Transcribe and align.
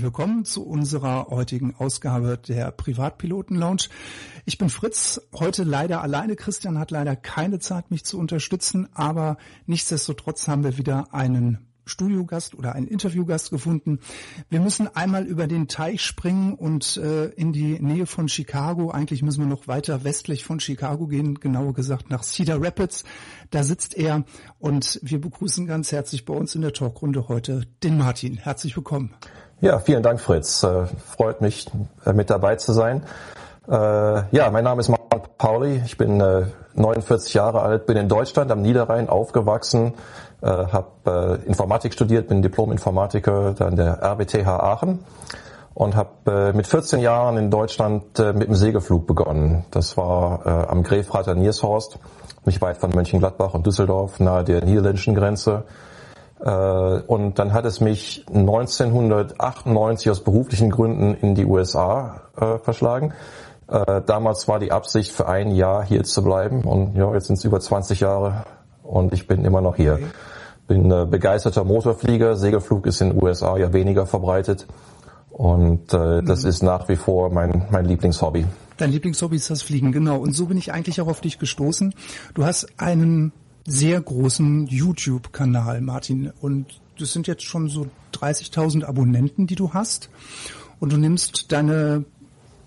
herzlich 0.00 0.16
willkommen 0.16 0.46
zu 0.46 0.64
unserer 0.64 1.26
heutigen 1.28 1.74
Ausgabe 1.74 2.38
der 2.38 2.70
Privatpiloten 2.70 3.54
Lounge. 3.54 3.88
Ich 4.46 4.56
bin 4.56 4.70
Fritz, 4.70 5.20
heute 5.34 5.62
leider 5.62 6.00
alleine. 6.00 6.36
Christian 6.36 6.78
hat 6.78 6.90
leider 6.90 7.16
keine 7.16 7.58
Zeit, 7.58 7.90
mich 7.90 8.06
zu 8.06 8.18
unterstützen, 8.18 8.88
aber 8.94 9.36
nichtsdestotrotz 9.66 10.48
haben 10.48 10.64
wir 10.64 10.78
wieder 10.78 11.12
einen 11.12 11.58
Studiogast 11.84 12.54
oder 12.54 12.74
einen 12.74 12.86
Interviewgast 12.86 13.50
gefunden. 13.50 13.98
Wir 14.48 14.60
müssen 14.60 14.88
einmal 14.88 15.26
über 15.26 15.46
den 15.46 15.68
Teich 15.68 16.02
springen 16.02 16.54
und 16.54 16.96
äh, 16.96 17.26
in 17.26 17.52
die 17.52 17.78
Nähe 17.78 18.06
von 18.06 18.28
Chicago. 18.28 18.90
Eigentlich 18.90 19.22
müssen 19.22 19.40
wir 19.40 19.48
noch 19.48 19.68
weiter 19.68 20.02
westlich 20.02 20.44
von 20.44 20.60
Chicago 20.60 21.08
gehen, 21.08 21.40
genauer 21.40 21.74
gesagt 21.74 22.08
nach 22.08 22.22
Cedar 22.22 22.62
Rapids. 22.62 23.04
Da 23.50 23.64
sitzt 23.64 23.98
er 23.98 24.24
und 24.58 24.98
wir 25.02 25.20
begrüßen 25.20 25.66
ganz 25.66 25.92
herzlich 25.92 26.24
bei 26.24 26.32
uns 26.32 26.54
in 26.54 26.62
der 26.62 26.72
Talkrunde 26.72 27.28
heute 27.28 27.66
den 27.82 27.98
Martin. 27.98 28.38
Herzlich 28.38 28.74
willkommen. 28.76 29.14
Ja, 29.62 29.78
vielen 29.78 30.02
Dank, 30.02 30.22
Fritz. 30.22 30.62
Äh, 30.62 30.86
freut 31.04 31.42
mich, 31.42 31.66
äh, 32.06 32.14
mit 32.14 32.30
dabei 32.30 32.56
zu 32.56 32.72
sein. 32.72 33.02
Äh, 33.68 33.74
ja, 33.74 34.50
mein 34.50 34.64
Name 34.64 34.80
ist 34.80 34.88
Martin 34.88 35.20
Pauli. 35.36 35.82
Ich 35.84 35.98
bin 35.98 36.16
49 36.16 37.34
Jahre 37.34 37.60
alt, 37.60 37.84
bin 37.84 37.98
in 37.98 38.08
Deutschland 38.08 38.50
am 38.50 38.62
Niederrhein 38.62 39.08
aufgewachsen, 39.08 39.94
habe 40.42 41.40
Informatik 41.46 41.92
studiert, 41.92 42.28
bin 42.28 42.42
Diplom-Informatiker 42.42 43.54
an 43.58 43.76
der 43.76 44.02
RWTH 44.02 44.46
Aachen 44.46 45.00
und 45.74 45.96
habe 45.96 46.52
mit 46.54 46.66
14 46.66 47.00
Jahren 47.00 47.38
in 47.38 47.50
Deutschland 47.50 48.18
mit 48.18 48.48
dem 48.48 48.54
Segelflug 48.54 49.06
begonnen. 49.06 49.64
Das 49.70 49.96
war 49.96 50.46
am 50.70 50.82
Grefrater 50.82 51.34
Niershorst, 51.34 51.98
nicht 52.44 52.60
weit 52.60 52.76
von 52.76 52.90
Mönchengladbach 52.90 53.54
und 53.54 53.66
Düsseldorf, 53.66 54.20
nahe 54.20 54.44
der 54.44 54.64
niederländischen 54.64 55.14
Grenze. 55.14 55.64
Äh, 56.42 56.50
und 56.50 57.38
dann 57.38 57.52
hat 57.52 57.64
es 57.64 57.80
mich 57.80 58.24
1998 58.28 60.10
aus 60.10 60.20
beruflichen 60.24 60.70
Gründen 60.70 61.14
in 61.14 61.34
die 61.34 61.44
USA 61.44 62.22
äh, 62.36 62.58
verschlagen. 62.58 63.12
Äh, 63.68 64.02
damals 64.04 64.48
war 64.48 64.58
die 64.58 64.72
Absicht, 64.72 65.12
für 65.12 65.28
ein 65.28 65.52
Jahr 65.52 65.84
hier 65.84 66.02
zu 66.04 66.22
bleiben. 66.22 66.62
Und 66.62 66.96
ja, 66.96 67.12
jetzt 67.14 67.26
sind 67.26 67.36
es 67.36 67.44
über 67.44 67.60
20 67.60 68.00
Jahre 68.00 68.44
und 68.82 69.12
ich 69.12 69.26
bin 69.26 69.44
immer 69.44 69.60
noch 69.60 69.76
hier. 69.76 69.94
Okay. 69.94 70.06
Bin 70.66 70.90
äh, 70.90 71.06
begeisterter 71.06 71.64
Motorflieger. 71.64 72.36
Segelflug 72.36 72.86
ist 72.86 73.00
in 73.00 73.10
den 73.10 73.22
USA 73.22 73.56
ja 73.56 73.72
weniger 73.72 74.06
verbreitet. 74.06 74.66
Und 75.30 75.92
äh, 75.92 76.22
das 76.22 76.42
mhm. 76.42 76.48
ist 76.48 76.62
nach 76.62 76.88
wie 76.88 76.96
vor 76.96 77.30
mein, 77.30 77.66
mein 77.70 77.84
Lieblingshobby. 77.84 78.46
Dein 78.76 78.92
Lieblingshobby 78.92 79.36
ist 79.36 79.50
das 79.50 79.62
Fliegen, 79.62 79.92
genau. 79.92 80.18
Und 80.18 80.32
so 80.32 80.46
bin 80.46 80.56
ich 80.56 80.72
eigentlich 80.72 81.00
auch 81.00 81.06
auf 81.06 81.20
dich 81.20 81.38
gestoßen. 81.38 81.94
Du 82.34 82.44
hast 82.44 82.66
einen 82.78 83.32
sehr 83.70 84.00
großen 84.00 84.66
YouTube-Kanal, 84.66 85.80
Martin. 85.80 86.32
Und 86.40 86.80
das 86.98 87.12
sind 87.12 87.28
jetzt 87.28 87.44
schon 87.44 87.68
so 87.68 87.86
30.000 88.14 88.84
Abonnenten, 88.84 89.46
die 89.46 89.54
du 89.54 89.72
hast. 89.72 90.10
Und 90.80 90.92
du 90.92 90.96
nimmst 90.96 91.52
deine 91.52 92.04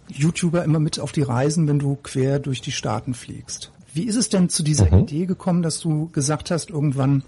YouTuber 0.08 0.64
immer 0.64 0.80
mit 0.80 1.00
auf 1.00 1.12
die 1.12 1.22
Reisen, 1.22 1.68
wenn 1.68 1.80
du 1.80 1.98
quer 2.02 2.40
durch 2.40 2.62
die 2.62 2.72
Staaten 2.72 3.14
fliegst. 3.14 3.72
Wie 3.94 4.04
ist 4.04 4.16
es 4.16 4.30
denn 4.30 4.48
zu 4.50 4.64
dieser 4.64 4.90
mhm. 4.92 5.04
Idee 5.04 5.26
gekommen, 5.26 5.62
dass 5.62 5.80
du 5.80 6.10
gesagt 6.10 6.52
hast, 6.52 6.70
irgendwann, 6.70 7.24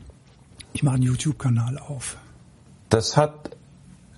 ich 0.74 0.82
mache 0.82 0.96
einen 0.96 1.04
YouTube-Kanal 1.04 1.78
auf? 1.78 2.18
Das 2.90 3.18
hat 3.18 3.58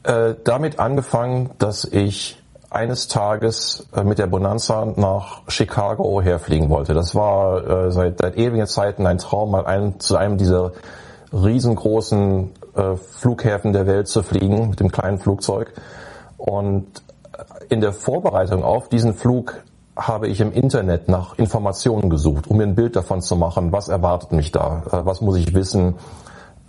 äh, 0.03 0.35
damit 0.43 0.77
angefangen, 0.77 1.49
dass 1.57 1.83
ich 1.83 2.37
eines 2.69 3.07
Tages 3.07 3.87
äh, 3.95 4.03
mit 4.03 4.19
der 4.19 4.27
Bonanza 4.27 4.85
nach 4.95 5.41
Chicago 5.47 6.21
herfliegen 6.21 6.69
wollte. 6.69 6.93
Das 6.93 7.15
war 7.15 7.65
äh, 7.87 7.91
seit, 7.91 8.19
seit 8.19 8.37
ewigen 8.37 8.67
Zeiten 8.67 9.07
ein 9.07 9.17
Traum, 9.17 9.51
mal 9.51 9.65
ein, 9.65 9.99
zu 9.99 10.17
einem 10.17 10.37
dieser 10.37 10.73
riesengroßen 11.31 12.51
äh, 12.75 12.95
Flughäfen 12.95 13.73
der 13.73 13.87
Welt 13.87 14.07
zu 14.07 14.23
fliegen 14.23 14.69
mit 14.69 14.79
dem 14.79 14.91
kleinen 14.91 15.19
Flugzeug. 15.19 15.73
Und 16.37 16.87
in 17.69 17.81
der 17.81 17.93
Vorbereitung 17.93 18.63
auf 18.63 18.89
diesen 18.89 19.13
Flug 19.13 19.63
habe 19.95 20.27
ich 20.27 20.41
im 20.41 20.51
Internet 20.51 21.09
nach 21.09 21.37
Informationen 21.37 22.09
gesucht, 22.09 22.47
um 22.47 22.57
mir 22.57 22.63
ein 22.63 22.75
Bild 22.75 22.95
davon 22.95 23.21
zu 23.21 23.35
machen, 23.35 23.71
was 23.71 23.89
erwartet 23.89 24.31
mich 24.31 24.51
da, 24.51 24.83
äh, 24.91 25.05
was 25.05 25.21
muss 25.21 25.37
ich 25.37 25.53
wissen, 25.53 25.95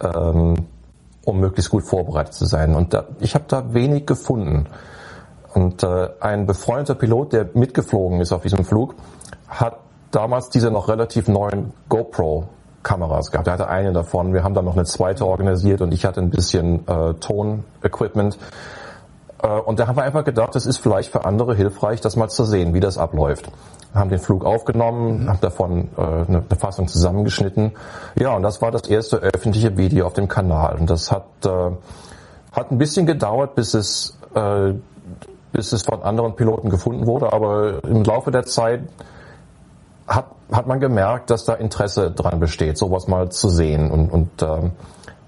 ähm, 0.00 0.66
um 1.24 1.40
möglichst 1.40 1.70
gut 1.70 1.84
vorbereitet 1.84 2.34
zu 2.34 2.46
sein. 2.46 2.74
Und 2.74 2.94
da, 2.94 3.04
ich 3.20 3.34
habe 3.34 3.44
da 3.48 3.74
wenig 3.74 4.06
gefunden. 4.06 4.66
Und 5.58 5.82
äh, 5.82 6.08
ein 6.20 6.46
befreundeter 6.46 6.94
Pilot, 6.94 7.32
der 7.32 7.48
mitgeflogen 7.54 8.20
ist 8.20 8.32
auf 8.32 8.42
diesem 8.42 8.64
Flug, 8.64 8.94
hat 9.48 9.78
damals 10.12 10.50
diese 10.50 10.70
noch 10.70 10.88
relativ 10.88 11.26
neuen 11.26 11.72
GoPro-Kameras 11.88 13.32
gehabt. 13.32 13.48
Er 13.48 13.54
hatte 13.54 13.68
eine 13.68 13.92
davon. 13.92 14.32
Wir 14.32 14.44
haben 14.44 14.54
dann 14.54 14.64
noch 14.64 14.76
eine 14.76 14.84
zweite 14.84 15.26
organisiert 15.26 15.80
und 15.80 15.92
ich 15.92 16.04
hatte 16.04 16.20
ein 16.20 16.30
bisschen 16.30 16.86
äh, 16.86 17.14
Ton-Equipment. 17.14 18.38
Äh, 19.42 19.48
und 19.48 19.80
da 19.80 19.88
haben 19.88 19.96
wir 19.96 20.04
einfach 20.04 20.24
gedacht, 20.24 20.54
es 20.54 20.64
ist 20.64 20.78
vielleicht 20.78 21.10
für 21.10 21.24
andere 21.24 21.56
hilfreich, 21.56 22.00
das 22.00 22.14
mal 22.14 22.28
zu 22.28 22.44
sehen, 22.44 22.72
wie 22.72 22.80
das 22.80 22.96
abläuft. 22.96 23.50
Wir 23.92 24.00
haben 24.00 24.10
den 24.10 24.20
Flug 24.20 24.44
aufgenommen, 24.44 25.24
mhm. 25.24 25.28
haben 25.28 25.40
davon 25.40 25.88
äh, 25.96 26.00
eine 26.00 26.44
Fassung 26.56 26.86
zusammengeschnitten. 26.86 27.72
Ja, 28.14 28.36
und 28.36 28.44
das 28.44 28.62
war 28.62 28.70
das 28.70 28.82
erste 28.82 29.16
öffentliche 29.16 29.76
Video 29.76 30.06
auf 30.06 30.12
dem 30.12 30.28
Kanal. 30.28 30.76
Und 30.78 30.88
das 30.88 31.10
hat, 31.10 31.26
äh, 31.44 31.70
hat 32.52 32.70
ein 32.70 32.78
bisschen 32.78 33.06
gedauert, 33.06 33.56
bis 33.56 33.74
es, 33.74 34.16
äh, 34.34 34.74
bis 35.52 35.72
es 35.72 35.82
von 35.82 36.02
anderen 36.02 36.36
Piloten 36.36 36.70
gefunden 36.70 37.06
wurde. 37.06 37.32
Aber 37.32 37.82
im 37.84 38.04
Laufe 38.04 38.30
der 38.30 38.44
Zeit 38.44 38.82
hat, 40.06 40.26
hat 40.50 40.66
man 40.66 40.80
gemerkt, 40.80 41.30
dass 41.30 41.44
da 41.44 41.54
Interesse 41.54 42.10
dran 42.10 42.40
besteht, 42.40 42.78
sowas 42.78 43.08
mal 43.08 43.30
zu 43.30 43.48
sehen 43.48 43.90
und, 43.90 44.10
und 44.10 44.42
äh, 44.42 44.70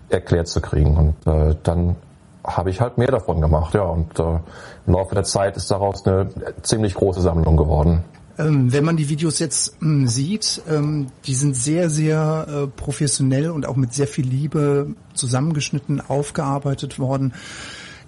erklärt 0.08 0.48
zu 0.48 0.60
kriegen. 0.60 0.96
Und 0.96 1.32
äh, 1.32 1.56
dann 1.62 1.96
habe 2.44 2.70
ich 2.70 2.80
halt 2.80 2.98
mehr 2.98 3.10
davon 3.10 3.40
gemacht, 3.40 3.74
ja. 3.74 3.82
Und 3.82 4.18
äh, 4.18 4.38
im 4.86 4.94
Laufe 4.94 5.14
der 5.14 5.24
Zeit 5.24 5.56
ist 5.56 5.70
daraus 5.70 6.06
eine 6.06 6.28
ziemlich 6.62 6.94
große 6.94 7.20
Sammlung 7.20 7.56
geworden. 7.56 8.04
Ähm, 8.38 8.72
wenn 8.72 8.84
man 8.84 8.96
die 8.96 9.08
Videos 9.08 9.38
jetzt 9.38 9.80
mh, 9.82 9.88
hm, 9.88 10.08
sieht, 10.08 10.62
ähm, 10.68 11.08
die 11.26 11.34
sind 11.34 11.54
sehr, 11.54 11.90
sehr 11.90 12.46
äh, 12.48 12.66
professionell 12.68 13.50
und 13.50 13.66
auch 13.66 13.76
mit 13.76 13.92
sehr 13.92 14.06
viel 14.06 14.26
Liebe 14.26 14.94
zusammengeschnitten, 15.14 16.00
aufgearbeitet 16.00 16.98
worden. 16.98 17.34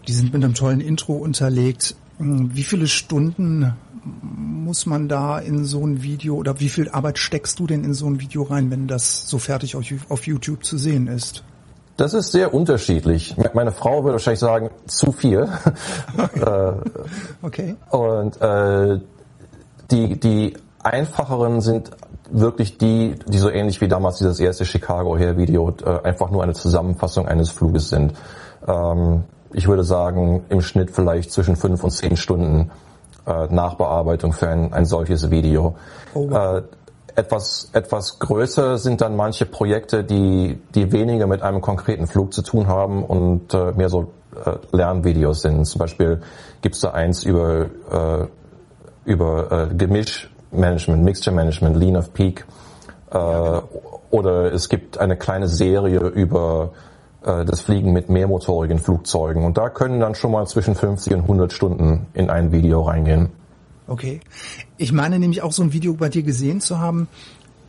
Die 0.08 0.12
sind 0.12 0.32
mit 0.32 0.42
einem 0.42 0.54
tollen 0.54 0.80
Intro 0.80 1.14
unterlegt. 1.14 1.94
Hm, 2.22 2.50
wie 2.54 2.62
viele 2.62 2.86
Stunden 2.86 3.72
muss 4.04 4.86
man 4.86 5.08
da 5.08 5.38
in 5.38 5.64
so 5.64 5.84
ein 5.84 6.02
Video 6.02 6.36
oder 6.36 6.60
wie 6.60 6.68
viel 6.68 6.88
Arbeit 6.88 7.18
steckst 7.18 7.58
du 7.58 7.66
denn 7.66 7.84
in 7.84 7.94
so 7.94 8.06
ein 8.06 8.20
Video 8.20 8.44
rein, 8.44 8.70
wenn 8.70 8.86
das 8.86 9.28
so 9.28 9.38
fertig 9.38 9.76
auf 9.76 10.26
YouTube 10.26 10.64
zu 10.64 10.78
sehen 10.78 11.08
ist? 11.08 11.42
Das 11.96 12.14
ist 12.14 12.32
sehr 12.32 12.54
unterschiedlich. 12.54 13.36
Meine 13.54 13.72
Frau 13.72 14.04
würde 14.04 14.14
wahrscheinlich 14.14 14.40
sagen, 14.40 14.70
zu 14.86 15.12
viel. 15.12 15.48
Äh, 16.34 16.72
okay. 17.42 17.76
Und 17.90 18.40
äh, 18.40 19.00
die, 19.90 20.18
die 20.18 20.54
einfacheren 20.82 21.60
sind 21.60 21.90
wirklich 22.30 22.78
die, 22.78 23.14
die 23.28 23.38
so 23.38 23.50
ähnlich 23.50 23.80
wie 23.80 23.88
damals 23.88 24.18
dieses 24.18 24.40
erste 24.40 24.64
Chicago 24.64 25.16
Air 25.16 25.36
Video 25.36 25.74
äh, 25.84 26.00
einfach 26.02 26.30
nur 26.30 26.42
eine 26.42 26.54
Zusammenfassung 26.54 27.28
eines 27.28 27.50
Fluges 27.50 27.90
sind. 27.90 28.14
Ähm, 28.66 29.24
ich 29.54 29.68
würde 29.68 29.84
sagen, 29.84 30.44
im 30.48 30.60
Schnitt 30.60 30.90
vielleicht 30.90 31.32
zwischen 31.32 31.56
fünf 31.56 31.84
und 31.84 31.90
zehn 31.90 32.16
Stunden 32.16 32.70
äh, 33.26 33.46
Nachbearbeitung 33.46 34.32
für 34.32 34.48
ein, 34.48 34.72
ein 34.72 34.84
solches 34.84 35.30
Video. 35.30 35.76
Oh. 36.14 36.30
Äh, 36.30 36.62
etwas, 37.14 37.68
etwas 37.72 38.18
größer 38.18 38.78
sind 38.78 39.00
dann 39.00 39.16
manche 39.16 39.44
Projekte, 39.44 40.02
die, 40.02 40.58
die 40.74 40.92
weniger 40.92 41.26
mit 41.26 41.42
einem 41.42 41.60
konkreten 41.60 42.06
Flug 42.06 42.32
zu 42.32 42.42
tun 42.42 42.68
haben 42.68 43.04
und 43.04 43.52
äh, 43.52 43.72
mehr 43.72 43.88
so 43.88 44.12
äh, 44.44 44.52
Lernvideos 44.74 45.42
sind. 45.42 45.66
Zum 45.66 45.78
Beispiel 45.78 46.22
gibt 46.62 46.74
es 46.74 46.80
da 46.80 46.92
eins 46.92 47.22
über, 47.24 47.66
äh, 47.90 48.26
über 49.04 49.68
äh, 49.70 49.74
Gemischmanagement, 49.74 51.04
Mixture 51.04 51.36
Management, 51.36 51.76
Lean 51.76 51.96
of 51.96 52.12
Peak. 52.14 52.46
Äh, 53.10 53.18
oder 54.10 54.52
es 54.52 54.68
gibt 54.68 54.98
eine 54.98 55.16
kleine 55.16 55.48
Serie 55.48 56.00
über 56.00 56.72
das 57.22 57.60
Fliegen 57.60 57.92
mit 57.92 58.08
mehrmotorigen 58.08 58.78
Flugzeugen. 58.78 59.44
Und 59.44 59.58
da 59.58 59.68
können 59.68 60.00
dann 60.00 60.14
schon 60.14 60.32
mal 60.32 60.46
zwischen 60.46 60.74
50 60.74 61.14
und 61.14 61.20
100 61.22 61.52
Stunden 61.52 62.06
in 62.14 62.30
ein 62.30 62.52
Video 62.52 62.82
reingehen. 62.82 63.28
Okay. 63.86 64.20
Ich 64.76 64.92
meine 64.92 65.18
nämlich 65.18 65.42
auch 65.42 65.52
so 65.52 65.62
ein 65.62 65.72
Video 65.72 65.94
bei 65.94 66.08
dir 66.08 66.22
gesehen 66.22 66.60
zu 66.60 66.78
haben. 66.78 67.08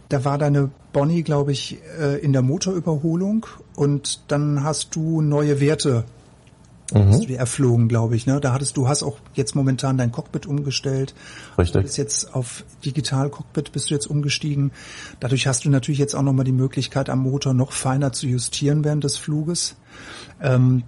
Da 0.09 0.25
war 0.25 0.37
deine 0.37 0.69
Bonnie, 0.91 1.23
glaube 1.23 1.51
ich, 1.51 1.79
äh, 1.99 2.19
in 2.19 2.33
der 2.33 2.41
Motorüberholung 2.41 3.45
und 3.75 4.31
dann 4.31 4.63
hast 4.63 4.95
du 4.95 5.21
neue 5.21 5.59
Werte 5.59 6.03
mhm. 6.91 7.09
hast 7.09 7.23
du 7.23 7.27
dir 7.27 7.37
erflogen, 7.37 7.87
glaube 7.87 8.15
ich. 8.15 8.25
Ne? 8.25 8.39
Da 8.39 8.53
hattest 8.53 8.77
du 8.77 8.87
hast 8.87 9.03
auch 9.03 9.17
jetzt 9.33 9.55
momentan 9.55 9.97
dein 9.97 10.11
Cockpit 10.11 10.45
umgestellt. 10.45 11.13
Richtig. 11.57 11.73
Du 11.73 11.81
bist 11.81 11.97
jetzt 11.97 12.33
auf 12.33 12.63
Digital 12.83 13.29
Cockpit 13.29 13.71
bist 13.71 13.89
du 13.89 13.93
jetzt 13.93 14.07
umgestiegen. 14.07 14.71
Dadurch 15.19 15.47
hast 15.47 15.65
du 15.65 15.69
natürlich 15.69 15.99
jetzt 15.99 16.15
auch 16.15 16.21
nochmal 16.21 16.45
die 16.45 16.51
Möglichkeit, 16.51 17.09
am 17.09 17.19
Motor 17.19 17.53
noch 17.53 17.71
feiner 17.71 18.11
zu 18.11 18.27
justieren 18.27 18.83
während 18.83 19.03
des 19.03 19.17
Fluges. 19.17 19.75
Ähm, 20.41 20.83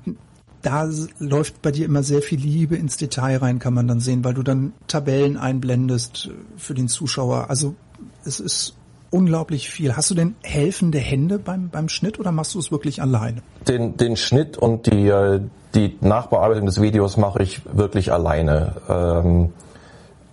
da 0.62 0.90
läuft 1.20 1.62
bei 1.62 1.72
dir 1.72 1.86
immer 1.86 2.02
sehr 2.02 2.24
viel 2.24 2.40
Liebe 2.40 2.76
ins 2.76 2.98
Detail 2.98 3.38
rein, 3.38 3.60
kann 3.60 3.76
man 3.76 3.88
dann 3.88 4.00
sehen, 4.00 4.24
weil 4.24 4.34
du 4.34 4.42
dann 4.42 4.74
Tabellen 4.88 5.38
einblendest 5.38 6.32
für 6.58 6.74
den 6.74 6.88
Zuschauer. 6.88 7.52
Also 7.52 7.76
es 8.24 8.40
ist 8.40 8.76
unglaublich 9.12 9.70
viel. 9.70 9.96
Hast 9.96 10.10
du 10.10 10.16
denn 10.16 10.36
helfende 10.42 10.98
Hände 10.98 11.38
beim, 11.40 11.70
beim 11.70 11.88
Schnitt 11.88 12.20
oder 12.20 12.32
machst 12.32 12.56
du 12.56 12.60
es 12.60 12.72
wirklich 12.72 13.02
alleine? 13.02 13.44
Den, 13.68 13.96
den 13.96 14.18
Schnitt 14.18 14.58
und 14.58 14.88
die, 14.88 15.08
äh, 15.08 15.42
die 15.76 15.98
Nachbearbeitung 16.02 16.66
des 16.66 16.82
Videos 16.82 17.18
mache 17.18 17.44
ich 17.44 17.62
wirklich 17.72 18.12
alleine. 18.12 18.74
Ähm, 18.90 19.54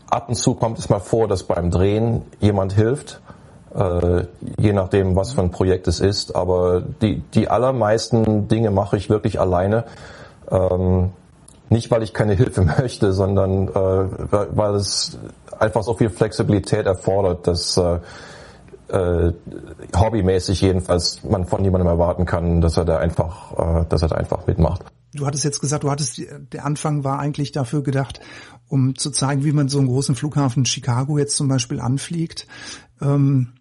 ab 0.08 0.28
und 0.28 0.36
zu 0.36 0.54
kommt 0.54 0.78
es 0.78 0.88
mal 0.88 1.00
vor, 1.00 1.28
dass 1.28 1.42
beim 1.42 1.70
Drehen 1.70 2.22
jemand 2.40 2.72
hilft, 2.72 3.20
äh, 3.74 4.24
je 4.58 4.72
nachdem, 4.72 5.16
was 5.16 5.32
für 5.32 5.40
ein 5.40 5.50
Projekt 5.50 5.88
es 5.88 6.00
ist. 6.00 6.36
Aber 6.36 6.80
die, 6.80 7.20
die 7.34 7.48
allermeisten 7.48 8.48
Dinge 8.48 8.70
mache 8.70 8.96
ich 8.96 9.10
wirklich 9.10 9.40
alleine. 9.40 9.84
Ähm, 10.50 11.10
nicht, 11.70 11.90
weil 11.90 12.02
ich 12.02 12.12
keine 12.12 12.34
Hilfe 12.34 12.62
möchte, 12.78 13.12
sondern 13.12 13.68
äh, 13.68 13.72
weil 13.72 14.74
es 14.74 15.18
einfach 15.58 15.82
so 15.82 15.94
viel 15.94 16.10
Flexibilität 16.10 16.86
erfordert, 16.86 17.46
dass 17.46 17.76
äh, 17.76 17.98
äh, 18.88 19.32
hobbymäßig 19.96 20.60
jedenfalls 20.60 21.24
man 21.24 21.46
von 21.46 21.62
niemandem 21.62 21.88
erwarten 21.88 22.26
kann, 22.26 22.60
dass 22.60 22.76
er 22.76 22.84
da 22.84 22.98
einfach, 22.98 23.82
äh, 23.82 23.84
dass 23.88 24.02
er 24.02 24.08
da 24.08 24.16
einfach 24.16 24.46
mitmacht. 24.46 24.82
Du 25.14 25.26
hattest 25.26 25.44
jetzt 25.44 25.60
gesagt, 25.60 25.84
du 25.84 25.90
hattest, 25.90 26.20
der 26.52 26.64
Anfang 26.64 27.04
war 27.04 27.18
eigentlich 27.18 27.52
dafür 27.52 27.82
gedacht, 27.82 28.20
um 28.68 28.96
zu 28.96 29.10
zeigen, 29.10 29.44
wie 29.44 29.52
man 29.52 29.68
so 29.68 29.78
einen 29.78 29.88
großen 29.88 30.14
Flughafen 30.14 30.64
Chicago 30.64 31.18
jetzt 31.18 31.36
zum 31.36 31.48
Beispiel 31.48 31.80
anfliegt. 31.80 32.46
Ähm, 33.00 33.52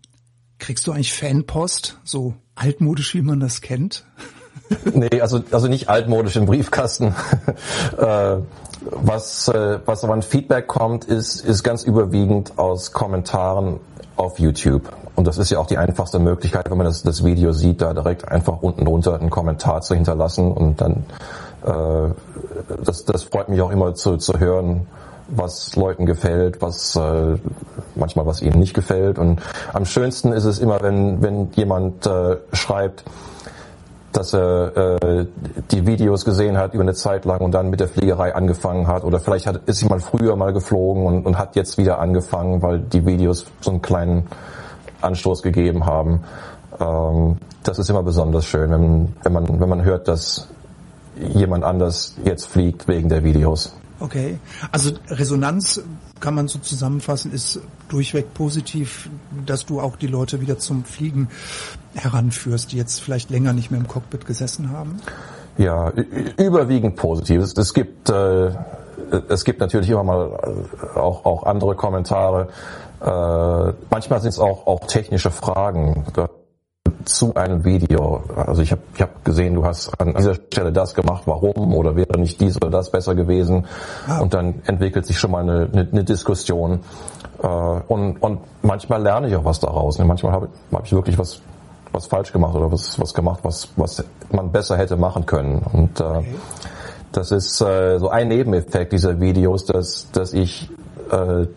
kriegst 0.60 0.88
du 0.88 0.94
eigentlich 0.94 1.14
Fanpost, 1.14 2.00
so 2.04 2.36
altmodisch, 2.56 3.14
wie 3.16 3.22
man 3.22 3.42
das 3.42 3.62
kennt? 3.62 4.06
nee, 4.94 5.20
also, 5.20 5.44
also 5.52 5.68
nicht 5.68 5.90
altmodisch 5.90 6.38
im 6.38 6.46
Briefkasten. 6.46 7.14
äh, 7.98 8.38
was, 8.82 9.48
äh, 9.50 9.80
was 9.86 10.04
aber 10.04 10.14
an 10.14 10.22
Feedback 10.22 10.68
kommt, 10.68 11.06
ist, 11.06 11.42
ist 11.42 11.64
ganz 11.64 11.84
überwiegend 11.84 12.58
aus 12.58 12.94
Kommentaren 12.94 13.80
auf 14.22 14.40
YouTube. 14.40 14.84
Und 15.16 15.28
das 15.28 15.38
ist 15.38 15.52
ja 15.52 15.60
auch 15.60 15.66
die 15.66 15.78
einfachste 15.78 16.20
Möglichkeit, 16.20 16.70
wenn 16.70 16.78
man 16.78 16.86
das, 16.86 17.04
das 17.04 17.26
Video 17.26 17.52
sieht, 17.52 17.82
da 17.82 17.94
direkt 17.94 18.28
einfach 18.28 18.62
unten 18.62 18.86
drunter 18.86 19.20
einen 19.20 19.30
Kommentar 19.30 19.82
zu 19.82 19.96
hinterlassen 19.96 20.52
und 20.52 20.80
dann 20.80 21.04
äh, 21.66 22.14
das, 22.84 23.06
das 23.06 23.24
freut 23.24 23.50
mich 23.50 23.62
auch 23.62 23.72
immer 23.72 23.94
zu, 23.94 24.18
zu 24.18 24.40
hören, 24.40 24.88
was 25.28 25.76
Leuten 25.76 26.06
gefällt, 26.06 26.62
was 26.62 26.96
äh, 26.96 27.38
manchmal 27.96 28.26
was 28.26 28.42
ihnen 28.42 28.60
nicht 28.60 28.74
gefällt. 28.74 29.18
Und 29.18 29.42
am 29.74 29.86
schönsten 29.86 30.34
ist 30.34 30.46
es 30.46 30.60
immer, 30.60 30.82
wenn, 30.82 31.22
wenn 31.22 31.52
jemand 31.54 32.06
äh, 32.06 32.38
schreibt, 32.54 33.04
dass 34.12 34.34
er 34.34 35.02
äh, 35.02 35.26
die 35.72 35.86
Videos 35.88 36.26
gesehen 36.26 36.58
hat 36.58 36.74
über 36.74 36.84
eine 36.84 36.94
Zeit 36.94 37.26
lang 37.26 37.42
und 37.42 37.52
dann 37.52 37.70
mit 37.70 37.80
der 37.80 37.88
Fliegerei 37.88 38.36
angefangen 38.36 38.88
hat 38.88 39.04
oder 39.04 39.20
vielleicht 39.20 39.48
hat, 39.48 39.62
ist 39.68 39.82
jemand 39.82 40.04
früher 40.04 40.36
mal 40.36 40.54
geflogen 40.54 41.06
und, 41.06 41.26
und 41.26 41.38
hat 41.38 41.56
jetzt 41.56 41.78
wieder 41.78 42.00
angefangen, 42.00 42.62
weil 42.62 42.80
die 42.80 43.06
Videos 43.06 43.46
so 43.62 43.72
einen 43.72 43.82
kleinen 43.82 44.28
Anstoß 45.02 45.42
gegeben 45.42 45.86
haben. 45.86 46.24
Ähm, 46.80 47.38
das 47.64 47.80
ist 47.80 47.90
immer 47.90 48.04
besonders 48.04 48.46
schön, 48.46 48.72
wenn, 48.72 49.16
wenn, 49.24 49.34
man, 49.34 49.60
wenn 49.60 49.70
man 49.70 49.84
hört, 49.84 50.08
dass 50.08 50.48
jemand 51.18 51.64
anders 51.64 52.16
jetzt 52.24 52.46
fliegt 52.46 52.88
wegen 52.88 53.10
der 53.10 53.24
Videos. 53.24 53.74
Okay, 54.02 54.40
also 54.72 54.92
Resonanz 55.10 55.82
kann 56.20 56.34
man 56.34 56.48
so 56.48 56.58
zusammenfassen, 56.58 57.32
ist 57.32 57.60
durchweg 57.88 58.34
positiv, 58.34 59.10
dass 59.46 59.66
du 59.66 59.80
auch 59.80 59.96
die 59.96 60.08
Leute 60.08 60.42
wieder 60.42 60.58
zum 60.58 60.84
Fliegen 60.86 61.30
heranführst, 61.94 62.72
die 62.72 62.78
jetzt 62.78 63.00
vielleicht 63.00 63.30
länger 63.30 63.54
nicht 63.54 63.70
mehr 63.70 63.80
im 63.80 63.88
Cockpit 63.88 64.26
gesessen 64.26 64.72
haben. 64.72 64.98
Ja, 65.58 65.92
überwiegend 66.38 66.96
positiv. 66.96 67.42
Es, 67.42 67.56
es 67.56 67.74
gibt 67.74 68.10
äh, 68.10 68.52
es 69.30 69.44
gibt 69.44 69.60
natürlich 69.60 69.90
immer 69.90 70.04
mal 70.04 70.40
äh, 70.96 71.00
auch, 71.00 71.26
auch 71.26 71.44
andere 71.44 71.76
Kommentare. 71.76 72.48
Äh, 73.02 73.74
manchmal 73.90 74.22
sind 74.22 74.30
es 74.30 74.40
auch, 74.40 74.68
auch 74.68 74.88
technische 74.88 75.32
Fragen. 75.32 76.06
Da 76.14 76.30
zu 77.06 77.36
einem 77.36 77.64
Video. 77.66 78.24
Also 78.36 78.62
ich 78.62 78.72
habe 78.72 78.82
ich 78.96 79.02
hab 79.02 79.24
gesehen, 79.24 79.56
du 79.56 79.66
hast 79.66 80.00
an 80.00 80.14
dieser 80.16 80.36
Stelle 80.36 80.72
das 80.72 80.94
gemacht, 80.94 81.24
warum 81.26 81.74
oder 81.74 81.96
wäre 81.96 82.20
nicht 82.20 82.40
dies 82.42 82.58
oder 82.58 82.70
das 82.70 82.92
besser 82.92 83.16
gewesen. 83.16 83.66
Und 84.20 84.34
dann 84.34 84.62
entwickelt 84.66 85.06
sich 85.06 85.20
schon 85.20 85.32
mal 85.32 85.42
eine, 85.44 85.70
eine, 85.72 85.88
eine 85.92 86.04
Diskussion. 86.04 86.82
Äh, 87.42 87.48
und, 87.48 88.18
und 88.18 88.42
manchmal 88.62 89.02
lerne 89.02 89.28
ich 89.28 89.36
auch 89.36 89.46
was 89.46 89.60
daraus. 89.60 89.98
Manchmal 90.00 90.32
habe 90.32 90.50
hab 90.72 90.86
ich 90.86 90.94
wirklich 90.94 91.18
was, 91.18 91.42
was 91.92 92.08
falsch 92.08 92.32
gemacht 92.32 92.56
oder 92.56 92.72
was, 92.72 93.00
was 93.00 93.14
gemacht, 93.14 93.40
was, 93.44 93.70
was 93.76 94.04
man 94.32 94.52
besser 94.52 94.78
hätte 94.78 94.98
machen 94.98 95.26
können. 95.26 95.62
Und 95.74 96.00
äh, 96.00 96.04
okay. 96.04 96.36
das 97.12 97.32
ist 97.32 97.62
äh, 97.62 97.98
so 98.00 98.10
ein 98.10 98.28
Nebeneffekt 98.28 98.94
dieser 98.94 99.20
Videos, 99.20 99.66
dass, 99.66 100.10
dass 100.12 100.34
ich 100.34 100.70
äh, 101.12 101.48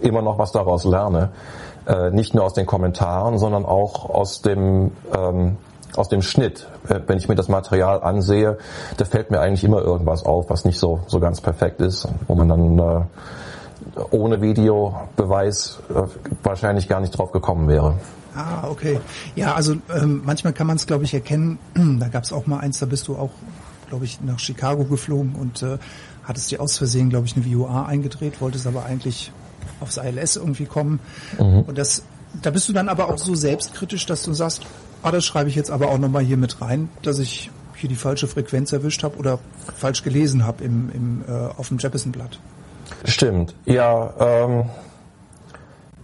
immer 0.00 0.22
noch 0.22 0.38
was 0.38 0.52
daraus 0.52 0.84
lerne 0.84 1.30
äh, 1.86 2.10
nicht 2.10 2.34
nur 2.34 2.44
aus 2.44 2.54
den 2.54 2.66
Kommentaren, 2.66 3.38
sondern 3.38 3.64
auch 3.64 4.08
aus 4.10 4.42
dem 4.42 4.92
ähm, 5.16 5.56
aus 5.96 6.08
dem 6.08 6.22
Schnitt. 6.22 6.68
Äh, 6.88 7.00
wenn 7.06 7.18
ich 7.18 7.28
mir 7.28 7.34
das 7.34 7.48
Material 7.48 8.02
ansehe, 8.02 8.58
da 8.96 9.04
fällt 9.04 9.30
mir 9.30 9.40
eigentlich 9.40 9.64
immer 9.64 9.82
irgendwas 9.82 10.24
auf, 10.24 10.50
was 10.50 10.64
nicht 10.64 10.78
so 10.78 11.00
so 11.06 11.20
ganz 11.20 11.40
perfekt 11.40 11.80
ist, 11.80 12.08
wo 12.26 12.34
man 12.34 12.48
dann 12.48 12.78
äh, 12.78 13.04
ohne 14.10 14.40
Videobeweis 14.40 15.80
äh, 15.90 16.02
wahrscheinlich 16.42 16.88
gar 16.88 17.00
nicht 17.00 17.16
drauf 17.16 17.32
gekommen 17.32 17.68
wäre. 17.68 17.94
Ah, 18.34 18.68
okay. 18.68 19.00
Ja, 19.34 19.54
also 19.54 19.76
ähm, 19.94 20.22
manchmal 20.24 20.52
kann 20.52 20.66
man 20.66 20.76
es, 20.76 20.86
glaube 20.86 21.04
ich, 21.04 21.14
erkennen. 21.14 21.58
da 21.98 22.08
gab 22.08 22.24
es 22.24 22.32
auch 22.32 22.46
mal 22.46 22.58
eins, 22.58 22.78
da 22.78 22.86
bist 22.86 23.08
du 23.08 23.16
auch, 23.16 23.30
glaube 23.88 24.04
ich, 24.04 24.20
nach 24.20 24.38
Chicago 24.38 24.84
geflogen 24.84 25.34
und 25.34 25.62
äh, 25.62 25.78
hattest 26.24 26.50
dir 26.50 26.60
aus 26.60 26.78
Versehen, 26.78 27.10
glaube 27.10 27.26
ich, 27.26 27.36
eine 27.36 27.44
VOA 27.44 27.86
eingedreht, 27.86 28.40
wolltest 28.40 28.66
aber 28.66 28.84
eigentlich 28.84 29.32
aufs 29.80 29.96
ILS 29.96 30.36
irgendwie 30.36 30.66
kommen. 30.66 31.00
Mhm. 31.38 31.62
Und 31.62 31.78
das, 31.78 32.02
da 32.42 32.50
bist 32.50 32.68
du 32.68 32.72
dann 32.72 32.88
aber 32.88 33.08
auch 33.08 33.18
so 33.18 33.34
selbstkritisch, 33.34 34.06
dass 34.06 34.22
du 34.22 34.32
sagst, 34.32 34.62
ah, 35.02 35.10
das 35.10 35.24
schreibe 35.24 35.48
ich 35.48 35.54
jetzt 35.54 35.70
aber 35.70 35.88
auch 35.88 35.98
nochmal 35.98 36.22
hier 36.22 36.36
mit 36.36 36.60
rein, 36.60 36.88
dass 37.02 37.18
ich 37.18 37.50
hier 37.74 37.88
die 37.88 37.96
falsche 37.96 38.26
Frequenz 38.26 38.72
erwischt 38.72 39.02
habe 39.02 39.16
oder 39.16 39.38
falsch 39.76 40.02
gelesen 40.02 40.46
habe 40.46 40.64
im, 40.64 40.90
im, 40.92 41.24
äh, 41.26 41.32
auf 41.56 41.68
dem 41.68 41.78
Jefferson-Blatt. 41.78 42.38
Stimmt, 43.04 43.54
ja. 43.64 44.12
Ähm, 44.18 44.64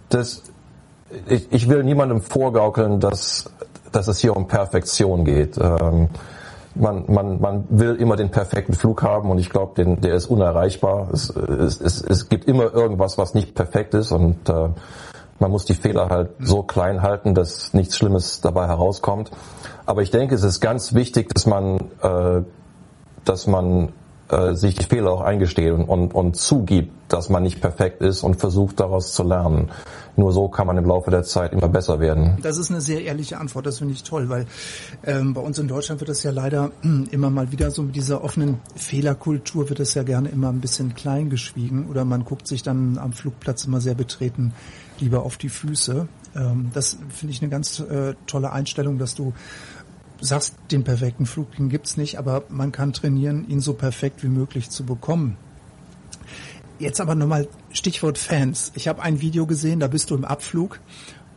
das, 0.09 0.43
ich, 1.27 1.51
ich 1.51 1.69
will 1.69 1.83
niemandem 1.83 2.21
vorgaukeln, 2.21 2.99
dass, 2.99 3.49
dass 3.91 4.07
es 4.07 4.19
hier 4.19 4.35
um 4.35 4.47
Perfektion 4.47 5.25
geht. 5.25 5.57
Ähm, 5.57 6.09
man, 6.79 7.05
man, 7.07 7.41
man 7.41 7.65
will 7.69 7.95
immer 7.95 8.15
den 8.15 8.29
perfekten 8.29 8.73
Flug 8.73 9.03
haben 9.03 9.29
und 9.29 9.39
ich 9.39 9.49
glaube, 9.49 9.83
der 9.83 10.15
ist 10.15 10.27
unerreichbar. 10.27 11.09
Es, 11.11 11.29
es, 11.29 11.81
es, 11.81 12.01
es 12.01 12.29
gibt 12.29 12.45
immer 12.45 12.73
irgendwas, 12.73 13.17
was 13.17 13.33
nicht 13.33 13.55
perfekt 13.55 13.93
ist 13.93 14.11
und 14.11 14.49
äh, 14.49 14.69
man 15.39 15.51
muss 15.51 15.65
die 15.65 15.75
Fehler 15.75 16.09
halt 16.09 16.31
so 16.39 16.63
klein 16.63 17.01
halten, 17.01 17.35
dass 17.35 17.73
nichts 17.73 17.95
Schlimmes 17.95 18.41
dabei 18.41 18.67
herauskommt. 18.67 19.31
Aber 19.85 20.01
ich 20.01 20.11
denke, 20.11 20.35
es 20.35 20.43
ist 20.43 20.59
ganz 20.59 20.93
wichtig, 20.93 21.29
dass 21.33 21.45
man, 21.45 21.77
äh, 22.01 22.41
dass 23.23 23.47
man 23.47 23.89
äh, 24.29 24.53
sich 24.53 24.75
die 24.75 24.85
Fehler 24.85 25.11
auch 25.11 25.21
eingesteht 25.21 25.71
und, 25.71 25.85
und, 25.85 26.13
und 26.13 26.35
zugibt, 26.35 26.91
dass 27.07 27.29
man 27.29 27.43
nicht 27.43 27.61
perfekt 27.61 28.01
ist 28.01 28.23
und 28.23 28.39
versucht 28.39 28.79
daraus 28.79 29.13
zu 29.13 29.23
lernen. 29.23 29.69
Nur 30.17 30.33
so 30.33 30.49
kann 30.49 30.67
man 30.67 30.77
im 30.77 30.85
Laufe 30.85 31.11
der 31.11 31.23
Zeit 31.23 31.53
immer 31.53 31.69
besser 31.69 31.99
werden. 31.99 32.37
Das 32.41 32.57
ist 32.57 32.69
eine 32.69 32.81
sehr 32.81 33.03
ehrliche 33.03 33.37
Antwort, 33.37 33.65
das 33.65 33.77
finde 33.77 33.93
ich 33.93 34.03
toll, 34.03 34.29
weil 34.29 34.47
ähm, 35.05 35.33
bei 35.33 35.41
uns 35.41 35.57
in 35.59 35.67
Deutschland 35.67 36.01
wird 36.01 36.09
das 36.09 36.23
ja 36.23 36.31
leider 36.31 36.71
äh, 36.83 37.09
immer 37.11 37.29
mal 37.29 37.51
wieder 37.51 37.71
so 37.71 37.83
mit 37.83 37.95
dieser 37.95 38.23
offenen 38.23 38.59
Fehlerkultur 38.75 39.69
wird 39.69 39.79
das 39.79 39.93
ja 39.93 40.03
gerne 40.03 40.29
immer 40.29 40.49
ein 40.49 40.59
bisschen 40.59 40.95
klein 40.95 41.29
geschwiegen 41.29 41.87
oder 41.87 42.03
man 42.03 42.25
guckt 42.25 42.47
sich 42.47 42.63
dann 42.63 42.97
am 42.97 43.13
Flugplatz 43.13 43.65
immer 43.65 43.79
sehr 43.79 43.95
betreten 43.95 44.53
lieber 44.99 45.23
auf 45.23 45.37
die 45.37 45.49
Füße. 45.49 46.07
Ähm, 46.35 46.71
das 46.73 46.97
finde 47.09 47.33
ich 47.33 47.41
eine 47.41 47.49
ganz 47.49 47.79
äh, 47.79 48.15
tolle 48.25 48.51
Einstellung, 48.51 48.97
dass 48.97 49.15
du 49.15 49.33
sagst, 50.19 50.55
den 50.71 50.83
perfekten 50.83 51.25
Flug, 51.25 51.55
den 51.55 51.69
gibt's 51.69 51.97
nicht, 51.97 52.17
aber 52.17 52.43
man 52.49 52.71
kann 52.71 52.93
trainieren, 52.93 53.47
ihn 53.47 53.59
so 53.59 53.73
perfekt 53.73 54.23
wie 54.23 54.29
möglich 54.29 54.69
zu 54.69 54.85
bekommen. 54.85 55.37
Jetzt 56.79 57.01
aber 57.01 57.15
nochmal 57.15 57.47
Stichwort 57.71 58.17
Fans. 58.17 58.71
Ich 58.75 58.87
habe 58.87 59.01
ein 59.01 59.21
Video 59.21 59.45
gesehen, 59.45 59.79
da 59.79 59.87
bist 59.87 60.09
du 60.09 60.15
im 60.15 60.25
Abflug 60.25 60.79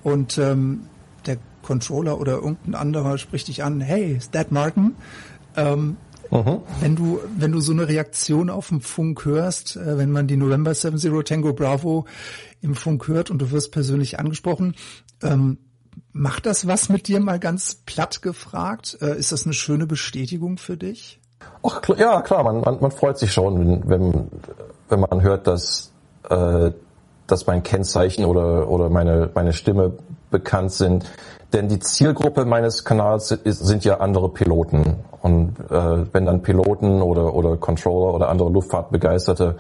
und 0.03 0.39
ähm, 0.39 0.83
der 1.27 1.39
Controller 1.63 2.21
oder 2.21 2.35
irgendein 2.35 2.75
anderer 2.75 3.19
spricht 3.19 3.49
dich 3.49 3.63
an, 3.63 3.81
hey, 3.81 4.17
ist 4.17 4.33
that 4.33 4.53
Martin? 4.53 4.97
Ähm, 5.57 5.97
mhm. 6.31 6.61
Wenn 6.81 6.97
du, 6.97 7.21
wenn 7.37 7.53
du 7.53 7.61
so 7.61 7.73
eine 7.73 7.89
Reaktion 7.89 8.51
auf 8.51 8.69
dem 8.69 8.81
Funk 8.81 9.25
hörst, 9.25 9.77
äh, 9.77 9.99
wenn 9.99 10.11
man 10.11 10.27
die 10.27 10.37
November 10.37 10.75
70 10.75 11.25
Tango 11.25 11.53
Bravo 11.53 12.07
im 12.61 12.75
Funk 12.75 13.09
hört 13.09 13.31
und 13.31 13.39
du 13.41 13.51
wirst 13.51 13.73
persönlich 13.73 14.19
angesprochen, 14.19 14.75
ähm, 15.23 15.59
Macht 16.13 16.47
das 16.47 16.67
was 16.67 16.89
mit 16.89 17.07
dir 17.07 17.21
mal 17.21 17.39
ganz 17.39 17.77
platt 17.87 18.23
gefragt? 18.23 18.99
Äh, 19.01 19.17
ist 19.17 19.33
das 19.33 19.45
eine 19.45 19.55
schöne 19.55 19.87
Bestätigung 19.87 20.59
für 20.59 20.77
dich? 20.77 21.21
Ach, 21.63 21.81
ja, 21.97 22.21
klar, 22.23 22.43
man, 22.43 22.61
man, 22.61 22.81
man 22.81 22.91
freut 22.91 23.19
sich 23.19 23.33
schon, 23.33 23.59
wenn, 23.61 23.89
wenn, 23.89 24.29
wenn 24.91 25.01
man 25.01 25.23
hört, 25.23 25.47
dass, 25.47 25.93
äh, 26.29 26.71
dass 27.27 27.47
mein 27.47 27.63
Kennzeichen 27.63 28.25
oder, 28.25 28.69
oder 28.69 28.91
meine, 28.91 29.31
meine 29.35 29.53
Stimme 29.53 29.93
bekannt 30.31 30.73
sind. 30.73 31.11
Denn 31.53 31.69
die 31.69 31.81
Zielgruppe 31.81 32.45
meines 32.45 32.85
Kanals 32.85 33.33
ist, 33.33 33.65
sind 33.65 33.85
ja 33.85 33.99
andere 33.99 34.29
Piloten. 34.29 34.97
Und 35.23 35.59
äh, 35.71 36.07
wenn 36.13 36.27
dann 36.27 36.43
Piloten 36.43 37.03
oder, 37.03 37.35
oder 37.35 37.57
Controller 37.57 38.15
oder 38.15 38.29
andere 38.29 38.51
Luftfahrtbegeisterte 38.51 39.57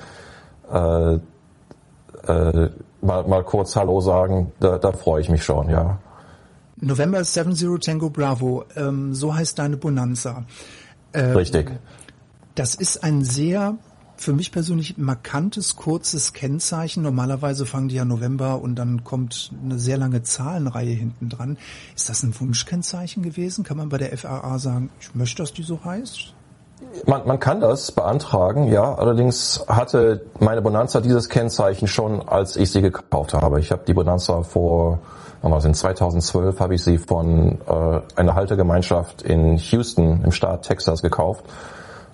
äh, 0.72 1.14
äh, 1.14 2.70
mal, 3.00 3.24
mal 3.26 3.44
kurz 3.44 3.74
Hallo 3.76 4.00
sagen, 4.00 4.52
da, 4.60 4.78
da 4.78 4.92
freue 4.92 5.20
ich 5.20 5.28
mich 5.28 5.42
schon, 5.44 5.68
ja. 5.68 5.98
November 6.76 7.22
70 7.22 7.78
Tango 7.80 8.08
Bravo, 8.08 8.64
ähm, 8.76 9.14
so 9.14 9.34
heißt 9.34 9.58
deine 9.58 9.76
Bonanza. 9.76 10.44
Äh, 11.12 11.20
Richtig. 11.20 11.70
Das 12.54 12.74
ist 12.74 13.04
ein 13.04 13.22
sehr 13.22 13.74
für 14.20 14.34
mich 14.34 14.52
persönlich 14.52 14.98
markantes, 14.98 15.76
kurzes 15.76 16.34
Kennzeichen. 16.34 17.02
Normalerweise 17.02 17.64
fangen 17.64 17.88
die 17.88 17.94
ja 17.94 18.04
November 18.04 18.60
und 18.60 18.74
dann 18.74 19.02
kommt 19.02 19.50
eine 19.64 19.78
sehr 19.78 19.96
lange 19.96 20.22
Zahlenreihe 20.22 20.92
hinten 20.92 21.30
dran. 21.30 21.56
Ist 21.96 22.10
das 22.10 22.22
ein 22.22 22.38
Wunschkennzeichen 22.38 23.22
gewesen? 23.22 23.64
Kann 23.64 23.78
man 23.78 23.88
bei 23.88 23.96
der 23.96 24.16
FAA 24.16 24.58
sagen, 24.58 24.90
ich 25.00 25.14
möchte, 25.14 25.42
dass 25.42 25.54
die 25.54 25.62
so 25.62 25.82
heißt? 25.82 26.34
Man, 27.06 27.26
man 27.26 27.40
kann 27.40 27.62
das 27.62 27.92
beantragen, 27.92 28.68
ja. 28.68 28.94
Allerdings 28.94 29.64
hatte 29.66 30.26
meine 30.38 30.60
Bonanza 30.60 31.00
dieses 31.00 31.30
Kennzeichen 31.30 31.88
schon, 31.88 32.20
als 32.28 32.56
ich 32.56 32.70
sie 32.70 32.82
gekauft 32.82 33.32
habe. 33.32 33.58
Ich 33.58 33.72
habe 33.72 33.84
die 33.86 33.94
Bonanza 33.94 34.42
vor, 34.42 34.98
was 35.40 35.64
in 35.64 35.72
2012 35.72 36.60
habe 36.60 36.74
ich 36.74 36.84
sie 36.84 36.98
von 36.98 37.58
äh, 37.66 38.00
einer 38.16 38.34
Haltergemeinschaft 38.34 39.22
in 39.22 39.56
Houston 39.56 40.22
im 40.24 40.32
Staat 40.32 40.66
Texas 40.66 41.00
gekauft 41.00 41.46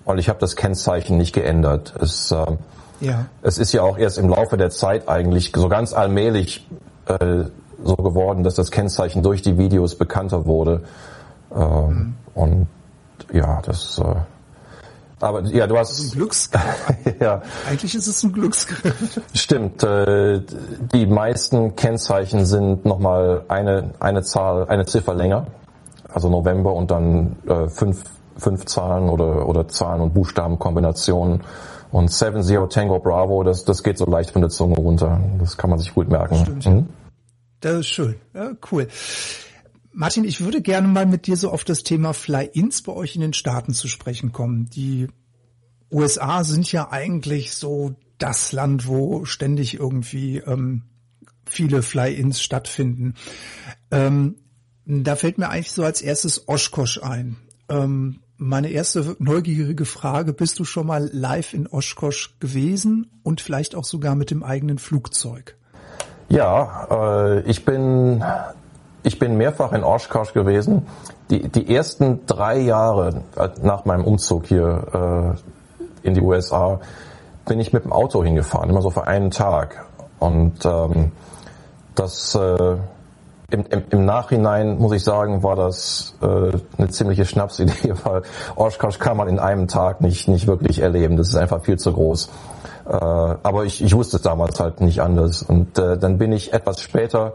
und 0.07 0.17
ich 0.19 0.29
habe 0.29 0.39
das 0.39 0.55
Kennzeichen 0.55 1.17
nicht 1.17 1.33
geändert. 1.33 1.93
Es, 1.99 2.31
äh, 2.31 2.45
ja. 3.01 3.25
es 3.41 3.57
ist 3.57 3.73
ja 3.73 3.83
auch 3.83 3.97
erst 3.97 4.17
im 4.17 4.29
Laufe 4.29 4.55
der 4.55 4.69
Zeit 4.69 5.09
eigentlich 5.09 5.51
so 5.53 5.67
ganz 5.67 5.91
allmählich 5.93 6.65
äh, 7.07 7.43
so 7.83 7.95
geworden, 7.97 8.43
dass 8.43 8.55
das 8.55 8.71
Kennzeichen 8.71 9.21
durch 9.21 9.41
die 9.41 9.57
Videos 9.57 9.95
bekannter 9.95 10.45
wurde. 10.45 10.83
Äh, 11.53 11.59
mhm. 11.59 12.15
Und 12.33 12.67
ja, 13.33 13.61
das. 13.65 13.99
Äh, 13.99 14.15
aber 15.19 15.43
ja, 15.43 15.67
du 15.67 15.77
hast. 15.77 15.89
Das 15.89 15.99
ist 15.99 16.13
ein 16.13 16.17
Glücksgriff. 16.17 16.93
ja. 17.19 17.41
Eigentlich 17.69 17.93
ist 17.93 18.07
es 18.07 18.23
ein 18.23 18.31
Glücksgriff. 18.31 19.21
Stimmt. 19.33 19.83
Äh, 19.83 20.41
die 20.93 21.05
meisten 21.05 21.75
Kennzeichen 21.75 22.45
sind 22.45 22.85
nochmal 22.85 23.43
eine 23.49 23.91
eine 23.99 24.23
Zahl, 24.23 24.69
eine 24.69 24.85
Ziffer 24.85 25.15
länger. 25.15 25.47
Also 26.07 26.29
November 26.29 26.73
und 26.73 26.91
dann 26.91 27.35
äh, 27.45 27.67
fünf 27.67 28.03
fünf 28.37 28.65
Zahlen 28.65 29.09
oder, 29.09 29.47
oder 29.47 29.67
Zahlen- 29.67 30.01
und 30.01 30.13
Buchstabenkombinationen. 30.13 31.41
Und 31.91 32.09
7-0 32.09 32.69
Tango 32.69 32.99
Bravo, 32.99 33.43
das, 33.43 33.63
das 33.63 33.81
geht 33.81 33.97
so 33.97 34.05
leicht 34.05 34.31
von 34.31 34.41
der 34.41 34.49
Zunge 34.49 34.75
runter. 34.75 35.21
Das 35.39 35.57
kann 35.57 35.69
man 35.69 35.79
sich 35.79 35.93
gut 35.93 36.09
merken. 36.09 36.35
Stimmt. 36.35 36.65
Mhm. 36.65 36.89
Das 37.61 37.79
ist 37.79 37.87
schön. 37.87 38.15
Ja, 38.33 38.51
cool. 38.71 38.87
Martin, 39.91 40.25
ich 40.25 40.41
würde 40.41 40.61
gerne 40.61 40.87
mal 40.87 41.05
mit 41.05 41.25
dir 41.25 41.37
so 41.37 41.49
auf 41.49 41.63
das 41.63 41.83
Thema 41.83 42.13
Fly-Ins 42.13 42.83
bei 42.83 42.93
euch 42.93 43.15
in 43.15 43.21
den 43.21 43.33
Staaten 43.33 43.73
zu 43.73 43.87
sprechen 43.87 44.31
kommen. 44.31 44.69
Die 44.69 45.07
USA 45.91 46.43
sind 46.43 46.71
ja 46.71 46.91
eigentlich 46.91 47.55
so 47.55 47.95
das 48.19 48.51
Land, 48.51 48.87
wo 48.87 49.25
ständig 49.25 49.79
irgendwie 49.79 50.37
ähm, 50.37 50.83
viele 51.45 51.81
Fly-Ins 51.81 52.41
stattfinden. 52.41 53.15
Ähm, 53.89 54.35
da 54.85 55.15
fällt 55.15 55.37
mir 55.37 55.49
eigentlich 55.49 55.71
so 55.71 55.83
als 55.83 56.01
erstes 56.01 56.47
Oshkosh 56.47 57.01
ein. 57.01 57.37
Ähm, 57.69 58.19
meine 58.37 58.69
erste 58.69 59.15
neugierige 59.19 59.85
Frage, 59.85 60.33
bist 60.33 60.59
du 60.59 60.63
schon 60.63 60.87
mal 60.87 61.09
live 61.11 61.53
in 61.53 61.67
Oshkosh 61.67 62.35
gewesen 62.39 63.09
und 63.23 63.41
vielleicht 63.41 63.75
auch 63.75 63.83
sogar 63.83 64.15
mit 64.15 64.31
dem 64.31 64.43
eigenen 64.43 64.77
Flugzeug? 64.77 65.55
Ja, 66.29 66.87
äh, 66.91 67.41
ich 67.41 67.65
bin 67.65 68.23
ich 69.03 69.19
bin 69.19 69.37
mehrfach 69.37 69.71
in 69.71 69.83
Oshkosh 69.83 70.33
gewesen. 70.33 70.85
Die, 71.29 71.47
die 71.47 71.73
ersten 71.73 72.25
drei 72.25 72.59
Jahre 72.59 73.23
nach 73.61 73.85
meinem 73.85 74.03
Umzug 74.03 74.47
hier 74.47 75.37
äh, 76.03 76.07
in 76.07 76.13
die 76.13 76.21
USA 76.21 76.81
bin 77.45 77.59
ich 77.59 77.71
mit 77.71 77.85
dem 77.85 77.93
Auto 77.93 78.23
hingefahren, 78.23 78.69
immer 78.69 78.81
so 78.81 78.89
für 78.89 79.07
einen 79.07 79.31
Tag. 79.31 79.85
Und 80.19 80.65
ähm, 80.65 81.11
das 81.95 82.35
äh, 82.35 82.77
im, 83.49 83.65
im, 83.69 83.83
Im 83.91 84.05
Nachhinein 84.05 84.77
muss 84.77 84.91
ich 84.91 85.03
sagen, 85.03 85.41
war 85.41 85.55
das 85.55 86.15
äh, 86.21 86.51
eine 86.77 86.89
ziemliche 86.89 87.25
Schnapsidee, 87.25 87.93
weil 88.03 88.23
Oshkosh 88.55 88.99
kann 88.99 89.15
man 89.17 89.27
in 89.29 89.39
einem 89.39 89.67
Tag 89.67 90.01
nicht, 90.01 90.27
nicht 90.27 90.47
wirklich 90.47 90.79
erleben. 90.79 91.15
Das 91.15 91.29
ist 91.29 91.35
einfach 91.35 91.63
viel 91.63 91.77
zu 91.77 91.93
groß. 91.93 92.29
Äh, 92.87 92.91
aber 92.91 93.63
ich, 93.63 93.81
ich 93.81 93.95
wusste 93.95 94.17
es 94.17 94.23
damals 94.23 94.59
halt 94.59 94.81
nicht 94.81 95.01
anders. 95.01 95.43
Und 95.43 95.77
äh, 95.79 95.97
dann 95.97 96.17
bin 96.17 96.33
ich 96.33 96.53
etwas 96.53 96.81
später 96.81 97.33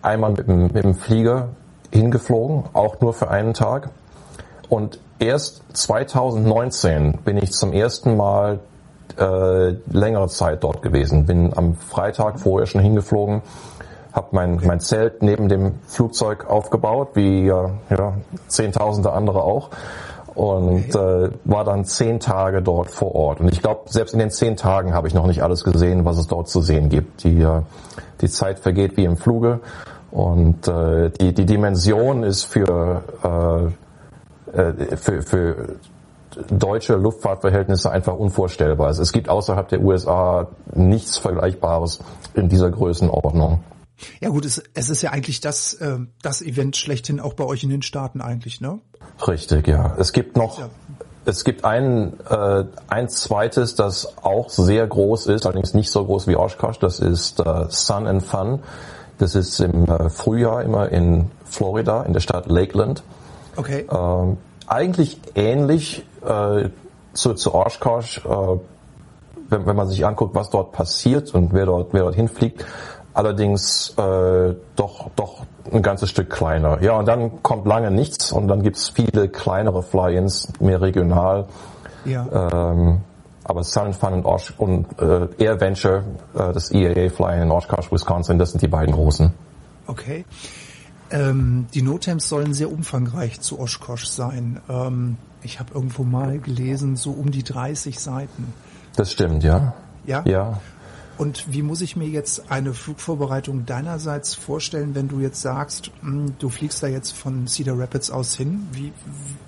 einmal 0.00 0.30
mit 0.30 0.48
dem, 0.48 0.62
mit 0.68 0.84
dem 0.84 0.94
Flieger 0.94 1.48
hingeflogen, 1.90 2.64
auch 2.72 3.00
nur 3.00 3.12
für 3.12 3.28
einen 3.28 3.52
Tag. 3.52 3.90
Und 4.70 5.00
erst 5.18 5.62
2019 5.74 7.18
bin 7.24 7.36
ich 7.36 7.52
zum 7.52 7.74
ersten 7.74 8.16
Mal 8.16 8.60
äh, 9.18 9.74
längere 9.90 10.28
Zeit 10.28 10.64
dort 10.64 10.80
gewesen. 10.80 11.26
Bin 11.26 11.52
am 11.54 11.74
Freitag 11.74 12.40
vorher 12.40 12.66
schon 12.66 12.80
hingeflogen 12.80 13.42
habe 14.12 14.28
mein, 14.32 14.60
mein 14.64 14.80
Zelt 14.80 15.22
neben 15.22 15.48
dem 15.48 15.74
Flugzeug 15.86 16.48
aufgebaut, 16.48 17.10
wie 17.14 17.46
ja, 17.46 17.70
Zehntausende 18.48 19.12
andere 19.12 19.42
auch. 19.42 19.70
Und 20.34 20.94
äh, 20.94 21.30
war 21.44 21.64
dann 21.64 21.84
zehn 21.84 22.18
Tage 22.18 22.62
dort 22.62 22.90
vor 22.90 23.14
Ort. 23.14 23.40
Und 23.40 23.52
ich 23.52 23.60
glaube, 23.60 23.82
selbst 23.86 24.14
in 24.14 24.18
den 24.18 24.30
zehn 24.30 24.56
Tagen 24.56 24.94
habe 24.94 25.06
ich 25.06 25.12
noch 25.12 25.26
nicht 25.26 25.42
alles 25.42 25.62
gesehen, 25.62 26.06
was 26.06 26.16
es 26.16 26.26
dort 26.26 26.48
zu 26.48 26.62
sehen 26.62 26.88
gibt. 26.88 27.24
Die, 27.24 27.42
äh, 27.42 27.60
die 28.22 28.28
Zeit 28.28 28.58
vergeht 28.58 28.96
wie 28.96 29.04
im 29.04 29.18
Fluge. 29.18 29.60
Und 30.10 30.68
äh, 30.68 31.10
die, 31.10 31.34
die 31.34 31.44
Dimension 31.44 32.22
ist 32.22 32.44
für, 32.44 33.02
äh, 33.22 34.58
äh 34.58 34.96
für, 34.96 35.22
für 35.22 35.56
deutsche 36.50 36.94
Luftfahrtverhältnisse 36.94 37.90
einfach 37.90 38.14
unvorstellbar. 38.14 38.86
Also 38.86 39.02
es 39.02 39.12
gibt 39.12 39.28
außerhalb 39.28 39.68
der 39.68 39.82
USA 39.82 40.48
nichts 40.74 41.18
Vergleichbares 41.18 42.00
in 42.34 42.48
dieser 42.48 42.70
Größenordnung. 42.70 43.60
Ja 44.20 44.30
gut, 44.30 44.44
es, 44.44 44.62
es 44.74 44.90
ist 44.90 45.02
ja 45.02 45.10
eigentlich 45.10 45.40
das, 45.40 45.74
äh, 45.74 45.98
das 46.22 46.42
Event 46.42 46.76
schlechthin 46.76 47.20
auch 47.20 47.34
bei 47.34 47.44
euch 47.44 47.62
in 47.62 47.70
den 47.70 47.82
Staaten 47.82 48.20
eigentlich, 48.20 48.60
ne? 48.60 48.80
Richtig, 49.26 49.68
ja. 49.68 49.94
Es 49.98 50.12
gibt 50.12 50.36
noch, 50.36 50.58
ja. 50.58 50.70
es 51.24 51.44
gibt 51.44 51.64
ein, 51.64 52.18
äh, 52.28 52.64
ein 52.88 53.08
zweites, 53.08 53.74
das 53.74 54.18
auch 54.22 54.50
sehr 54.50 54.86
groß 54.86 55.26
ist, 55.26 55.46
allerdings 55.46 55.74
nicht 55.74 55.90
so 55.90 56.04
groß 56.04 56.26
wie 56.26 56.36
Oshkosh, 56.36 56.78
das 56.78 57.00
ist 57.00 57.40
äh, 57.40 57.66
Sun 57.68 58.06
and 58.06 58.22
Fun. 58.22 58.60
Das 59.18 59.34
ist 59.36 59.60
im 59.60 59.84
äh, 59.84 60.10
Frühjahr 60.10 60.62
immer 60.62 60.88
in 60.90 61.30
Florida, 61.44 62.02
in 62.02 62.12
der 62.12 62.20
Stadt 62.20 62.46
Lakeland. 62.46 63.02
Okay. 63.56 63.86
Ähm, 63.88 64.38
eigentlich 64.66 65.20
ähnlich 65.34 66.04
äh, 66.26 66.70
zu, 67.12 67.34
zu 67.34 67.54
Oshkosh, 67.54 68.24
äh, 68.24 68.58
wenn, 69.48 69.66
wenn 69.66 69.76
man 69.76 69.88
sich 69.88 70.04
anguckt, 70.06 70.34
was 70.34 70.50
dort 70.50 70.72
passiert 70.72 71.34
und 71.34 71.52
wer 71.52 71.66
dort, 71.66 71.92
wer 71.92 72.02
dort 72.02 72.14
hinfliegt 72.14 72.64
allerdings 73.14 73.94
äh, 73.98 74.54
doch 74.76 75.10
doch 75.16 75.44
ein 75.70 75.82
ganzes 75.82 76.10
Stück 76.10 76.30
kleiner. 76.30 76.82
Ja, 76.82 76.98
und 76.98 77.06
dann 77.06 77.42
kommt 77.42 77.66
lange 77.66 77.90
nichts 77.90 78.32
und 78.32 78.48
dann 78.48 78.62
gibt's 78.62 78.88
viele 78.88 79.28
kleinere 79.28 79.82
Fly-ins, 79.82 80.48
mehr 80.60 80.80
regional. 80.80 81.46
Ja. 82.04 82.26
Ähm, 82.72 83.00
aber 83.44 83.64
Sun 83.64 83.92
Fun 83.92 84.12
und, 84.14 84.24
Osh 84.24 84.54
und 84.56 84.86
äh, 85.00 85.28
Air 85.38 85.60
Venture, 85.60 86.04
äh, 86.34 86.52
das 86.52 86.70
EAA 86.72 87.10
Fly 87.10 87.42
in 87.42 87.50
Oshkosh, 87.50 87.90
Wisconsin, 87.90 88.38
das 88.38 88.52
sind 88.52 88.62
die 88.62 88.68
beiden 88.68 88.94
großen. 88.94 89.32
Okay. 89.86 90.24
Ähm, 91.10 91.66
die 91.74 91.82
Notems 91.82 92.28
sollen 92.28 92.54
sehr 92.54 92.72
umfangreich 92.72 93.40
zu 93.40 93.58
Oshkosh 93.58 94.06
sein. 94.06 94.60
Ähm, 94.68 95.18
ich 95.42 95.60
habe 95.60 95.74
irgendwo 95.74 96.04
mal 96.04 96.38
gelesen, 96.38 96.96
so 96.96 97.10
um 97.10 97.30
die 97.30 97.42
30 97.42 97.98
Seiten. 97.98 98.54
Das 98.96 99.12
stimmt, 99.12 99.42
ja. 99.42 99.74
Ja? 100.06 100.22
Ja. 100.24 100.60
Und 101.18 101.52
wie 101.52 101.62
muss 101.62 101.80
ich 101.82 101.96
mir 101.96 102.08
jetzt 102.08 102.50
eine 102.50 102.72
Flugvorbereitung 102.72 103.66
deinerseits 103.66 104.34
vorstellen, 104.34 104.94
wenn 104.94 105.08
du 105.08 105.20
jetzt 105.20 105.40
sagst, 105.40 105.90
hm, 106.00 106.34
du 106.38 106.48
fliegst 106.48 106.82
da 106.82 106.86
jetzt 106.86 107.12
von 107.12 107.46
Cedar 107.46 107.78
Rapids 107.78 108.10
aus 108.10 108.34
hin? 108.34 108.66
Wie, 108.72 108.92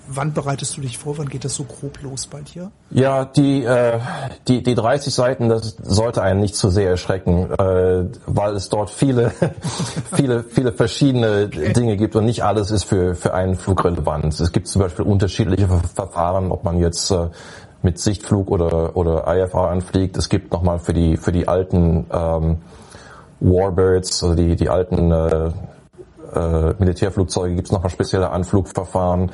wann 0.07 0.33
bereitest 0.33 0.77
du 0.77 0.81
dich 0.81 0.97
vor? 0.97 1.17
Wann 1.17 1.27
geht 1.27 1.43
das 1.43 1.55
so 1.55 1.63
grob 1.63 2.01
los 2.01 2.27
bei 2.27 2.41
dir? 2.41 2.71
Ja, 2.91 3.25
die, 3.25 3.63
äh, 3.63 3.99
die, 4.47 4.63
die 4.63 4.75
30 4.75 5.13
Seiten, 5.13 5.49
das 5.49 5.75
sollte 5.81 6.21
einen 6.21 6.41
nicht 6.41 6.55
zu 6.55 6.69
sehr 6.69 6.89
erschrecken, 6.89 7.51
äh, 7.51 8.05
weil 8.27 8.55
es 8.55 8.69
dort 8.69 8.89
viele, 8.89 9.31
viele, 10.13 10.43
viele 10.43 10.71
verschiedene 10.71 11.45
okay. 11.47 11.73
Dinge 11.73 11.97
gibt 11.97 12.15
und 12.15 12.25
nicht 12.25 12.43
alles 12.43 12.71
ist 12.71 12.83
für, 12.83 13.15
für 13.15 13.33
einen 13.33 13.55
Flug 13.55 13.83
relevant. 13.83 14.39
Es 14.39 14.51
gibt 14.51 14.67
zum 14.67 14.81
Beispiel 14.81 15.05
unterschiedliche 15.05 15.67
Verfahren, 15.93 16.51
ob 16.51 16.63
man 16.63 16.77
jetzt 16.77 17.11
äh, 17.11 17.27
mit 17.85 17.99
Sichtflug 17.99 18.51
oder, 18.51 18.97
oder 18.97 19.23
IFR 19.27 19.69
anfliegt. 19.69 20.17
Es 20.17 20.27
gibt 20.27 20.51
nochmal 20.51 20.79
für 20.79 20.91
die, 20.91 21.15
für 21.15 21.31
die 21.31 21.47
alten 21.47 22.07
ähm, 22.11 22.57
Warbirds, 23.39 24.23
also 24.23 24.35
die, 24.35 24.55
die 24.55 24.69
alten 24.69 25.11
äh, 25.11 25.51
äh, 26.33 26.73
Militärflugzeuge, 26.79 27.55
gibt 27.55 27.67
es 27.67 27.71
nochmal 27.71 27.91
spezielle 27.91 28.31
Anflugverfahren. 28.31 29.31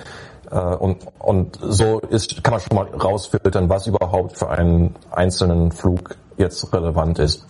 Äh, 0.52 0.60
und, 0.60 0.98
und 1.18 1.58
so 1.62 2.00
ist, 2.02 2.44
kann 2.44 2.52
man 2.52 2.60
schon 2.60 2.76
mal 2.76 2.88
rausfiltern, 2.88 3.70
was 3.70 3.88
überhaupt 3.88 4.38
für 4.38 4.50
einen 4.50 4.96
einzelnen 5.10 5.72
Flug 5.72 6.18
jetzt 6.38 6.72
relevant 6.74 7.20
ist. 7.20 7.48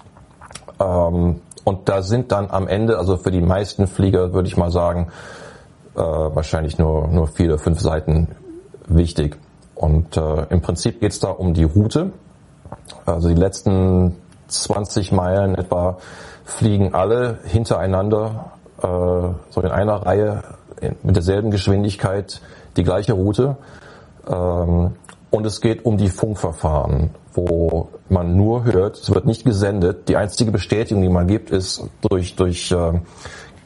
Ähm, 0.79 1.41
und 1.63 1.89
da 1.89 2.03
sind 2.03 2.31
dann 2.31 2.49
am 2.51 2.67
Ende, 2.67 2.97
also 2.97 3.17
für 3.17 3.31
die 3.31 3.41
meisten 3.41 3.87
Flieger 3.87 4.33
würde 4.33 4.47
ich 4.47 4.55
mal 4.55 4.71
sagen, 4.71 5.07
äh, 5.95 5.99
wahrscheinlich 5.99 6.77
nur, 6.77 7.07
nur 7.07 7.27
vier 7.27 7.47
oder 7.47 7.59
fünf 7.59 7.79
Seiten 7.79 8.27
wichtig. 8.87 9.37
Und 9.81 10.15
äh, 10.15 10.45
im 10.51 10.61
Prinzip 10.61 10.99
geht 10.99 11.11
es 11.11 11.19
da 11.19 11.29
um 11.29 11.55
die 11.55 11.63
Route. 11.63 12.11
Also 13.03 13.29
die 13.29 13.35
letzten 13.35 14.15
20 14.47 15.11
Meilen 15.11 15.55
etwa 15.55 15.97
fliegen 16.45 16.93
alle 16.93 17.39
hintereinander, 17.45 18.51
äh, 18.77 18.85
so 18.85 19.61
in 19.61 19.71
einer 19.71 20.05
Reihe 20.05 20.43
in, 20.81 20.95
mit 21.01 21.15
derselben 21.15 21.49
Geschwindigkeit 21.49 22.41
die 22.77 22.83
gleiche 22.83 23.13
Route. 23.13 23.57
Ähm, 24.29 24.91
und 25.31 25.45
es 25.47 25.61
geht 25.61 25.83
um 25.83 25.97
die 25.97 26.09
Funkverfahren, 26.09 27.09
wo 27.33 27.89
man 28.07 28.37
nur 28.37 28.65
hört, 28.65 28.97
es 28.97 29.11
wird 29.11 29.25
nicht 29.25 29.45
gesendet. 29.45 30.09
Die 30.09 30.15
einzige 30.15 30.51
Bestätigung, 30.51 31.01
die 31.01 31.09
man 31.09 31.25
gibt, 31.25 31.49
ist 31.49 31.89
durch, 32.07 32.35
durch 32.35 32.71
äh, 32.71 32.99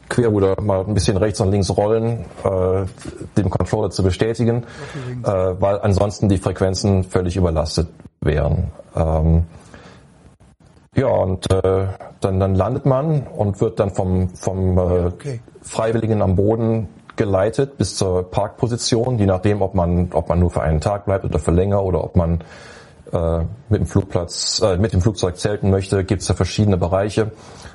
Querruder 0.08 0.60
mal 0.60 0.84
ein 0.84 0.94
bisschen 0.94 1.16
rechts 1.16 1.40
und 1.40 1.50
links 1.50 1.70
rollen, 1.76 2.24
äh, 2.44 2.84
dem 3.36 3.50
Controller 3.50 3.90
zu 3.90 4.02
bestätigen, 4.02 4.64
äh, 5.24 5.28
weil 5.28 5.80
ansonsten 5.80 6.28
die 6.28 6.38
Frequenzen 6.38 7.04
völlig 7.04 7.36
überlastet 7.36 7.88
wären. 8.20 8.70
Ähm, 8.94 9.44
ja, 10.94 11.08
und 11.08 11.50
äh, 11.50 11.88
dann, 12.20 12.40
dann 12.40 12.54
landet 12.54 12.86
man 12.86 13.26
und 13.26 13.60
wird 13.60 13.80
dann 13.80 13.90
vom, 13.90 14.30
vom 14.30 14.78
äh, 14.78 14.80
okay. 14.80 15.40
Freiwilligen 15.60 16.22
am 16.22 16.36
Boden 16.36 16.88
geleitet 17.16 17.76
bis 17.76 17.96
zur 17.96 18.30
Parkposition, 18.30 19.18
je 19.18 19.26
nachdem, 19.26 19.62
ob 19.62 19.74
man, 19.74 20.10
ob 20.12 20.28
man 20.28 20.38
nur 20.38 20.50
für 20.50 20.62
einen 20.62 20.80
Tag 20.80 21.06
bleibt 21.06 21.24
oder 21.24 21.38
für 21.38 21.50
länger 21.50 21.82
oder 21.82 22.04
ob 22.04 22.16
man 22.16 22.40
äh, 23.12 23.44
mit 23.68 23.80
dem 23.80 23.86
Flugplatz, 23.86 24.60
äh, 24.64 24.76
mit 24.76 24.92
dem 24.92 25.00
Flugzeug 25.00 25.36
zelten 25.36 25.70
möchte, 25.70 26.04
gibt 26.04 26.22
es 26.22 26.28
da 26.28 26.34
verschiedene 26.34 26.76
Bereiche. 26.76 27.32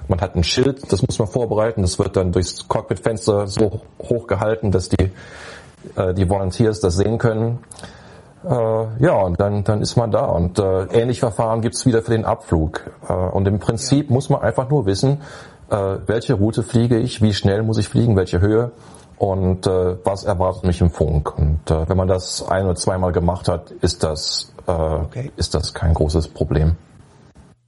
Man 0.07 0.19
hat 0.19 0.35
ein 0.35 0.43
Schild, 0.43 0.91
das 0.91 1.01
muss 1.05 1.19
man 1.19 1.27
vorbereiten, 1.27 1.81
das 1.81 1.99
wird 1.99 2.15
dann 2.17 2.31
durchs 2.31 2.67
Cockpitfenster 2.67 3.47
so 3.47 3.81
hoch 4.01 4.27
gehalten, 4.27 4.71
dass 4.71 4.89
die, 4.89 5.11
äh, 5.95 6.13
die 6.13 6.29
Volunteers 6.29 6.79
das 6.79 6.97
sehen 6.97 7.17
können. 7.17 7.59
Äh, 8.43 8.49
ja, 8.49 9.21
und 9.21 9.39
dann, 9.39 9.63
dann 9.63 9.81
ist 9.81 9.95
man 9.95 10.11
da. 10.11 10.25
Und 10.25 10.59
äh, 10.59 10.85
ähnlich 10.85 11.19
Verfahren 11.19 11.61
gibt's 11.61 11.85
wieder 11.85 12.01
für 12.01 12.11
den 12.11 12.25
Abflug. 12.25 12.81
Äh, 13.07 13.13
und 13.13 13.47
im 13.47 13.59
Prinzip 13.59 14.09
muss 14.09 14.29
man 14.29 14.41
einfach 14.41 14.69
nur 14.69 14.85
wissen, 14.85 15.21
äh, 15.69 15.97
welche 16.07 16.33
Route 16.33 16.63
fliege 16.63 16.97
ich, 16.97 17.21
wie 17.21 17.33
schnell 17.33 17.63
muss 17.63 17.77
ich 17.77 17.87
fliegen, 17.87 18.15
welche 18.15 18.41
Höhe 18.41 18.71
und 19.21 19.67
äh, 19.67 20.03
was 20.03 20.23
erwartet 20.23 20.63
mich 20.63 20.81
im 20.81 20.89
Funk. 20.89 21.37
Und 21.37 21.69
äh, 21.69 21.87
wenn 21.87 21.95
man 21.95 22.07
das 22.07 22.41
ein 22.41 22.65
oder 22.65 22.73
zweimal 22.73 23.11
gemacht 23.11 23.47
hat, 23.47 23.69
ist 23.69 24.01
das, 24.01 24.51
äh, 24.65 24.71
okay. 24.71 25.31
ist 25.35 25.53
das 25.53 25.75
kein 25.75 25.93
großes 25.93 26.29
Problem. 26.29 26.75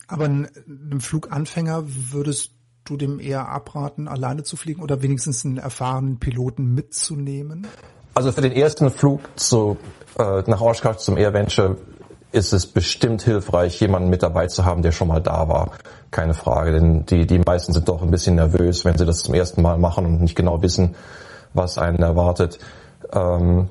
Aber 0.08 0.26
einem 0.26 1.00
Fluganfänger 1.00 1.84
würdest 1.86 2.54
du 2.86 2.98
dem 2.98 3.20
eher 3.20 3.50
abraten, 3.50 4.08
alleine 4.08 4.42
zu 4.42 4.58
fliegen 4.58 4.82
oder 4.82 5.04
wenigstens 5.04 5.46
einen 5.46 5.60
erfahrenen 5.60 6.18
Piloten 6.18 6.74
mitzunehmen? 6.74 7.68
Also 8.16 8.32
für 8.32 8.42
den 8.42 8.54
ersten 8.54 8.90
Flug 8.90 9.22
zu, 9.36 9.78
äh, 10.18 10.42
nach 10.48 10.60
Oshkosh 10.60 10.98
zum 10.98 11.18
Air 11.18 11.34
Venture 11.36 11.78
ist 12.32 12.52
es 12.52 12.66
bestimmt 12.66 13.22
hilfreich, 13.22 13.80
jemanden 13.80 14.10
mit 14.10 14.24
dabei 14.24 14.48
zu 14.48 14.66
haben, 14.66 14.82
der 14.82 14.92
schon 14.92 15.08
mal 15.08 15.22
da 15.22 15.48
war. 15.48 15.70
Keine 16.10 16.34
Frage, 16.34 16.72
denn 16.72 17.06
die, 17.06 17.28
die 17.28 17.38
meisten 17.38 17.74
sind 17.74 17.88
doch 17.88 18.02
ein 18.02 18.10
bisschen 18.10 18.34
nervös, 18.34 18.86
wenn 18.86 18.98
sie 18.98 19.06
das 19.06 19.20
zum 19.20 19.36
ersten 19.36 19.62
Mal 19.62 19.78
machen 19.78 20.08
und 20.08 20.20
nicht 20.20 20.36
genau 20.36 20.64
wissen, 20.64 20.96
was 21.54 21.78
einen 21.78 22.02
erwartet. 22.02 22.60
Ähm, 23.12 23.70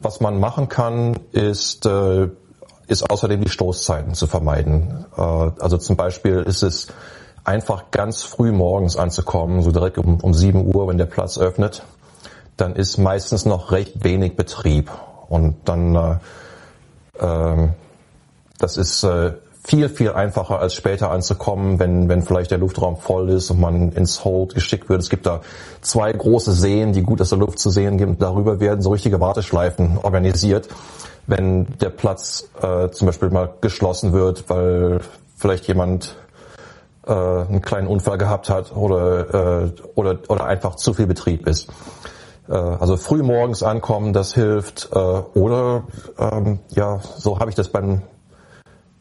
was 0.00 0.20
man 0.20 0.40
machen 0.40 0.68
kann, 0.68 1.18
ist, 1.32 1.86
äh, 1.86 2.28
ist 2.86 3.10
außerdem 3.10 3.42
die 3.42 3.50
Stoßzeiten 3.50 4.14
zu 4.14 4.26
vermeiden. 4.26 5.06
Äh, 5.16 5.20
also 5.20 5.78
zum 5.78 5.96
Beispiel 5.96 6.42
ist 6.42 6.62
es 6.62 6.88
einfach 7.44 7.90
ganz 7.90 8.22
früh 8.22 8.52
morgens 8.52 8.96
anzukommen, 8.96 9.62
so 9.62 9.70
direkt 9.70 9.98
um, 9.98 10.20
um 10.20 10.34
7 10.34 10.74
Uhr, 10.74 10.88
wenn 10.88 10.98
der 10.98 11.06
Platz 11.06 11.38
öffnet. 11.38 11.82
Dann 12.56 12.74
ist 12.74 12.98
meistens 12.98 13.44
noch 13.44 13.72
recht 13.72 14.04
wenig 14.04 14.36
Betrieb. 14.36 14.90
Und 15.28 15.56
dann, 15.64 15.94
äh, 15.94 17.24
äh, 17.24 17.68
das 18.58 18.76
ist 18.76 19.04
äh, 19.04 19.34
viel, 19.68 19.90
viel 19.90 20.12
einfacher 20.12 20.60
als 20.60 20.72
später 20.72 21.10
anzukommen, 21.10 21.78
wenn, 21.78 22.08
wenn 22.08 22.22
vielleicht 22.22 22.50
der 22.50 22.56
Luftraum 22.56 22.96
voll 22.96 23.28
ist 23.28 23.50
und 23.50 23.60
man 23.60 23.92
ins 23.92 24.24
Hold 24.24 24.54
geschickt 24.54 24.88
wird. 24.88 25.02
Es 25.02 25.10
gibt 25.10 25.26
da 25.26 25.42
zwei 25.82 26.10
große 26.10 26.52
Seen, 26.52 26.94
die 26.94 27.02
gut 27.02 27.20
aus 27.20 27.28
der 27.28 27.38
Luft 27.38 27.58
zu 27.58 27.68
sehen 27.68 27.98
gibt. 27.98 28.22
Darüber 28.22 28.60
werden 28.60 28.80
so 28.80 28.92
richtige 28.92 29.20
Warteschleifen 29.20 29.98
organisiert, 30.02 30.68
wenn 31.26 31.66
der 31.82 31.90
Platz 31.90 32.48
äh, 32.62 32.88
zum 32.88 33.06
Beispiel 33.08 33.28
mal 33.28 33.50
geschlossen 33.60 34.14
wird, 34.14 34.48
weil 34.48 35.00
vielleicht 35.36 35.68
jemand 35.68 36.16
äh, 37.06 37.12
einen 37.12 37.60
kleinen 37.60 37.88
Unfall 37.88 38.16
gehabt 38.16 38.48
hat 38.48 38.74
oder, 38.74 39.66
äh, 39.66 39.70
oder, 39.94 40.18
oder 40.28 40.46
einfach 40.46 40.76
zu 40.76 40.94
viel 40.94 41.06
Betrieb 41.06 41.46
ist. 41.46 41.68
Äh, 42.48 42.54
also 42.54 42.96
früh 42.96 43.22
morgens 43.22 43.62
ankommen, 43.62 44.14
das 44.14 44.32
hilft. 44.32 44.88
Äh, 44.92 44.98
oder 44.98 45.84
ähm, 46.18 46.60
ja, 46.70 47.00
so 47.18 47.38
habe 47.38 47.50
ich 47.50 47.54
das 47.54 47.68
beim 47.68 48.00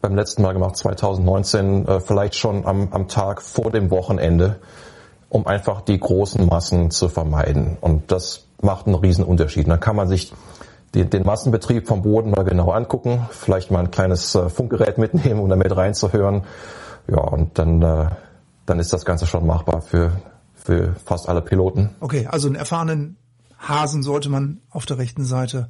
beim 0.07 0.15
letzten 0.15 0.41
Mal 0.41 0.53
gemacht, 0.53 0.77
2019, 0.77 1.85
äh, 1.85 1.99
vielleicht 1.99 2.35
schon 2.35 2.65
am, 2.65 2.87
am 2.91 3.09
Tag 3.09 3.41
vor 3.41 3.71
dem 3.71 3.91
Wochenende, 3.91 4.55
um 5.27 5.45
einfach 5.45 5.81
die 5.81 5.99
großen 5.99 6.45
Massen 6.45 6.91
zu 6.91 7.09
vermeiden. 7.09 7.77
Und 7.81 8.09
das 8.09 8.45
macht 8.61 8.85
einen 8.85 8.95
riesen 8.95 9.25
Unterschied. 9.25 9.67
Dann 9.67 9.81
kann 9.81 9.97
man 9.97 10.07
sich 10.07 10.33
den, 10.95 11.09
den 11.09 11.23
Massenbetrieb 11.23 11.87
vom 11.87 12.03
Boden 12.03 12.31
mal 12.31 12.43
genau 12.43 12.71
angucken, 12.71 13.27
vielleicht 13.31 13.69
mal 13.69 13.79
ein 13.79 13.91
kleines 13.91 14.33
äh, 14.33 14.49
Funkgerät 14.49 14.97
mitnehmen, 14.97 15.41
um 15.41 15.49
damit 15.49 15.75
reinzuhören. 15.75 16.45
Ja, 17.09 17.19
und 17.19 17.59
dann, 17.59 17.81
äh, 17.81 18.09
dann 18.65 18.79
ist 18.79 18.93
das 18.93 19.03
Ganze 19.03 19.27
schon 19.27 19.45
machbar 19.45 19.81
für, 19.81 20.13
für 20.55 20.95
fast 21.03 21.27
alle 21.27 21.41
Piloten. 21.41 21.89
Okay, 21.99 22.27
also 22.31 22.47
einen 22.47 22.55
erfahrenen 22.55 23.17
Hasen 23.59 24.03
sollte 24.03 24.29
man 24.29 24.61
auf 24.69 24.85
der 24.85 24.99
rechten 24.99 25.25
Seite 25.25 25.67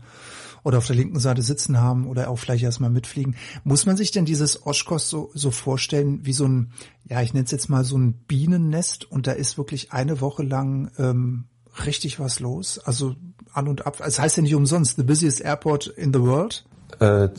oder 0.68 0.80
auf 0.80 0.88
der 0.88 0.98
linken 0.98 1.22
Seite 1.22 1.42
sitzen 1.44 1.80
haben 1.80 2.08
oder 2.08 2.30
auch 2.30 2.36
vielleicht 2.36 2.66
erstmal 2.66 2.90
mitfliegen. 2.90 3.38
Muss 3.64 3.86
man 3.86 3.96
sich 3.96 4.12
denn 4.12 4.26
dieses 4.26 4.66
Oshkosh 4.66 5.04
so, 5.04 5.32
so 5.34 5.50
vorstellen 5.50 6.26
wie 6.26 6.34
so 6.34 6.46
ein, 6.46 6.74
ja, 7.06 7.22
ich 7.22 7.34
nenne 7.34 7.46
es 7.46 7.52
jetzt 7.52 7.70
mal 7.70 7.86
so 7.86 7.98
ein 7.98 8.12
Bienennest 8.28 9.10
und 9.10 9.28
da 9.28 9.32
ist 9.32 9.58
wirklich 9.58 9.94
eine 9.94 10.20
Woche 10.20 10.44
lang 10.44 10.92
ähm, 11.00 11.46
richtig 11.86 12.20
was 12.20 12.42
los? 12.42 12.80
Also 12.80 13.16
an 13.54 13.70
und 13.70 13.88
ab. 13.88 13.94
Es 14.00 14.16
das 14.16 14.20
heißt 14.20 14.38
ja 14.38 14.44
nicht 14.44 14.56
umsonst, 14.56 14.98
the 14.98 15.04
busiest 15.04 15.40
airport 15.40 15.88
in 15.88 16.12
the 16.12 16.20
world. 16.20 16.66
Äh, 17.00 17.30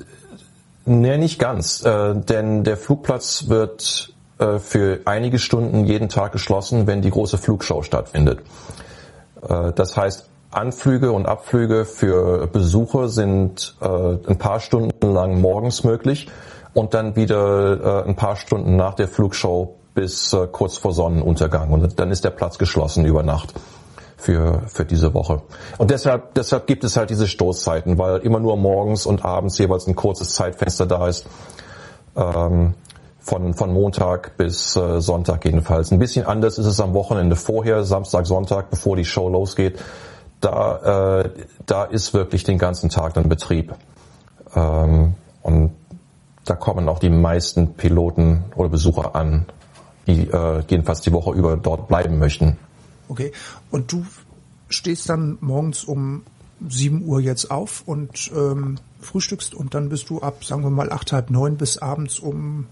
nee, 0.86 1.18
nicht 1.18 1.38
ganz. 1.38 1.84
Äh, 1.84 2.14
denn 2.14 2.64
der 2.64 2.78
Flugplatz 2.78 3.48
wird 3.48 4.14
äh, 4.38 4.58
für 4.58 5.02
einige 5.04 5.38
Stunden 5.38 5.84
jeden 5.84 6.08
Tag 6.08 6.32
geschlossen, 6.32 6.86
wenn 6.86 7.02
die 7.02 7.10
große 7.10 7.36
Flugshow 7.36 7.82
stattfindet. 7.82 8.40
Äh, 9.46 9.74
das 9.74 9.98
heißt, 9.98 10.30
Anflüge 10.50 11.12
und 11.12 11.26
Abflüge 11.26 11.84
für 11.84 12.46
Besucher 12.46 13.08
sind 13.08 13.76
äh, 13.80 13.86
ein 13.86 14.38
paar 14.38 14.60
Stunden 14.60 15.12
lang 15.12 15.40
morgens 15.40 15.84
möglich 15.84 16.28
und 16.72 16.94
dann 16.94 17.16
wieder 17.16 18.04
äh, 18.04 18.08
ein 18.08 18.16
paar 18.16 18.36
Stunden 18.36 18.76
nach 18.76 18.94
der 18.94 19.08
Flugshow 19.08 19.76
bis 19.94 20.32
äh, 20.32 20.46
kurz 20.50 20.78
vor 20.78 20.92
Sonnenuntergang. 20.92 21.70
Und 21.70 22.00
dann 22.00 22.10
ist 22.10 22.24
der 22.24 22.30
Platz 22.30 22.56
geschlossen 22.56 23.04
über 23.04 23.22
Nacht 23.22 23.52
für, 24.16 24.62
für 24.68 24.86
diese 24.86 25.12
Woche. 25.12 25.42
Und 25.76 25.90
deshalb, 25.90 26.34
deshalb 26.34 26.66
gibt 26.66 26.82
es 26.82 26.96
halt 26.96 27.10
diese 27.10 27.26
Stoßzeiten, 27.26 27.98
weil 27.98 28.18
immer 28.20 28.40
nur 28.40 28.56
morgens 28.56 29.04
und 29.04 29.24
abends 29.24 29.58
jeweils 29.58 29.86
ein 29.86 29.96
kurzes 29.96 30.30
Zeitfenster 30.30 30.86
da 30.86 31.08
ist. 31.08 31.26
Ähm, 32.16 32.74
von, 33.20 33.52
von 33.52 33.74
Montag 33.74 34.38
bis 34.38 34.74
äh, 34.74 35.02
Sonntag 35.02 35.44
jedenfalls. 35.44 35.92
Ein 35.92 35.98
bisschen 35.98 36.24
anders 36.24 36.56
ist 36.56 36.64
es 36.64 36.80
am 36.80 36.94
Wochenende 36.94 37.36
vorher, 37.36 37.84
Samstag, 37.84 38.26
Sonntag, 38.26 38.70
bevor 38.70 38.96
die 38.96 39.04
Show 39.04 39.28
losgeht 39.28 39.78
da, 40.40 41.20
äh, 41.20 41.30
da 41.66 41.84
ist 41.84 42.14
wirklich 42.14 42.44
den 42.44 42.58
ganzen 42.58 42.90
Tag 42.90 43.14
dann 43.14 43.28
Betrieb. 43.28 43.74
Ähm, 44.54 45.14
und 45.42 45.72
da 46.44 46.54
kommen 46.54 46.88
auch 46.88 46.98
die 46.98 47.10
meisten 47.10 47.74
Piloten 47.74 48.44
oder 48.56 48.68
Besucher 48.68 49.14
an, 49.14 49.46
die 50.06 50.28
äh, 50.28 50.62
jedenfalls 50.68 51.00
die 51.00 51.12
Woche 51.12 51.32
über 51.32 51.56
dort 51.56 51.88
bleiben 51.88 52.18
möchten. 52.18 52.56
Okay. 53.08 53.32
Und 53.70 53.92
du 53.92 54.06
stehst 54.68 55.08
dann 55.08 55.38
morgens 55.40 55.84
um 55.84 56.22
7 56.66 57.04
Uhr 57.04 57.20
jetzt 57.20 57.50
auf 57.50 57.82
und 57.86 58.30
ähm, 58.34 58.78
frühstückst 59.00 59.54
und 59.54 59.74
dann 59.74 59.88
bist 59.88 60.10
du 60.10 60.20
ab, 60.20 60.44
sagen 60.44 60.62
wir 60.62 60.70
mal, 60.70 60.92
acht, 60.92 61.12
halb 61.12 61.30
neun 61.30 61.56
bis 61.56 61.78
abends 61.78 62.18
um 62.18 62.66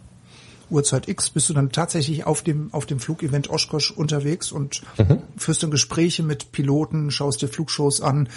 Uhrzeit 0.71 1.09
X 1.09 1.31
bist 1.31 1.49
du 1.49 1.55
dann 1.55 1.71
tatsächlich 1.71 2.27
auf 2.27 2.43
dem, 2.43 2.73
auf 2.73 2.87
dem 2.87 2.99
Flugevent 2.99 3.51
Oshkosh 3.51 3.91
unterwegs 3.91 4.53
und 4.53 4.83
mhm. 4.99 5.23
führst 5.37 5.63
dann 5.63 5.71
Gespräche 5.71 6.23
mit 6.23 6.53
Piloten, 6.53 7.11
schaust 7.11 7.43
dir 7.43 7.49
Flugshows 7.49 8.01
an, 8.01 8.29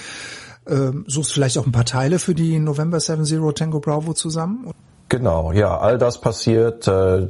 äh, 0.65 0.91
suchst 1.07 1.33
vielleicht 1.33 1.57
auch 1.57 1.65
ein 1.65 1.71
paar 1.71 1.85
Teile 1.85 2.19
für 2.19 2.35
die 2.35 2.59
November 2.59 2.99
70 2.99 3.39
Tango 3.55 3.79
Bravo 3.79 4.13
zusammen? 4.13 4.71
Genau, 5.09 5.51
ja, 5.51 5.77
all 5.77 5.97
das 5.97 6.21
passiert. 6.21 6.87
Äh, 6.87 7.27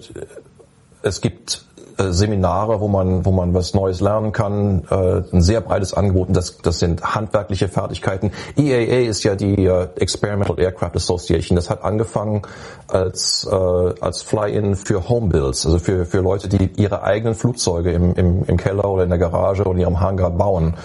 es 1.01 1.21
gibt 1.21 1.65
Seminare, 1.99 2.79
wo 2.79 2.87
man, 2.87 3.25
wo 3.25 3.31
man 3.31 3.53
was 3.53 3.73
Neues 3.73 3.99
lernen 4.01 4.31
kann. 4.31 4.83
Äh, 4.89 5.23
ein 5.33 5.41
sehr 5.41 5.61
breites 5.61 5.93
Angebot. 5.93 6.29
Das, 6.31 6.57
das 6.57 6.79
sind 6.79 7.03
handwerkliche 7.03 7.67
Fertigkeiten. 7.67 8.31
EAA 8.57 9.09
ist 9.09 9.23
ja 9.23 9.35
die 9.35 9.65
äh, 9.65 9.87
Experimental 9.95 10.59
Aircraft 10.59 10.95
Association. 10.95 11.55
Das 11.55 11.69
hat 11.69 11.83
angefangen 11.83 12.43
als, 12.87 13.47
äh, 13.51 13.55
als 13.55 14.21
Fly-in 14.21 14.75
für 14.75 15.09
Homebuilds, 15.09 15.65
also 15.65 15.79
für, 15.79 16.05
für 16.05 16.21
Leute, 16.21 16.47
die 16.47 16.71
ihre 16.81 17.03
eigenen 17.03 17.35
Flugzeuge 17.35 17.91
im, 17.91 18.13
im, 18.15 18.43
im 18.45 18.57
Keller 18.57 18.89
oder 18.89 19.03
in 19.03 19.09
der 19.09 19.19
Garage 19.19 19.63
oder 19.63 19.71
in 19.71 19.79
ihrem 19.79 19.99
Hangar 19.99 20.31
bauen. 20.31 20.75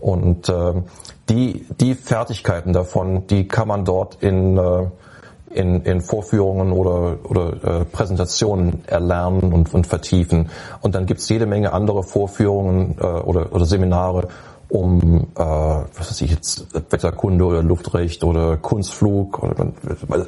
Und 0.00 0.48
äh, 0.48 0.74
die, 1.28 1.66
die 1.80 1.94
Fertigkeiten 1.94 2.72
davon, 2.72 3.26
die 3.26 3.48
kann 3.48 3.68
man 3.68 3.84
dort 3.84 4.22
in 4.22 4.56
äh, 4.56 4.86
in, 5.50 5.82
in 5.82 6.00
Vorführungen 6.00 6.72
oder, 6.72 7.18
oder 7.24 7.80
äh, 7.80 7.84
Präsentationen 7.84 8.84
erlernen 8.86 9.52
und, 9.52 9.72
und 9.72 9.86
vertiefen. 9.86 10.50
Und 10.80 10.94
dann 10.94 11.06
gibt's 11.06 11.28
jede 11.28 11.46
Menge 11.46 11.72
andere 11.72 12.02
Vorführungen 12.02 12.96
äh, 12.98 13.04
oder, 13.04 13.52
oder 13.52 13.64
Seminare, 13.64 14.28
um 14.68 15.28
äh, 15.34 15.38
was 15.38 16.10
weiß 16.10 16.20
ich 16.20 16.30
jetzt 16.30 16.66
Wetterkunde 16.74 17.44
oder 17.44 17.62
Luftrecht 17.62 18.24
oder 18.24 18.56
Kunstflug 18.58 19.42
oder 19.42 19.72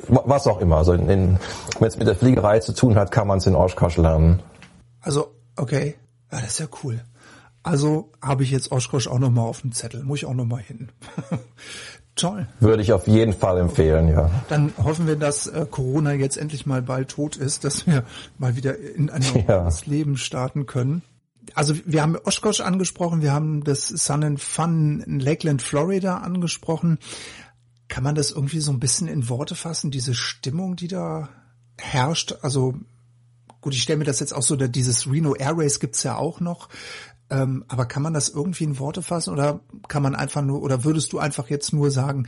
was 0.09 0.47
auch 0.47 0.61
immer. 0.61 0.79
Also 0.79 0.93
wenn 0.93 1.39
es 1.81 1.99
mit 1.99 2.09
der 2.09 2.17
Fliegerei 2.17 2.61
zu 2.61 2.73
tun 2.73 2.97
hat, 2.97 3.11
kann 3.11 3.27
man 3.27 3.39
es 3.39 3.47
in 3.47 3.55
Oshkosh 3.55 3.99
lernen. 3.99 4.41
Also 5.03 5.35
okay, 5.57 5.97
ja, 6.33 6.41
das 6.41 6.49
ist 6.51 6.61
ja 6.61 6.67
cool. 6.83 7.01
Also 7.63 8.11
habe 8.23 8.43
ich 8.43 8.51
jetzt 8.51 8.73
Oshkosh 8.73 9.09
auch 9.09 9.19
nochmal 9.19 9.47
auf 9.47 9.61
dem 9.61 9.73
Zettel. 9.73 10.03
Muss 10.03 10.21
ich 10.21 10.27
auch 10.27 10.35
nochmal 10.35 10.63
hin. 10.63 10.91
Toll. 12.21 12.47
Würde 12.61 12.83
ich 12.83 12.93
auf 12.93 13.07
jeden 13.07 13.33
Fall 13.33 13.59
empfehlen, 13.59 14.09
ja. 14.09 14.31
Dann 14.49 14.73
hoffen 14.77 15.07
wir, 15.07 15.17
dass 15.17 15.47
äh, 15.47 15.67
Corona 15.71 16.13
jetzt 16.13 16.37
endlich 16.37 16.67
mal 16.67 16.83
bald 16.83 17.09
tot 17.09 17.37
ist, 17.37 17.65
dass 17.65 17.87
wir 17.87 18.05
mal 18.39 18.57
wieder 18.57 18.79
in 18.79 19.09
ein 19.09 19.23
normales 19.35 19.87
ja. 19.87 19.93
Leben 19.93 20.17
starten 20.17 20.67
können. 20.67 21.03
Also 21.55 21.75
wir 21.87 22.03
haben 22.03 22.17
Oshkosh 22.17 22.61
angesprochen, 22.61 23.23
wir 23.23 23.33
haben 23.33 23.65
das 23.65 23.89
Sun 23.89 24.23
and 24.23 24.41
Fun 24.41 25.03
in 25.07 25.19
Lakeland, 25.21 25.63
Florida 25.63 26.19
angesprochen. 26.19 26.99
Kann 27.89 28.05
man 28.05 28.15
das 28.15 28.31
irgendwie 28.31 28.61
so 28.61 28.71
ein 28.71 28.81
bisschen 28.81 29.09
in 29.09 29.29
Worte 29.29 29.55
fassen, 29.55 29.91
diese 29.91 30.15
Stimmung, 30.15 30.77
die 30.77 30.89
da 30.89 31.31
herrscht? 31.79 32.37
Also 32.43 32.75
gut, 33.61 33.75
ich 33.75 33.83
stelle 33.83 33.99
mir 33.99 34.05
das 34.05 34.21
jetzt 34.21 34.33
auch 34.33 34.43
so, 34.43 34.57
dieses 34.57 35.11
Reno 35.11 35.35
Air 35.35 35.55
Race 35.57 35.81
gibt's 35.81 36.03
ja 36.03 36.17
auch 36.17 36.41
noch. 36.41 36.69
Ähm, 37.31 37.65
aber 37.69 37.87
kann 37.87 38.03
man 38.03 38.13
das 38.13 38.29
irgendwie 38.29 38.65
in 38.65 38.79
Worte 38.79 39.03
fassen 39.03 39.33
oder 39.33 39.61
kann 39.89 40.03
man 40.03 40.15
einfach 40.15 40.43
nur, 40.43 40.63
oder 40.63 40.85
würdest 40.85 41.13
du 41.13 41.19
einfach 41.19 41.49
jetzt 41.49 41.73
nur 41.73 41.91
sagen, 41.91 42.27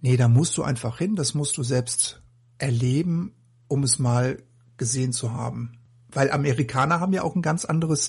nee, 0.00 0.16
da 0.16 0.28
musst 0.28 0.56
du 0.56 0.62
einfach 0.62 0.98
hin, 0.98 1.16
das 1.16 1.34
musst 1.34 1.56
du 1.58 1.62
selbst 1.62 2.22
erleben, 2.56 3.34
um 3.68 3.82
es 3.82 3.98
mal 3.98 4.42
gesehen 4.78 5.12
zu 5.12 5.32
haben? 5.32 5.78
Weil 6.10 6.30
Amerikaner 6.30 7.00
haben 7.00 7.12
ja 7.12 7.22
auch 7.22 7.36
ein 7.36 7.42
ganz 7.42 7.66
anderes 7.66 8.08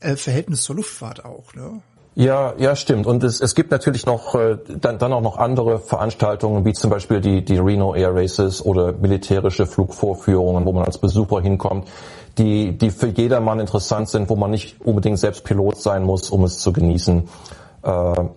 äh, 0.00 0.16
Verhältnis 0.16 0.64
zur 0.64 0.76
Luftfahrt 0.76 1.24
auch, 1.24 1.54
ne? 1.54 1.82
Ja, 2.16 2.54
ja, 2.58 2.74
stimmt. 2.74 3.06
Und 3.06 3.22
es, 3.22 3.40
es 3.40 3.54
gibt 3.54 3.70
natürlich 3.70 4.06
noch 4.06 4.34
äh, 4.34 4.56
dann, 4.80 4.98
dann 4.98 5.12
auch 5.12 5.20
noch 5.20 5.36
andere 5.36 5.78
Veranstaltungen, 5.78 6.64
wie 6.64 6.72
zum 6.72 6.90
Beispiel 6.90 7.20
die, 7.20 7.44
die 7.44 7.58
Reno 7.58 7.94
Air 7.94 8.14
Races 8.14 8.64
oder 8.64 8.92
militärische 8.92 9.66
Flugvorführungen, 9.66 10.64
wo 10.64 10.72
man 10.72 10.84
als 10.84 10.98
Besucher 10.98 11.40
hinkommt 11.40 11.86
die, 12.38 12.76
die 12.76 12.90
für 12.90 13.08
jedermann 13.08 13.60
interessant 13.60 14.08
sind, 14.08 14.28
wo 14.28 14.36
man 14.36 14.50
nicht 14.50 14.80
unbedingt 14.84 15.18
selbst 15.18 15.44
Pilot 15.44 15.80
sein 15.80 16.02
muss, 16.02 16.30
um 16.30 16.44
es 16.44 16.58
zu 16.58 16.72
genießen. 16.72 17.28
Äh, 17.82 17.88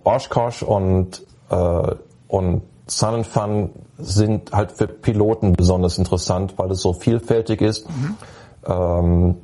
Oshkosh 0.04 0.62
und, 0.62 1.22
äh, 1.50 1.94
und 2.28 2.62
Sun 2.86 3.14
and 3.14 3.26
Fun 3.26 3.70
sind 3.98 4.52
halt 4.52 4.72
für 4.72 4.88
Piloten 4.88 5.52
besonders 5.52 5.98
interessant, 5.98 6.54
weil 6.56 6.70
es 6.70 6.80
so 6.80 6.92
vielfältig 6.92 7.60
ist. 7.60 7.88
Mhm. 7.88 8.16
Ähm, 8.66 9.36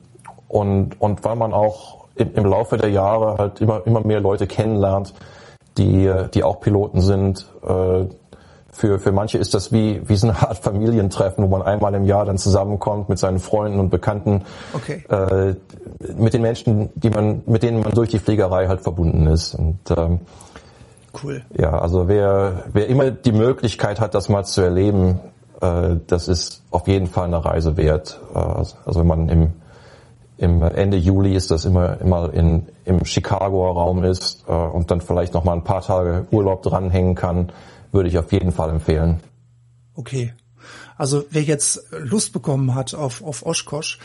und, 0.48 1.00
und 1.00 1.24
weil 1.24 1.36
man 1.36 1.52
auch 1.52 1.95
im, 2.16 2.34
im 2.34 2.44
Laufe 2.44 2.76
der 2.76 2.90
Jahre 2.90 3.38
halt 3.38 3.60
immer, 3.60 3.86
immer 3.86 4.00
mehr 4.00 4.20
Leute 4.20 4.46
kennenlernt, 4.46 5.14
die, 5.78 6.10
die 6.34 6.42
auch 6.42 6.60
Piloten 6.60 7.00
sind, 7.00 7.46
äh, 7.66 8.06
für, 8.76 8.98
für 8.98 9.10
manche 9.10 9.38
ist 9.38 9.54
das 9.54 9.72
wie, 9.72 10.06
wie 10.06 10.16
so 10.16 10.28
eine 10.28 10.38
Art 10.38 10.58
Familientreffen, 10.58 11.42
wo 11.42 11.48
man 11.48 11.62
einmal 11.62 11.94
im 11.94 12.04
Jahr 12.04 12.26
dann 12.26 12.36
zusammenkommt 12.36 13.08
mit 13.08 13.18
seinen 13.18 13.38
Freunden 13.38 13.80
und 13.80 13.88
Bekannten, 13.88 14.42
okay. 14.74 15.02
äh, 15.08 15.54
mit 16.14 16.34
den 16.34 16.42
Menschen, 16.42 16.90
die 16.94 17.08
man, 17.08 17.42
mit 17.46 17.62
denen 17.62 17.80
man 17.80 17.92
durch 17.92 18.10
die 18.10 18.18
Fliegerei 18.18 18.68
halt 18.68 18.82
verbunden 18.82 19.26
ist. 19.28 19.54
Und 19.54 19.78
ähm, 19.96 20.20
cool. 21.22 21.42
Ja, 21.56 21.78
also 21.78 22.06
wer, 22.06 22.64
wer 22.74 22.86
immer 22.88 23.10
die 23.10 23.32
Möglichkeit 23.32 23.98
hat, 23.98 24.14
das 24.14 24.28
mal 24.28 24.44
zu 24.44 24.60
erleben, 24.60 25.20
äh, 25.62 25.96
das 26.06 26.28
ist 26.28 26.62
auf 26.70 26.86
jeden 26.86 27.06
Fall 27.06 27.24
eine 27.24 27.42
Reise 27.42 27.78
wert. 27.78 28.20
Äh, 28.34 28.38
also 28.38 29.00
wenn 29.00 29.06
man 29.06 29.28
im 29.30 29.52
im 30.38 30.62
Ende 30.62 30.96
Juli 30.96 31.34
ist 31.34 31.50
das 31.50 31.64
immer 31.64 32.00
immer 32.00 32.32
in 32.32 32.66
im 32.84 33.04
Chicagoer 33.04 33.74
Raum 33.74 34.04
ist 34.04 34.44
äh, 34.48 34.52
und 34.52 34.90
dann 34.90 35.00
vielleicht 35.00 35.34
noch 35.34 35.44
mal 35.44 35.54
ein 35.54 35.64
paar 35.64 35.82
Tage 35.82 36.26
Urlaub 36.30 36.62
dranhängen 36.62 37.14
kann 37.14 37.52
würde 37.96 38.08
ich 38.08 38.18
auf 38.18 38.30
jeden 38.32 38.52
Fall 38.52 38.70
empfehlen. 38.70 39.20
Okay. 39.94 40.34
Also 40.96 41.24
wer 41.30 41.42
jetzt 41.42 41.84
Lust 41.90 42.32
bekommen 42.32 42.74
hat 42.74 42.94
auf, 42.94 43.22
auf 43.22 43.44
Oshkosh, 43.44 43.98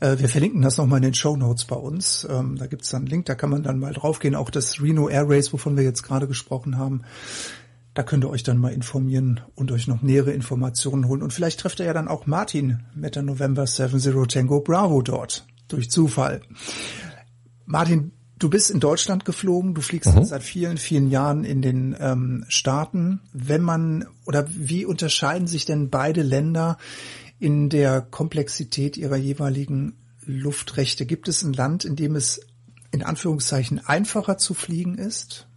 äh, 0.00 0.18
wir 0.18 0.28
verlinken 0.28 0.62
das 0.62 0.78
nochmal 0.78 0.98
in 0.98 1.04
den 1.04 1.14
Show 1.14 1.36
Notes 1.36 1.64
bei 1.66 1.76
uns. 1.76 2.26
Ähm, 2.28 2.56
da 2.58 2.66
gibt's 2.66 2.90
dann 2.90 3.02
einen 3.02 3.08
Link, 3.08 3.26
da 3.26 3.34
kann 3.34 3.50
man 3.50 3.62
dann 3.62 3.78
mal 3.78 3.92
draufgehen. 3.92 4.34
Auch 4.34 4.50
das 4.50 4.80
Reno 4.80 5.08
Air 5.08 5.28
Race, 5.28 5.52
wovon 5.52 5.76
wir 5.76 5.84
jetzt 5.84 6.02
gerade 6.02 6.26
gesprochen 6.26 6.78
haben. 6.78 7.02
Da 7.94 8.02
könnt 8.02 8.24
ihr 8.24 8.30
euch 8.30 8.44
dann 8.44 8.58
mal 8.58 8.72
informieren 8.72 9.40
und 9.54 9.72
euch 9.72 9.88
noch 9.88 10.02
nähere 10.02 10.32
Informationen 10.32 11.08
holen. 11.08 11.22
Und 11.22 11.32
vielleicht 11.32 11.60
trefft 11.60 11.80
ihr 11.80 11.86
ja 11.86 11.92
dann 11.92 12.08
auch 12.08 12.26
Martin 12.26 12.80
mit 12.94 13.16
der 13.16 13.22
November 13.22 13.66
70 13.66 14.26
Tango 14.28 14.60
Bravo 14.60 15.02
dort. 15.02 15.46
Durch 15.68 15.90
Zufall. 15.90 16.40
Martin, 17.66 18.12
Du 18.38 18.48
bist 18.48 18.70
in 18.70 18.78
Deutschland 18.78 19.24
geflogen, 19.24 19.74
du 19.74 19.80
fliegst 19.80 20.14
mhm. 20.14 20.24
seit 20.24 20.44
vielen, 20.44 20.78
vielen 20.78 21.10
Jahren 21.10 21.42
in 21.42 21.60
den 21.60 21.96
ähm, 21.98 22.44
Staaten. 22.48 23.20
Wenn 23.32 23.62
man 23.62 24.06
oder 24.26 24.46
wie 24.48 24.84
unterscheiden 24.84 25.48
sich 25.48 25.64
denn 25.64 25.90
beide 25.90 26.22
Länder 26.22 26.78
in 27.40 27.68
der 27.68 28.00
Komplexität 28.00 28.96
ihrer 28.96 29.16
jeweiligen 29.16 29.96
Luftrechte? 30.24 31.04
Gibt 31.04 31.26
es 31.26 31.42
ein 31.42 31.52
Land, 31.52 31.84
in 31.84 31.96
dem 31.96 32.14
es 32.14 32.40
in 32.92 33.02
Anführungszeichen 33.02 33.84
einfacher 33.84 34.38
zu 34.38 34.54
fliegen 34.54 34.96
ist? 34.96 35.48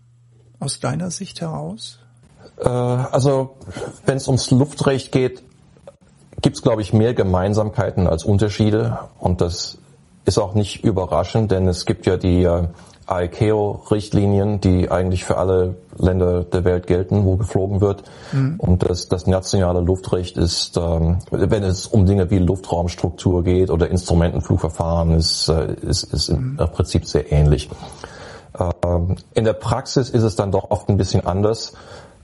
Aus 0.59 0.79
deiner 0.79 1.11
Sicht 1.11 1.41
heraus? 1.41 1.99
Äh, 2.57 2.67
also 2.67 3.57
wenn 4.07 4.17
es 4.17 4.27
ums 4.27 4.49
Luftrecht 4.49 5.11
geht, 5.11 5.43
gibt 6.41 6.55
es, 6.55 6.63
glaube 6.63 6.81
ich, 6.81 6.93
mehr 6.93 7.13
Gemeinsamkeiten 7.13 8.07
als 8.07 8.23
Unterschiede. 8.23 8.97
Und 9.19 9.41
das 9.41 9.77
ist 10.25 10.37
auch 10.37 10.53
nicht 10.53 10.83
überraschend, 10.83 11.51
denn 11.51 11.67
es 11.67 11.85
gibt 11.85 12.05
ja 12.05 12.17
die 12.17 12.43
äh, 12.43 12.67
ICAO-Richtlinien, 13.09 14.61
die 14.61 14.89
eigentlich 14.89 15.25
für 15.25 15.37
alle 15.37 15.75
Länder 15.97 16.43
der 16.43 16.63
Welt 16.63 16.87
gelten, 16.87 17.25
wo 17.25 17.35
geflogen 17.35 17.81
wird. 17.81 18.03
Mhm. 18.31 18.55
Und 18.57 18.89
das, 18.89 19.09
das 19.09 19.27
nationale 19.27 19.81
Luftrecht 19.81 20.37
ist, 20.37 20.77
ähm, 20.77 21.19
wenn 21.29 21.63
es 21.63 21.87
um 21.87 22.05
Dinge 22.05 22.29
wie 22.31 22.39
Luftraumstruktur 22.39 23.43
geht 23.43 23.69
oder 23.69 23.89
Instrumentenflugverfahren, 23.89 25.11
ist, 25.11 25.49
äh, 25.49 25.73
ist, 25.81 26.03
ist 26.03 26.29
im 26.29 26.53
mhm. 26.53 26.57
Prinzip 26.57 27.05
sehr 27.05 27.31
ähnlich. 27.31 27.69
Ähm, 28.85 29.15
in 29.33 29.43
der 29.43 29.53
Praxis 29.53 30.09
ist 30.09 30.23
es 30.23 30.35
dann 30.35 30.51
doch 30.51 30.71
oft 30.71 30.89
ein 30.89 30.97
bisschen 30.97 31.25
anders. 31.25 31.73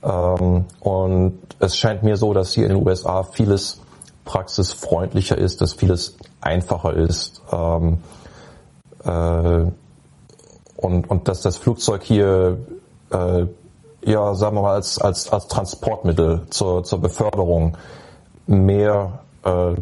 Ähm, 0.04 0.66
und 0.80 1.40
es 1.60 1.78
scheint 1.78 2.04
mir 2.04 2.18
so, 2.18 2.34
dass 2.34 2.54
hier 2.54 2.68
in 2.68 2.76
den 2.76 2.88
USA 2.88 3.24
vieles 3.24 3.82
praxisfreundlicher 4.28 5.38
ist, 5.38 5.62
dass 5.62 5.74
vieles 5.74 6.18
einfacher 6.42 6.94
ist 6.94 7.42
ähm, 7.52 7.98
äh, 9.04 9.72
und, 10.76 11.10
und 11.10 11.28
dass 11.28 11.42
das 11.42 11.58
Flugzeug 11.58 12.04
hier 12.04 12.60
äh, 13.10 13.48
ja, 14.06 14.34
sagen 14.36 14.56
wir 14.56 14.62
mal, 14.62 14.76
als, 14.76 15.00
als, 15.00 15.32
als 15.32 15.48
Transportmittel 15.48 16.44
zur, 16.50 16.84
zur 16.84 17.02
Beförderung 17.02 17.76
mehr 18.46 19.20
äh, 19.44 19.74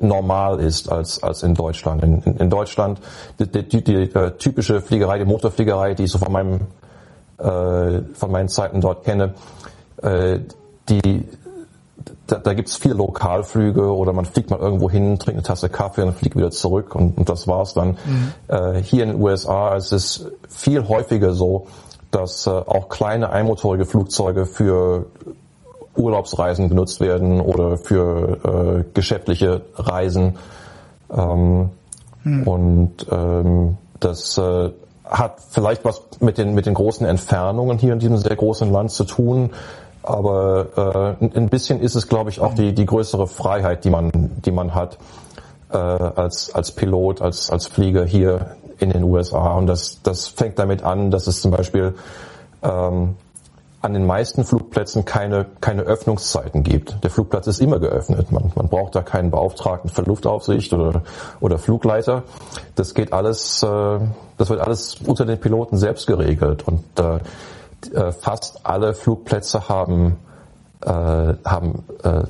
normal 0.00 0.60
ist 0.60 0.90
als, 0.90 1.22
als 1.22 1.42
in 1.42 1.54
Deutschland. 1.54 2.02
In, 2.02 2.22
in, 2.22 2.36
in 2.38 2.50
Deutschland, 2.50 3.00
die, 3.38 3.46
die, 3.46 3.68
die, 3.68 3.84
die 3.84 4.14
äh, 4.14 4.30
typische 4.38 4.80
Fliegerei, 4.80 5.18
die 5.18 5.24
Motorfliegerei, 5.24 5.94
die 5.94 6.04
ich 6.04 6.10
so 6.10 6.18
von 6.18 6.32
meinem, 6.32 6.60
äh, 7.38 8.00
von 8.14 8.30
meinen 8.30 8.48
Zeiten 8.48 8.80
dort 8.80 9.04
kenne, 9.04 9.34
äh, 10.02 10.38
die 10.88 11.28
da, 12.26 12.36
da 12.38 12.54
gibt 12.54 12.68
es 12.68 12.76
viele 12.76 12.94
Lokalflüge 12.94 13.94
oder 13.94 14.12
man 14.12 14.24
fliegt 14.24 14.50
mal 14.50 14.58
irgendwo 14.58 14.90
hin, 14.90 15.18
trinkt 15.18 15.38
eine 15.38 15.42
Tasse 15.42 15.68
Kaffee 15.68 16.02
und 16.02 16.14
fliegt 16.14 16.36
wieder 16.36 16.50
zurück 16.50 16.94
und, 16.94 17.18
und 17.18 17.28
das 17.28 17.46
war's 17.46 17.74
dann. 17.74 17.98
Mhm. 18.04 18.32
Äh, 18.48 18.82
hier 18.82 19.04
in 19.04 19.10
den 19.10 19.20
USA 19.20 19.76
ist 19.76 19.92
es 19.92 20.26
viel 20.48 20.88
häufiger 20.88 21.32
so, 21.32 21.66
dass 22.10 22.46
äh, 22.46 22.50
auch 22.50 22.88
kleine 22.88 23.30
einmotorige 23.30 23.84
Flugzeuge 23.84 24.46
für 24.46 25.06
Urlaubsreisen 25.96 26.68
genutzt 26.68 27.00
werden 27.00 27.40
oder 27.40 27.76
für 27.76 28.38
äh, 28.44 28.84
geschäftliche 28.94 29.62
Reisen. 29.76 30.36
Ähm, 31.12 31.70
mhm. 32.24 32.42
Und 32.48 33.06
ähm, 33.10 33.76
das 34.00 34.38
äh, 34.38 34.70
hat 35.04 35.40
vielleicht 35.50 35.84
was 35.84 36.02
mit 36.20 36.38
den, 36.38 36.54
mit 36.54 36.66
den 36.66 36.74
großen 36.74 37.06
Entfernungen 37.06 37.78
hier 37.78 37.92
in 37.92 37.98
diesem 37.98 38.16
sehr 38.16 38.36
großen 38.36 38.72
Land 38.72 38.90
zu 38.90 39.04
tun. 39.04 39.50
Aber 40.04 41.16
äh, 41.20 41.36
ein 41.36 41.48
bisschen 41.48 41.80
ist 41.80 41.94
es, 41.94 42.08
glaube 42.08 42.28
ich, 42.28 42.40
auch 42.40 42.54
die, 42.54 42.74
die 42.74 42.84
größere 42.84 43.26
Freiheit, 43.26 43.84
die 43.84 43.90
man, 43.90 44.10
die 44.44 44.50
man 44.50 44.74
hat 44.74 44.98
äh, 45.70 45.76
als, 45.76 46.54
als 46.54 46.72
Pilot, 46.72 47.22
als, 47.22 47.50
als 47.50 47.66
Flieger 47.66 48.04
hier 48.04 48.56
in 48.78 48.90
den 48.90 49.02
USA. 49.02 49.54
Und 49.54 49.66
das, 49.66 50.02
das 50.02 50.28
fängt 50.28 50.58
damit 50.58 50.82
an, 50.82 51.10
dass 51.10 51.26
es 51.26 51.40
zum 51.40 51.52
Beispiel 51.52 51.94
ähm, 52.62 53.16
an 53.80 53.92
den 53.92 54.06
meisten 54.06 54.44
Flugplätzen 54.44 55.04
keine, 55.04 55.46
keine 55.60 55.82
Öffnungszeiten 55.82 56.62
gibt. 56.62 57.02
Der 57.02 57.10
Flugplatz 57.10 57.46
ist 57.46 57.60
immer 57.60 57.78
geöffnet. 57.78 58.32
Man, 58.32 58.52
man 58.54 58.68
braucht 58.68 58.94
da 58.94 59.02
keinen 59.02 59.30
Beauftragten 59.30 59.90
für 59.90 60.02
Luftaufsicht 60.02 60.72
oder, 60.72 61.02
oder 61.40 61.58
Flugleiter. 61.58 62.24
Das 62.74 62.94
geht 62.94 63.12
alles, 63.12 63.62
äh, 63.62 63.98
das 64.36 64.50
wird 64.50 64.60
alles 64.60 64.96
unter 65.06 65.26
den 65.26 65.38
Piloten 65.38 65.76
selbst 65.76 66.06
geregelt. 66.06 66.66
Und 66.66 66.84
äh, 66.98 67.20
äh, 67.92 68.12
fast 68.12 68.60
alle 68.64 68.94
Flugplätze 68.94 69.68
haben, 69.68 70.16
äh, 70.82 70.90
haben 70.90 71.84
äh, 72.02 72.22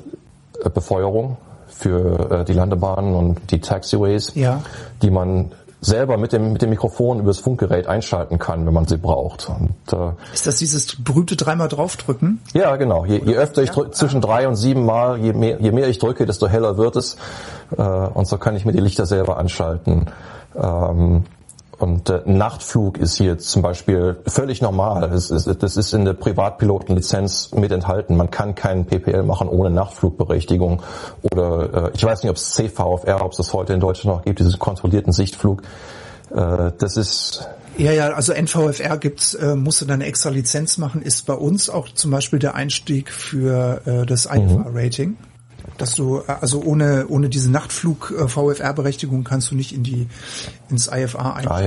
Befeuerung 0.69 1.37
für 1.67 2.31
äh, 2.31 2.45
die 2.45 2.53
Landebahnen 2.53 3.15
und 3.15 3.51
die 3.51 3.59
Taxiways, 3.59 4.33
ja. 4.35 4.61
die 5.01 5.11
man 5.11 5.51
selber 5.81 6.17
mit 6.17 6.33
dem, 6.33 6.53
mit 6.53 6.61
dem 6.61 6.71
Mikrofon 6.71 7.19
übers 7.19 7.39
Funkgerät 7.39 7.87
einschalten 7.87 8.39
kann, 8.39 8.65
wenn 8.65 8.73
man 8.73 8.87
sie 8.87 8.97
braucht. 8.97 9.49
Und, 9.49 9.93
äh, 9.93 10.13
ist 10.33 10.47
das 10.47 10.57
dieses 10.57 11.03
berühmte 11.03 11.35
dreimal 11.35 11.67
draufdrücken? 11.67 12.41
Ja, 12.53 12.75
genau. 12.77 13.05
Je, 13.05 13.21
je 13.23 13.35
öfter 13.35 13.61
ich 13.61 13.69
drücke, 13.69 13.91
zwischen 13.91 14.19
drei 14.21 14.47
und 14.47 14.55
sieben 14.55 14.85
Mal, 14.85 15.19
je 15.19 15.33
mehr, 15.33 15.61
je 15.61 15.71
mehr 15.71 15.87
ich 15.87 15.99
drücke, 15.99 16.25
desto 16.25 16.47
heller 16.47 16.77
wird 16.77 16.95
es. 16.95 17.17
Äh, 17.77 17.81
und 17.83 18.27
so 18.27 18.37
kann 18.37 18.55
ich 18.55 18.65
mir 18.65 18.71
die 18.71 18.79
Lichter 18.79 19.05
selber 19.05 19.37
anschalten. 19.37 20.07
Ähm, 20.55 21.25
und 21.77 22.09
äh, 22.09 22.21
Nachtflug 22.25 22.97
ist 22.97 23.17
hier 23.17 23.37
zum 23.37 23.61
Beispiel 23.61 24.17
völlig 24.27 24.61
normal. 24.61 25.09
Das 25.09 25.29
ist, 25.29 25.47
das 25.61 25.77
ist 25.77 25.93
in 25.93 26.05
der 26.05 26.13
Privatpilotenlizenz 26.13 27.51
mit 27.53 27.71
enthalten. 27.71 28.15
Man 28.15 28.31
kann 28.31 28.55
keinen 28.55 28.85
PPL 28.85 29.23
machen 29.23 29.49
ohne 29.49 29.69
Nachtflugberechtigung. 29.69 30.81
Oder 31.21 31.87
äh, 31.87 31.91
ich 31.93 32.03
weiß 32.03 32.23
nicht, 32.23 32.29
ob 32.29 32.37
es 32.37 32.51
CVFR, 32.51 33.23
ob 33.23 33.31
es 33.31 33.37
das 33.37 33.53
heute 33.53 33.73
in 33.73 33.79
Deutschland 33.79 34.17
noch 34.17 34.23
gibt, 34.23 34.39
diesen 34.39 34.57
kontrollierten 34.57 35.11
Sichtflug. 35.11 35.63
Äh, 36.33 36.71
das 36.77 36.97
ist 36.97 37.47
ja, 37.77 37.91
ja, 37.91 38.13
also 38.13 38.31
NVFR 38.31 38.97
gibt's, 38.97 39.33
äh, 39.33 39.53
musst 39.53 39.81
du 39.81 39.85
dann 39.85 39.95
eine 39.95 40.05
extra 40.05 40.29
Lizenz 40.29 40.77
machen, 40.77 41.01
ist 41.01 41.25
bei 41.25 41.33
uns 41.33 41.69
auch 41.69 41.89
zum 41.89 42.09
Beispiel 42.09 42.39
der 42.39 42.55
Einstieg 42.55 43.11
für 43.11 43.81
äh, 43.85 44.05
das 44.05 44.27
IFR-Rating. 44.27 45.09
Mhm 45.09 45.34
dass 45.77 45.95
du 45.95 46.21
also 46.21 46.61
ohne 46.61 47.07
ohne 47.07 47.29
diese 47.29 47.51
Nachtflug 47.51 48.13
äh, 48.17 48.27
VFR 48.27 48.73
Berechtigung 48.73 49.23
kannst 49.23 49.51
du 49.51 49.55
nicht 49.55 49.73
in 49.73 49.83
die 49.83 50.07
ins 50.69 50.87
IFA 50.87 51.33
einsteigen. 51.33 51.49
Ah, 51.49 51.61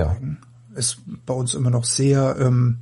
ja. 0.72 0.78
Ist 0.78 0.98
bei 1.26 1.34
uns 1.34 1.54
immer 1.54 1.70
noch 1.70 1.84
sehr 1.84 2.36
ähm, 2.38 2.78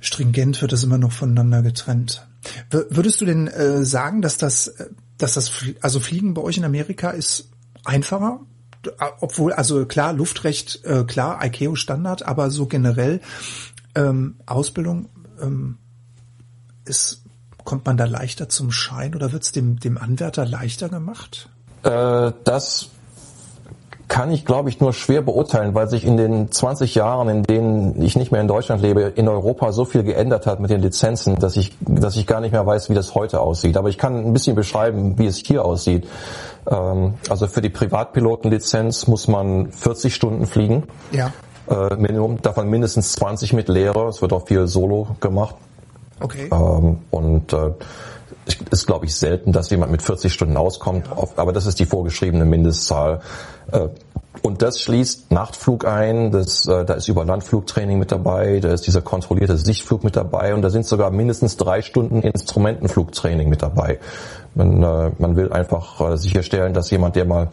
stringent 0.00 0.60
wird 0.62 0.72
das 0.72 0.84
immer 0.84 0.98
noch 0.98 1.12
voneinander 1.12 1.62
getrennt. 1.62 2.26
W 2.70 2.84
würdest 2.90 3.20
du 3.20 3.24
denn 3.24 3.48
äh, 3.48 3.84
sagen, 3.84 4.22
dass 4.22 4.36
das 4.36 4.72
dass 5.16 5.34
das 5.34 5.50
also 5.80 6.00
Fliegen 6.00 6.34
bei 6.34 6.42
euch 6.42 6.58
in 6.58 6.64
Amerika 6.64 7.10
ist 7.10 7.48
einfacher? 7.84 8.40
Obwohl 9.20 9.52
also 9.52 9.86
klar 9.86 10.12
Luftrecht 10.12 10.84
äh, 10.84 11.02
klar 11.04 11.44
ICAO 11.44 11.74
Standard, 11.74 12.22
aber 12.22 12.50
so 12.50 12.66
generell 12.66 13.20
ähm, 13.96 14.36
Ausbildung 14.46 15.08
ähm, 15.40 15.78
ist 16.84 17.22
kommt 17.68 17.84
man 17.84 17.98
da 17.98 18.06
leichter 18.06 18.48
zum 18.48 18.72
Schein 18.72 19.14
oder 19.14 19.30
wird 19.30 19.42
es 19.42 19.52
dem, 19.52 19.78
dem 19.78 19.98
Anwärter 19.98 20.46
leichter 20.46 20.88
gemacht? 20.88 21.50
Äh, 21.82 22.32
das 22.44 22.88
kann 24.08 24.32
ich, 24.32 24.46
glaube 24.46 24.70
ich, 24.70 24.80
nur 24.80 24.94
schwer 24.94 25.20
beurteilen, 25.20 25.74
weil 25.74 25.86
sich 25.86 26.06
in 26.06 26.16
den 26.16 26.50
20 26.50 26.94
Jahren, 26.94 27.28
in 27.28 27.42
denen 27.42 28.00
ich 28.00 28.16
nicht 28.16 28.32
mehr 28.32 28.40
in 28.40 28.48
Deutschland 28.48 28.80
lebe, 28.80 29.02
in 29.02 29.28
Europa 29.28 29.72
so 29.72 29.84
viel 29.84 30.02
geändert 30.02 30.46
hat 30.46 30.60
mit 30.60 30.70
den 30.70 30.80
Lizenzen, 30.80 31.36
dass 31.36 31.58
ich, 31.58 31.76
dass 31.80 32.16
ich 32.16 32.26
gar 32.26 32.40
nicht 32.40 32.52
mehr 32.52 32.64
weiß, 32.64 32.88
wie 32.88 32.94
das 32.94 33.14
heute 33.14 33.38
aussieht. 33.38 33.76
Aber 33.76 33.90
ich 33.90 33.98
kann 33.98 34.16
ein 34.16 34.32
bisschen 34.32 34.56
beschreiben, 34.56 35.18
wie 35.18 35.26
es 35.26 35.36
hier 35.36 35.62
aussieht. 35.62 36.08
Ähm, 36.70 37.16
also 37.28 37.48
für 37.48 37.60
die 37.60 37.68
Privatpilotenlizenz 37.68 39.08
muss 39.08 39.28
man 39.28 39.72
40 39.72 40.14
Stunden 40.14 40.46
fliegen. 40.46 40.84
Ja. 41.12 41.34
Äh, 41.68 41.96
Minimum, 41.96 42.40
davon 42.40 42.70
mindestens 42.70 43.12
20 43.12 43.52
mit 43.52 43.68
Lehrer. 43.68 44.08
Es 44.08 44.22
wird 44.22 44.32
auch 44.32 44.46
viel 44.46 44.66
Solo 44.68 45.08
gemacht. 45.20 45.56
Okay. 46.20 46.48
Ähm, 46.52 46.98
und 47.10 47.52
äh, 47.52 47.70
ist, 48.70 48.86
glaube 48.86 49.06
ich, 49.06 49.14
selten, 49.14 49.52
dass 49.52 49.70
jemand 49.70 49.92
mit 49.92 50.02
40 50.02 50.32
Stunden 50.32 50.56
auskommt, 50.56 51.06
ja. 51.06 51.28
aber 51.36 51.52
das 51.52 51.66
ist 51.66 51.78
die 51.78 51.86
vorgeschriebene 51.86 52.44
Mindestzahl. 52.44 53.20
Äh, 53.72 53.88
und 54.42 54.62
das 54.62 54.80
schließt 54.80 55.32
Nachtflug 55.32 55.84
ein, 55.84 56.30
das, 56.30 56.66
äh, 56.66 56.84
da 56.84 56.94
ist 56.94 57.08
Überlandflugtraining 57.08 57.98
mit 57.98 58.12
dabei, 58.12 58.60
da 58.60 58.72
ist 58.72 58.86
dieser 58.86 59.02
kontrollierte 59.02 59.56
Sichtflug 59.56 60.04
mit 60.04 60.16
dabei 60.16 60.54
und 60.54 60.62
da 60.62 60.70
sind 60.70 60.86
sogar 60.86 61.10
mindestens 61.10 61.56
drei 61.56 61.82
Stunden 61.82 62.22
Instrumentenflugtraining 62.22 63.48
mit 63.48 63.62
dabei. 63.62 63.98
Man, 64.54 64.82
äh, 64.82 65.10
man 65.18 65.36
will 65.36 65.52
einfach 65.52 66.00
äh, 66.12 66.16
sicherstellen, 66.16 66.72
dass 66.72 66.90
jemand, 66.90 67.16
der 67.16 67.24
mal 67.24 67.48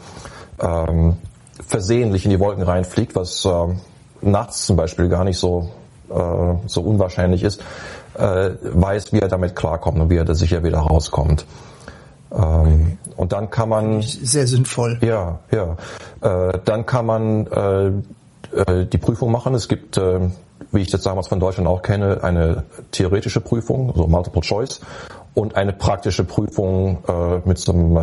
ähm, 0.62 1.18
versehentlich 1.66 2.26
in 2.26 2.32
die 2.32 2.40
Wolken 2.40 2.64
reinfliegt, 2.64 3.16
was 3.16 3.46
äh, 3.46 3.50
nachts 4.22 4.66
zum 4.66 4.76
Beispiel 4.76 5.10
gar 5.10 5.24
nicht 5.24 5.38
so, 5.38 5.70
äh, 6.10 6.54
so 6.68 6.82
unwahrscheinlich 6.82 7.44
ist, 7.44 7.62
äh, 8.18 8.52
weiß, 8.62 9.14
wie 9.14 9.20
er 9.20 9.28
damit 9.28 9.56
klarkommt 9.56 10.00
und 10.00 10.10
wie 10.10 10.18
er 10.18 10.26
da 10.26 10.34
sicher 10.34 10.64
wieder 10.64 10.80
rauskommt. 10.80 11.46
Ähm, 12.32 12.98
und 13.16 13.32
dann 13.32 13.50
kann 13.50 13.70
man 13.70 14.02
sehr 14.02 14.48
sinnvoll. 14.48 15.00
Ja, 15.02 15.40
ja. 15.52 15.78
Äh, 16.22 16.60
dann 16.66 16.86
kann 16.86 17.06
man 17.06 17.48
äh, 17.48 17.88
äh, 18.56 18.86
die 18.86 18.98
Prüfung 18.98 19.32
machen. 19.32 19.54
Es 19.54 19.68
gibt, 19.68 19.98
äh, 19.98 20.20
wie 20.72 20.82
ich 20.82 20.92
das 20.92 21.02
damals 21.04 21.28
von 21.28 21.40
Deutschland 21.40 21.68
auch 21.68 21.82
kenne, 21.82 22.24
eine 22.24 22.64
theoretische 22.92 23.42
Prüfung, 23.42 23.94
so 23.96 24.08
Multiple 24.08 24.42
Choice, 24.42 24.82
und 25.34 25.56
eine 25.56 25.74
praktische 25.74 26.24
Prüfung 26.24 27.00
äh, 27.08 27.48
mit 27.48 27.58
so 27.58 27.72
einem 27.72 27.98
äh, 27.98 28.02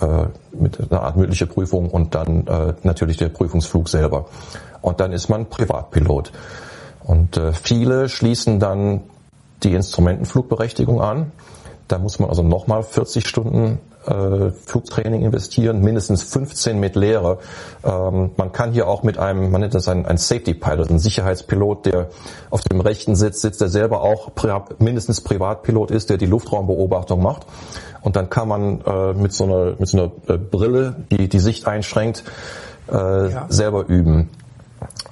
äh, 0.00 0.26
mit 0.52 0.78
einer 0.90 1.02
Art 1.02 1.16
mündliche 1.16 1.46
Prüfung 1.46 1.90
und 1.90 2.14
dann 2.14 2.46
äh, 2.46 2.74
natürlich 2.84 3.16
der 3.16 3.30
Prüfungsflug 3.30 3.88
selber. 3.88 4.26
Und 4.80 5.00
dann 5.00 5.12
ist 5.12 5.28
man 5.28 5.46
Privatpilot. 5.46 6.30
Und 7.08 7.38
äh, 7.38 7.54
viele 7.54 8.10
schließen 8.10 8.60
dann 8.60 9.00
die 9.62 9.72
Instrumentenflugberechtigung 9.72 11.00
an. 11.00 11.32
Da 11.88 11.98
muss 11.98 12.18
man 12.18 12.28
also 12.28 12.42
nochmal 12.42 12.82
40 12.82 13.26
Stunden 13.26 13.78
äh, 14.06 14.50
Flugtraining 14.50 15.22
investieren, 15.22 15.80
mindestens 15.80 16.22
15 16.22 16.78
mit 16.78 16.96
Lehre. 16.96 17.38
Ähm, 17.82 18.32
man 18.36 18.52
kann 18.52 18.72
hier 18.72 18.88
auch 18.88 19.04
mit 19.04 19.16
einem, 19.16 19.50
man 19.50 19.62
nennt 19.62 19.74
das 19.74 19.88
ein, 19.88 20.04
ein 20.04 20.18
Safety 20.18 20.52
Pilot, 20.52 20.90
ein 20.90 20.98
Sicherheitspilot, 20.98 21.86
der 21.86 22.08
auf 22.50 22.60
dem 22.60 22.82
rechten 22.82 23.16
Sitz 23.16 23.40
sitzt, 23.40 23.62
der 23.62 23.68
selber 23.68 24.02
auch 24.02 24.34
pri 24.34 24.52
mindestens 24.78 25.22
Privatpilot 25.22 25.90
ist, 25.90 26.10
der 26.10 26.18
die 26.18 26.26
Luftraumbeobachtung 26.26 27.22
macht. 27.22 27.46
Und 28.02 28.16
dann 28.16 28.28
kann 28.28 28.48
man 28.48 28.82
äh, 28.82 29.14
mit 29.14 29.32
so 29.32 29.44
einer, 29.44 29.76
mit 29.78 29.88
so 29.88 29.96
einer 29.96 30.12
äh, 30.28 30.36
Brille, 30.36 30.94
die 31.10 31.30
die 31.30 31.40
Sicht 31.40 31.66
einschränkt, 31.66 32.22
äh, 32.92 33.30
ja. 33.32 33.46
selber 33.48 33.86
üben. 33.88 34.28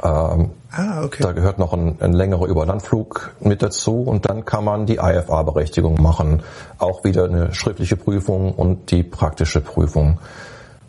Ähm, 0.03 0.51
ah, 0.73 1.05
okay. 1.05 1.23
Da 1.23 1.33
gehört 1.33 1.59
noch 1.59 1.73
ein, 1.73 1.97
ein 2.01 2.13
längerer 2.13 2.47
Überlandflug 2.47 3.33
mit 3.41 3.63
dazu 3.63 4.03
und 4.03 4.29
dann 4.29 4.45
kann 4.45 4.65
man 4.65 4.87
die 4.87 4.97
IFA-Berechtigung 4.97 6.01
machen. 6.03 6.43
Auch 6.79 7.05
wieder 7.05 7.25
eine 7.25 7.55
schriftliche 7.55 7.97
Prüfung 7.97 8.53
und 8.53 8.91
die 8.91 9.03
praktische 9.03 9.61
Prüfung. 9.61 10.19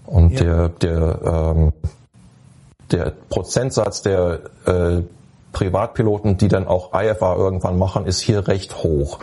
Und 0.06 0.32
ja. 0.34 0.68
der, 0.68 0.70
der, 0.70 1.54
ähm, 1.56 1.74
der 2.92 3.14
Prozentsatz 3.30 4.02
der 4.02 4.40
äh, 4.66 5.02
Privatpiloten, 5.54 6.38
die 6.38 6.48
dann 6.50 6.68
auch 6.68 6.92
IFA 6.94 7.36
irgendwann 7.36 7.78
machen, 7.78 8.06
ist 8.06 8.20
hier 8.20 8.48
recht 8.48 8.84
hoch, 8.84 9.20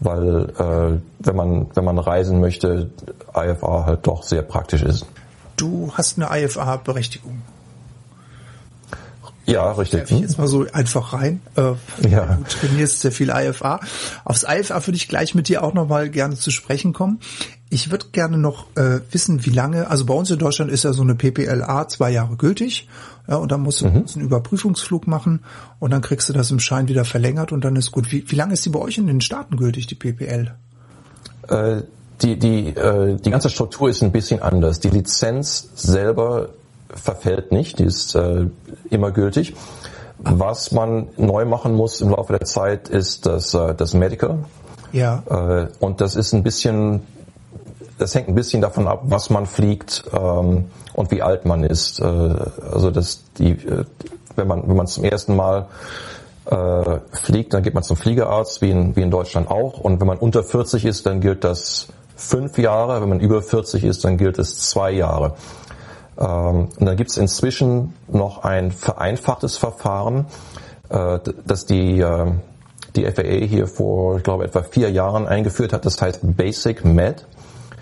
weil 0.00 0.50
äh, 0.58 0.98
wenn 1.20 1.36
man 1.36 1.66
wenn 1.74 1.84
man 1.84 1.98
reisen 1.98 2.40
möchte, 2.40 2.90
IFA 3.34 3.86
halt 3.86 4.06
doch 4.06 4.22
sehr 4.22 4.42
praktisch 4.42 4.82
ist. 4.82 5.06
Du 5.56 5.90
hast 5.94 6.18
eine 6.18 6.44
IFA-Berechtigung. 6.44 7.42
Ja, 9.46 9.72
richtig. 9.72 10.10
Ich 10.10 10.20
jetzt 10.20 10.38
mal 10.38 10.48
so 10.48 10.66
einfach 10.72 11.12
rein. 11.12 11.40
Äh, 11.56 11.72
ja. 12.08 12.36
Du 12.36 12.44
trainierst 12.48 13.00
sehr 13.00 13.12
viel 13.12 13.30
IFA. 13.30 13.80
Aufs 14.24 14.44
IFA 14.48 14.86
würde 14.86 14.96
ich 14.96 15.08
gleich 15.08 15.34
mit 15.34 15.48
dir 15.48 15.62
auch 15.62 15.72
nochmal 15.72 16.10
gerne 16.10 16.34
zu 16.34 16.50
sprechen 16.50 16.92
kommen. 16.92 17.20
Ich 17.70 17.90
würde 17.90 18.06
gerne 18.12 18.38
noch 18.38 18.66
äh, 18.76 19.00
wissen, 19.10 19.44
wie 19.44 19.50
lange, 19.50 19.88
also 19.88 20.04
bei 20.04 20.14
uns 20.14 20.30
in 20.30 20.38
Deutschland 20.38 20.70
ist 20.70 20.84
ja 20.84 20.92
so 20.92 21.02
eine 21.02 21.14
PPLA 21.14 21.88
zwei 21.88 22.10
Jahre 22.10 22.36
gültig. 22.36 22.88
Ja, 23.28 23.36
und 23.36 23.50
dann 23.50 23.60
musst 23.62 23.80
du 23.80 23.86
mhm. 23.86 24.04
einen 24.14 24.24
Überprüfungsflug 24.24 25.06
machen 25.06 25.40
und 25.80 25.90
dann 25.90 26.00
kriegst 26.00 26.28
du 26.28 26.32
das 26.32 26.50
im 26.50 26.60
Schein 26.60 26.88
wieder 26.88 27.04
verlängert 27.04 27.52
und 27.52 27.64
dann 27.64 27.74
ist 27.76 27.90
gut. 27.90 28.12
Wie, 28.12 28.28
wie 28.30 28.36
lange 28.36 28.54
ist 28.54 28.64
die 28.64 28.70
bei 28.70 28.78
euch 28.78 28.98
in 28.98 29.06
den 29.06 29.20
Staaten 29.20 29.56
gültig, 29.56 29.86
die 29.86 29.96
PPL? 29.96 30.54
Äh, 31.48 31.82
die, 32.22 32.38
die, 32.38 32.68
äh, 32.68 33.16
die 33.16 33.30
ganze 33.30 33.50
Struktur 33.50 33.90
ist 33.90 34.02
ein 34.02 34.12
bisschen 34.12 34.42
anders. 34.42 34.80
Die 34.80 34.90
Lizenz 34.90 35.68
selber 35.74 36.50
verfällt 36.96 37.52
nicht, 37.52 37.78
die 37.78 37.84
ist 37.84 38.14
äh, 38.14 38.46
immer 38.90 39.10
gültig. 39.10 39.54
Was 40.18 40.72
man 40.72 41.08
neu 41.16 41.44
machen 41.44 41.74
muss 41.74 42.00
im 42.00 42.10
Laufe 42.10 42.32
der 42.32 42.46
Zeit 42.46 42.88
ist 42.88 43.26
das, 43.26 43.54
äh, 43.54 43.74
das 43.74 43.94
Medical. 43.94 44.38
Ja. 44.92 45.22
Äh, 45.28 45.68
und 45.78 46.00
das 46.00 46.16
ist 46.16 46.32
ein 46.32 46.42
bisschen, 46.42 47.02
das 47.98 48.14
hängt 48.14 48.28
ein 48.28 48.34
bisschen 48.34 48.62
davon 48.62 48.88
ab, 48.88 49.02
was 49.04 49.30
man 49.30 49.46
fliegt 49.46 50.04
ähm, 50.12 50.66
und 50.94 51.10
wie 51.10 51.22
alt 51.22 51.44
man 51.44 51.64
ist. 51.64 52.00
Äh, 52.00 52.04
also 52.04 52.90
das, 52.90 53.24
die, 53.38 53.52
äh, 53.52 53.84
wenn 54.36 54.48
man 54.48 54.68
wenn 54.68 54.76
man 54.76 54.86
zum 54.86 55.04
ersten 55.04 55.36
Mal 55.36 55.66
äh, 56.46 56.98
fliegt, 57.12 57.54
dann 57.54 57.62
geht 57.62 57.74
man 57.74 57.82
zum 57.82 57.96
Fliegerarzt, 57.96 58.62
wie 58.62 58.70
in, 58.70 58.96
wie 58.96 59.02
in 59.02 59.10
Deutschland 59.10 59.50
auch. 59.50 59.80
Und 59.80 60.00
wenn 60.00 60.06
man 60.06 60.18
unter 60.18 60.44
40 60.44 60.84
ist, 60.84 61.06
dann 61.06 61.20
gilt 61.20 61.44
das 61.44 61.88
fünf 62.14 62.56
Jahre. 62.58 63.00
Wenn 63.02 63.08
man 63.08 63.20
über 63.20 63.42
40 63.42 63.84
ist, 63.84 64.04
dann 64.04 64.16
gilt 64.16 64.38
es 64.38 64.58
zwei 64.70 64.92
Jahre. 64.92 65.34
Ähm, 66.18 66.68
und 66.78 66.86
dann 66.86 66.96
gibt 66.96 67.10
es 67.10 67.16
inzwischen 67.16 67.94
noch 68.08 68.44
ein 68.44 68.70
vereinfachtes 68.72 69.56
Verfahren, 69.56 70.26
äh, 70.88 71.18
das 71.44 71.66
die, 71.66 72.00
äh, 72.00 72.32
die 72.94 73.04
FAA 73.04 73.46
hier 73.46 73.66
vor, 73.66 74.16
ich 74.16 74.22
glaube, 74.22 74.44
etwa 74.44 74.62
vier 74.62 74.90
Jahren 74.90 75.26
eingeführt 75.26 75.72
hat. 75.72 75.84
Das 75.84 76.00
heißt 76.00 76.20
Basic 76.22 76.84
Med. 76.84 77.26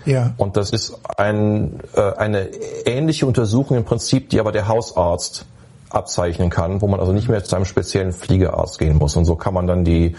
Ja. 0.05 0.33
Und 0.37 0.57
das 0.57 0.69
ist 0.69 0.99
ein, 1.17 1.79
äh, 1.95 2.01
eine 2.01 2.49
ähnliche 2.85 3.25
Untersuchung 3.25 3.77
im 3.77 3.85
Prinzip, 3.85 4.29
die 4.29 4.39
aber 4.39 4.51
der 4.51 4.67
Hausarzt 4.67 5.45
abzeichnen 5.89 6.49
kann, 6.49 6.81
wo 6.81 6.87
man 6.87 6.99
also 6.99 7.11
nicht 7.11 7.29
mehr 7.29 7.43
zu 7.43 7.55
einem 7.55 7.65
speziellen 7.65 8.11
Fliegerarzt 8.11 8.77
gehen 8.77 8.97
muss. 8.97 9.15
Und 9.15 9.25
so 9.25 9.35
kann 9.35 9.53
man 9.53 9.65
dann 9.65 9.83
die, 9.85 10.15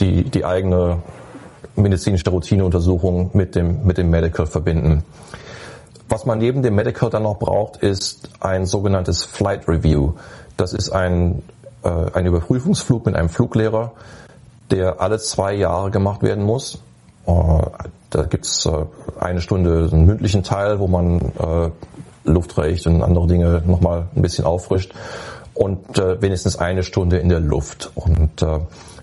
die, 0.00 0.24
die 0.24 0.44
eigene 0.44 1.02
medizinische 1.76 2.28
Routineuntersuchung 2.30 3.30
mit 3.34 3.54
dem, 3.54 3.84
mit 3.84 3.98
dem 3.98 4.10
Medical 4.10 4.46
verbinden. 4.46 5.04
Was 6.12 6.26
man 6.26 6.38
neben 6.38 6.62
dem 6.62 6.74
Medical 6.74 7.08
dann 7.08 7.22
noch 7.22 7.38
braucht, 7.38 7.78
ist 7.78 8.28
ein 8.38 8.66
sogenanntes 8.66 9.24
Flight 9.24 9.66
Review. 9.66 10.12
Das 10.58 10.74
ist 10.74 10.90
ein, 10.90 11.42
äh, 11.82 11.88
ein 12.12 12.26
Überprüfungsflug 12.26 13.06
mit 13.06 13.16
einem 13.16 13.30
Fluglehrer, 13.30 13.92
der 14.70 15.00
alle 15.00 15.18
zwei 15.18 15.54
Jahre 15.54 15.90
gemacht 15.90 16.22
werden 16.22 16.44
muss. 16.44 16.82
Äh, 17.26 17.32
da 18.10 18.22
gibt's 18.24 18.66
äh, 18.66 18.84
eine 19.18 19.40
Stunde 19.40 19.88
einen 19.90 20.04
mündlichen 20.04 20.42
Teil, 20.42 20.80
wo 20.80 20.86
man 20.86 21.18
äh, 21.20 21.70
Luftrecht 22.24 22.86
und 22.86 23.02
andere 23.02 23.26
Dinge 23.26 23.62
nochmal 23.64 24.08
ein 24.14 24.20
bisschen 24.20 24.44
auffrischt 24.44 24.92
und 25.54 25.98
äh, 25.98 26.20
wenigstens 26.20 26.58
eine 26.58 26.82
Stunde 26.82 27.18
in 27.20 27.30
der 27.30 27.40
Luft. 27.40 27.90
Und 27.94 28.42
äh, 28.42 28.58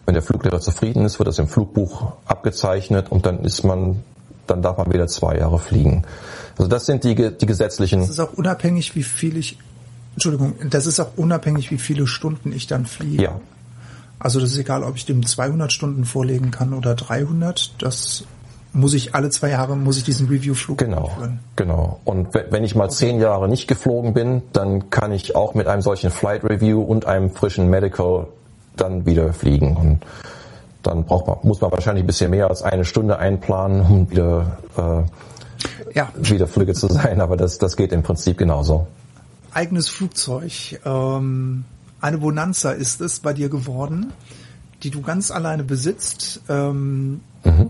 wenn 0.06 0.14
der 0.14 0.22
Fluglehrer 0.22 0.60
zufrieden 0.60 1.06
ist, 1.06 1.18
wird 1.18 1.28
das 1.28 1.40
im 1.40 1.48
Flugbuch 1.48 2.12
abgezeichnet 2.26 3.12
und 3.12 3.26
dann 3.26 3.44
ist 3.44 3.64
man, 3.64 4.04
dann 4.46 4.62
darf 4.62 4.78
man 4.78 4.94
wieder 4.94 5.08
zwei 5.08 5.38
Jahre 5.38 5.58
fliegen. 5.58 6.06
Also 6.60 6.70
das 6.70 6.86
sind 6.86 7.04
die, 7.04 7.16
die 7.16 7.46
gesetzlichen. 7.46 8.02
Das 8.02 8.10
ist 8.10 8.20
auch 8.20 8.34
unabhängig, 8.34 8.96
wie 8.96 9.04
viel 9.04 9.38
ich, 9.38 9.58
Entschuldigung, 10.14 10.54
das 10.70 10.86
ist 10.86 11.00
auch 11.00 11.12
unabhängig, 11.16 11.72
wie 11.72 11.78
viele 11.78 12.06
Stunden 12.06 12.52
ich 12.52 12.68
dann 12.68 12.86
fliege. 12.86 13.24
Ja. 13.24 13.42
Also 14.20 14.42
das 14.42 14.52
ist 14.52 14.58
egal, 14.58 14.84
ob 14.84 14.98
ich 14.98 15.06
dem 15.06 15.26
200 15.26 15.72
Stunden 15.72 16.04
vorlegen 16.04 16.52
kann 16.52 16.74
oder 16.74 16.94
300. 16.94 17.82
Das 17.82 18.26
muss 18.74 18.94
ich 18.94 19.16
alle 19.16 19.30
zwei 19.30 19.50
Jahre 19.50 19.76
muss 19.76 19.98
ich 19.98 20.04
diesen 20.04 20.28
Review-Flug 20.28 20.78
genau, 20.78 21.08
führen. 21.08 21.40
Genau. 21.56 22.00
Und 22.04 22.34
wenn 22.34 22.64
ich 22.64 22.76
mal 22.76 22.86
okay. 22.86 22.94
zehn 22.94 23.20
Jahre 23.20 23.48
nicht 23.48 23.68
geflogen 23.68 24.14
bin, 24.14 24.44
dann 24.54 24.90
kann 24.90 25.12
ich 25.12 25.36
auch 25.36 25.56
mit 25.56 25.68
einem 25.68 25.82
solchen 25.82 26.12
Flight 26.12 26.44
Review 26.44 26.82
und 26.82 27.06
einem 27.06 27.32
frischen 27.32 27.70
Medical 27.70 28.28
dann 28.76 29.06
wieder 29.06 29.34
fliegen. 29.34 29.76
Und 29.76 30.00
dann 30.84 31.06
braucht 31.06 31.28
man, 31.28 31.38
muss 31.44 31.62
man 31.62 31.72
wahrscheinlich 31.72 32.04
ein 32.04 32.08
bisschen 32.08 32.32
mehr 32.32 32.50
als 32.50 32.62
eine 32.62 32.86
Stunde 32.86 33.18
einplanen, 33.18 33.82
um 33.82 34.12
wieder, 34.12 34.58
äh, 34.78 35.04
ja. 35.94 36.12
wieder 36.16 36.48
Flüge 36.48 36.74
zu 36.74 36.88
sein. 36.88 37.22
Aber 37.22 37.38
das, 37.38 37.58
das 37.58 37.76
geht 37.76 37.92
im 37.92 38.04
Prinzip 38.04 38.38
genauso. 38.38 38.88
Eigenes 39.52 39.90
Flugzeug. 39.90 40.80
Ähm, 40.86 41.66
eine 42.02 42.18
Bonanza 42.20 42.72
ist 42.72 43.02
es 43.02 43.20
bei 43.20 43.34
dir 43.34 43.50
geworden, 43.50 44.14
die 44.84 44.90
du 44.90 45.02
ganz 45.02 45.32
alleine 45.32 45.64
besitzt. 45.64 46.42
Ähm, 46.50 47.22
mhm 47.44 47.70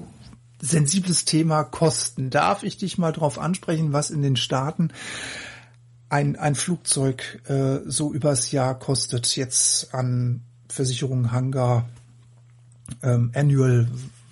sensibles 0.61 1.25
Thema 1.25 1.63
Kosten. 1.63 2.29
Darf 2.29 2.63
ich 2.63 2.77
dich 2.77 2.97
mal 2.97 3.11
drauf 3.11 3.39
ansprechen, 3.39 3.93
was 3.93 4.09
in 4.09 4.21
den 4.21 4.35
Staaten 4.35 4.89
ein, 6.09 6.35
ein 6.35 6.55
Flugzeug 6.55 7.41
äh, 7.47 7.79
so 7.85 8.13
übers 8.13 8.51
Jahr 8.51 8.77
kostet, 8.77 9.35
jetzt 9.35 9.93
an 9.93 10.41
Versicherungen, 10.67 11.31
Hangar, 11.31 11.87
ähm, 13.03 13.31
Annual, 13.35 13.87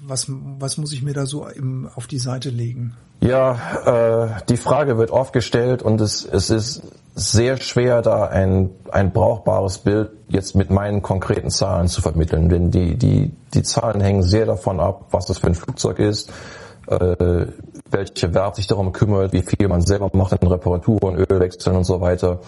was, 0.08 0.28
was 0.30 0.78
muss 0.78 0.94
ich 0.94 1.04
mir 1.04 1.14
da 1.14 1.26
so 1.26 1.48
im, 1.48 1.90
auf 1.96 2.08
die 2.08 2.20
Seite 2.20 2.50
legen? 2.50 2.96
Ja, 3.20 3.58
äh, 3.86 4.42
die 4.50 4.58
Frage 4.58 4.98
wird 4.98 5.12
oft 5.12 5.34
gestellt 5.34 5.82
und 5.82 6.00
es, 6.02 6.24
es 6.26 6.50
ist 6.50 6.84
sehr 7.16 7.58
schwer, 7.58 8.02
da 8.04 8.26
ein, 8.26 8.70
ein 8.92 9.12
brauchbares 9.12 9.80
Bild 9.80 10.12
jetzt 10.30 10.56
mit 10.56 10.70
meinen 10.70 11.02
konkreten 11.02 11.50
Zahlen 11.50 11.88
zu 11.88 12.02
vermitteln, 12.02 12.48
denn 12.48 12.70
die, 12.70 12.96
die, 12.96 13.34
die 13.54 13.64
Zahlen 13.64 14.02
hängen 14.02 14.22
sehr 14.22 14.46
davon 14.46 14.80
ab, 14.80 15.08
was 15.12 15.26
das 15.26 15.40
für 15.40 15.48
ein 15.48 15.56
Flugzeug 15.56 15.98
ist, 15.98 16.32
äh, 16.88 17.48
welche 17.90 18.34
Werk 18.34 18.56
sich 18.56 18.68
darum 18.68 18.92
kümmert, 18.92 19.34
wie 19.34 19.42
viel 19.42 19.68
man 19.68 19.82
selber 19.82 20.12
macht 20.14 20.34
in 20.40 20.48
Reparaturen, 20.48 21.16
Ölwechseln 21.16 21.76
und 21.76 21.86
so 21.86 22.02
weiter. 22.02 22.40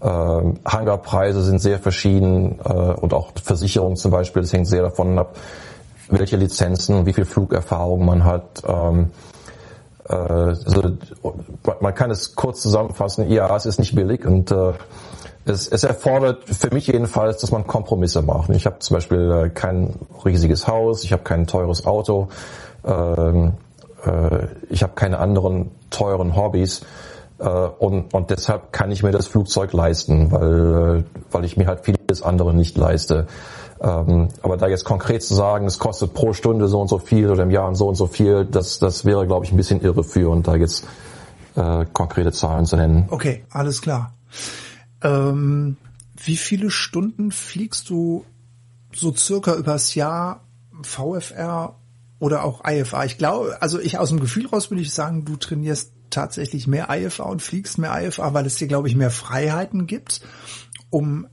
Äh, 0.00 0.06
Hangarpreise 0.06 1.42
sind 1.42 1.60
sehr 1.60 1.78
verschieden 1.78 2.58
äh, 2.64 2.72
und 2.72 3.14
auch 3.14 3.30
Versicherungen 3.40 3.96
zum 3.96 4.10
Beispiel, 4.10 4.42
das 4.42 4.52
hängt 4.52 4.66
sehr 4.66 4.82
davon 4.82 5.18
ab, 5.20 5.36
welche 6.10 6.36
Lizenzen 6.36 6.96
und 6.96 7.06
wie 7.06 7.12
viel 7.12 7.24
Flugerfahrung 7.24 8.04
man 8.04 8.24
hat. 8.24 8.62
Ähm, 8.66 9.10
äh, 10.08 10.14
also, 10.14 10.82
man 11.80 11.94
kann 11.94 12.10
es 12.10 12.34
kurz 12.34 12.62
zusammenfassen, 12.62 13.30
ja, 13.30 13.54
es 13.56 13.66
ist 13.66 13.78
nicht 13.78 13.94
billig 13.94 14.24
und 14.24 14.50
äh, 14.50 14.72
es, 15.44 15.68
es 15.68 15.84
erfordert 15.84 16.44
für 16.44 16.72
mich 16.72 16.86
jedenfalls, 16.86 17.38
dass 17.38 17.50
man 17.50 17.66
Kompromisse 17.66 18.22
macht. 18.22 18.50
Ich 18.50 18.66
habe 18.66 18.78
zum 18.80 18.96
Beispiel 18.96 19.30
äh, 19.46 19.48
kein 19.50 19.94
riesiges 20.24 20.66
Haus, 20.66 21.04
ich 21.04 21.12
habe 21.12 21.22
kein 21.22 21.46
teures 21.46 21.86
Auto, 21.86 22.28
ähm, 22.84 23.52
äh, 24.04 24.46
ich 24.68 24.82
habe 24.82 24.92
keine 24.94 25.18
anderen 25.18 25.70
teuren 25.90 26.36
Hobbys 26.36 26.82
äh, 27.38 27.48
und, 27.48 28.12
und 28.12 28.30
deshalb 28.30 28.72
kann 28.72 28.90
ich 28.90 29.02
mir 29.02 29.12
das 29.12 29.26
Flugzeug 29.26 29.72
leisten, 29.72 30.30
weil, 30.30 31.00
äh, 31.00 31.04
weil 31.30 31.44
ich 31.44 31.56
mir 31.56 31.66
halt 31.66 31.80
vieles 31.84 32.22
andere 32.22 32.54
nicht 32.54 32.76
leiste. 32.76 33.26
Ähm, 33.82 34.28
aber 34.42 34.56
da 34.58 34.68
jetzt 34.68 34.84
konkret 34.84 35.22
zu 35.22 35.34
sagen, 35.34 35.66
es 35.66 35.78
kostet 35.78 36.12
pro 36.12 36.34
Stunde 36.34 36.68
so 36.68 36.80
und 36.80 36.88
so 36.88 36.98
viel 36.98 37.30
oder 37.30 37.44
im 37.44 37.50
Jahr 37.50 37.74
so 37.74 37.88
und 37.88 37.94
so 37.94 38.06
viel, 38.06 38.44
das, 38.44 38.78
das 38.78 39.04
wäre, 39.06 39.26
glaube 39.26 39.46
ich, 39.46 39.52
ein 39.52 39.56
bisschen 39.56 39.80
irreführend, 39.80 40.46
da 40.46 40.56
jetzt 40.56 40.86
äh, 41.56 41.86
konkrete 41.92 42.30
Zahlen 42.32 42.66
zu 42.66 42.76
nennen. 42.76 43.06
Okay, 43.08 43.44
alles 43.50 43.80
klar. 43.80 44.12
Ähm, 45.02 45.76
wie 46.22 46.36
viele 46.36 46.70
Stunden 46.70 47.32
fliegst 47.32 47.88
du 47.88 48.26
so 48.92 49.14
circa 49.14 49.54
übers 49.54 49.94
Jahr 49.94 50.44
VFR 50.82 51.76
oder 52.18 52.44
auch 52.44 52.62
IFA? 52.66 53.04
Ich 53.04 53.16
glaube, 53.16 53.56
also 53.62 53.80
ich 53.80 53.98
aus 53.98 54.10
dem 54.10 54.20
Gefühl 54.20 54.46
raus 54.46 54.70
würde 54.70 54.82
ich 54.82 54.92
sagen, 54.92 55.24
du 55.24 55.36
trainierst 55.36 55.92
tatsächlich 56.10 56.66
mehr 56.66 56.88
IFA 56.90 57.22
und 57.22 57.40
fliegst 57.40 57.78
mehr 57.78 57.98
IFA, 58.06 58.34
weil 58.34 58.44
es 58.44 58.56
dir, 58.56 58.68
glaube 58.68 58.88
ich, 58.88 58.96
mehr 58.96 59.10
Freiheiten 59.10 59.86
gibt, 59.86 60.20
um 60.90 61.26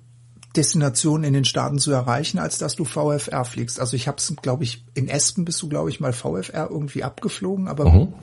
Destinationen 0.58 1.24
in 1.24 1.34
den 1.34 1.46
Staaten 1.46 1.78
zu 1.78 1.92
erreichen, 1.92 2.40
als 2.40 2.58
dass 2.58 2.76
du 2.76 2.84
VFR 2.84 3.46
fliegst. 3.46 3.80
Also 3.80 3.96
ich 3.96 4.08
habe 4.08 4.18
es, 4.18 4.34
glaube 4.42 4.64
ich, 4.64 4.84
in 4.96 5.08
Espen 5.08 5.46
bist 5.46 5.62
du, 5.62 5.70
glaube 5.70 5.90
ich, 5.90 6.00
mal 6.00 6.14
VFR 6.14 6.68
irgendwie 6.70 7.04
abgeflogen, 7.04 7.68
aber 7.68 7.90
mhm. 7.90 8.14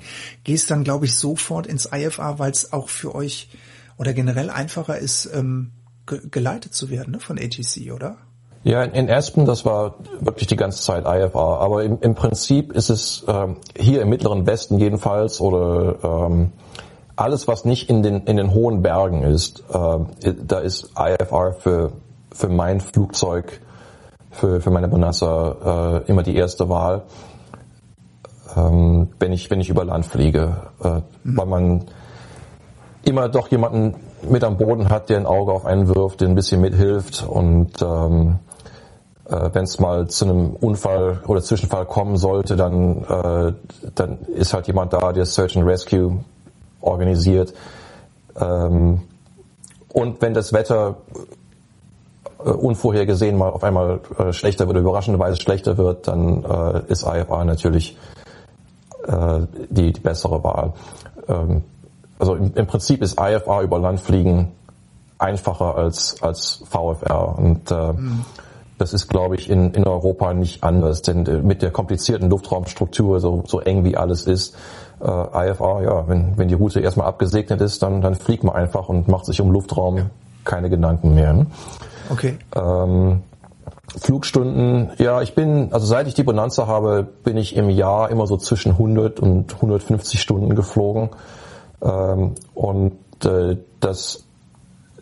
gehst 0.42 0.70
dann, 0.70 0.85
glaube 0.85 1.07
ich, 1.07 1.14
sofort 1.14 1.66
ins 1.66 1.88
IFA, 1.92 2.38
weil 2.38 2.51
es 2.51 2.73
auch 2.73 2.88
für 2.88 3.14
euch 3.14 3.49
oder 3.97 4.12
generell 4.12 4.51
einfacher 4.51 4.99
ist, 4.99 5.31
ähm, 5.33 5.70
ge 6.07 6.20
geleitet 6.31 6.75
zu 6.75 6.90
werden 6.90 7.12
ne, 7.12 7.20
von 7.20 7.38
ATC, 7.38 7.92
oder? 7.92 8.16
Ja, 8.64 8.83
in 8.83 9.11
Aspen, 9.11 9.44
das 9.44 9.64
war 9.64 9.97
wirklich 10.20 10.49
die 10.49 10.57
ganze 10.57 10.83
Zeit 10.83 11.05
IFA. 11.07 11.59
Aber 11.59 11.85
im, 11.85 11.99
im 12.01 12.14
Prinzip 12.14 12.73
ist 12.73 12.88
es 12.88 13.25
ähm, 13.29 13.59
hier 13.77 14.03
im 14.03 14.09
Mittleren 14.09 14.47
Westen 14.47 14.79
jedenfalls 14.79 15.40
oder 15.40 15.99
ähm, 16.03 16.53
alles, 17.14 17.47
was 17.47 17.64
nicht 17.64 17.90
in 17.90 18.03
den, 18.03 18.23
in 18.23 18.37
den 18.37 18.53
hohen 18.53 18.83
Bergen 18.83 19.23
ist, 19.23 19.62
äh, 19.70 20.35
da 20.42 20.59
ist 20.59 20.90
IFR 20.99 21.53
für 21.53 21.92
für 22.35 22.49
mein 22.49 22.81
Flugzeug, 22.81 23.61
für, 24.31 24.61
für 24.61 24.70
meine 24.70 24.88
Bonanza 24.88 26.03
äh, 26.05 26.11
immer 26.11 26.23
die 26.23 26.37
erste 26.37 26.68
Wahl, 26.68 27.03
ähm, 28.57 29.09
wenn 29.18 29.33
ich 29.33 29.51
wenn 29.51 29.61
ich 29.61 29.70
über 29.70 29.85
Land 29.85 30.05
fliege, 30.05 30.57
äh, 30.83 30.88
mhm. 31.23 31.37
weil 31.37 31.47
man 31.47 31.85
immer 33.05 33.29
doch 33.29 33.49
jemanden 33.49 33.94
mit 34.29 34.44
am 34.44 34.57
Boden 34.57 34.88
hat, 34.90 35.11
der 35.11 35.18
ein 35.18 35.27
Auge 35.27 35.53
auf 35.53 35.64
einen 35.64 35.88
wirft, 35.94 36.20
der 36.20 36.29
ein 36.29 36.35
bisschen 36.35 36.61
mithilft 36.61 37.25
und 37.27 37.81
ähm, 37.83 38.38
äh, 39.27 39.51
wenn 39.53 39.64
es 39.64 39.79
mal 39.79 40.09
zu 40.09 40.25
einem 40.25 40.51
Unfall 40.57 41.20
oder 41.27 41.40
Zwischenfall 41.40 41.87
kommen 41.87 42.16
sollte, 42.16 42.57
dann, 42.57 43.05
äh, 43.05 43.53
dann 43.94 44.18
ist 44.35 44.53
halt 44.53 44.66
jemand 44.66 44.92
da, 44.92 45.12
der 45.12 45.27
Search 45.27 45.57
and 45.57 45.66
Rescue 45.66 46.25
organisiert. 46.81 47.55
Ähm, 48.38 49.03
und 49.92 50.20
wenn 50.20 50.35
das 50.35 50.53
Wetter 50.53 50.97
unvorhergesehen 52.50 53.37
mal 53.37 53.50
auf 53.50 53.64
einmal 53.64 54.00
äh, 54.18 54.33
schlechter 54.33 54.66
wird, 54.66 54.78
überraschenderweise 54.78 55.40
schlechter 55.40 55.78
wird, 55.78 56.09
dann 56.09 56.44
äh, 56.44 56.83
ist 56.88 57.07
IFA 57.07 57.44
natürlich 57.44 57.96
äh, 59.07 59.40
die, 59.70 59.92
die 59.92 60.00
bessere 60.00 60.42
Wahl. 60.44 60.72
Ähm, 61.28 61.64
also 62.18 62.34
im, 62.34 62.53
im, 62.55 62.66
Prinzip 62.66 63.03
ist 63.03 63.18
IFA 63.20 63.62
über 63.62 63.78
Landfliegen 63.78 64.53
einfacher 65.18 65.76
als, 65.76 66.22
als 66.22 66.62
VFR 66.68 67.38
und 67.38 67.70
äh, 67.70 67.92
mhm. 67.92 68.24
das 68.78 68.92
ist, 68.92 69.09
glaube 69.09 69.36
ich, 69.36 69.49
in, 69.49 69.72
in 69.72 69.86
Europa 69.86 70.34
nicht 70.34 70.62
anders, 70.64 71.03
denn 71.03 71.26
äh, 71.26 71.38
mit 71.38 71.62
der 71.62 71.70
komplizierten 71.70 72.28
Luftraumstruktur, 72.28 73.20
so, 73.20 73.42
so 73.47 73.61
eng 73.61 73.84
wie 73.84 73.97
alles 73.97 74.26
ist, 74.26 74.55
äh, 75.01 75.51
IFA, 75.51 75.82
ja, 75.82 76.09
wenn, 76.09 76.36
wenn 76.36 76.49
die 76.49 76.55
Route 76.55 76.80
erstmal 76.80 77.07
abgesegnet 77.07 77.61
ist, 77.61 77.82
dann, 77.82 78.01
dann 78.01 78.14
fliegt 78.14 78.45
man 78.45 78.55
einfach 78.55 78.88
und 78.88 79.09
macht 79.09 79.26
sich 79.26 79.40
um 79.40 79.51
Luftraum 79.51 80.11
keine 80.45 80.68
Gedanken 80.70 81.14
mehr. 81.14 81.47
Okay. 82.11 82.38
Ähm, 82.55 83.22
Flugstunden, 83.96 84.90
ja, 84.98 85.22
ich 85.22 85.34
bin, 85.34 85.72
also 85.72 85.86
seit 85.86 86.09
ich 86.09 86.14
die 86.14 86.24
Bonanza 86.24 86.66
habe, 86.66 87.07
bin 87.24 87.36
ich 87.36 87.57
im 87.57 87.70
Jahr 87.70 88.11
immer 88.11 88.26
so 88.26 88.36
zwischen 88.36 88.72
100 88.72 89.20
und 89.20 89.55
150 89.55 90.20
Stunden 90.20 90.55
geflogen. 90.55 91.11
Ähm, 91.82 92.34
und 92.55 92.98
äh, 93.24 93.59
das 93.80 94.24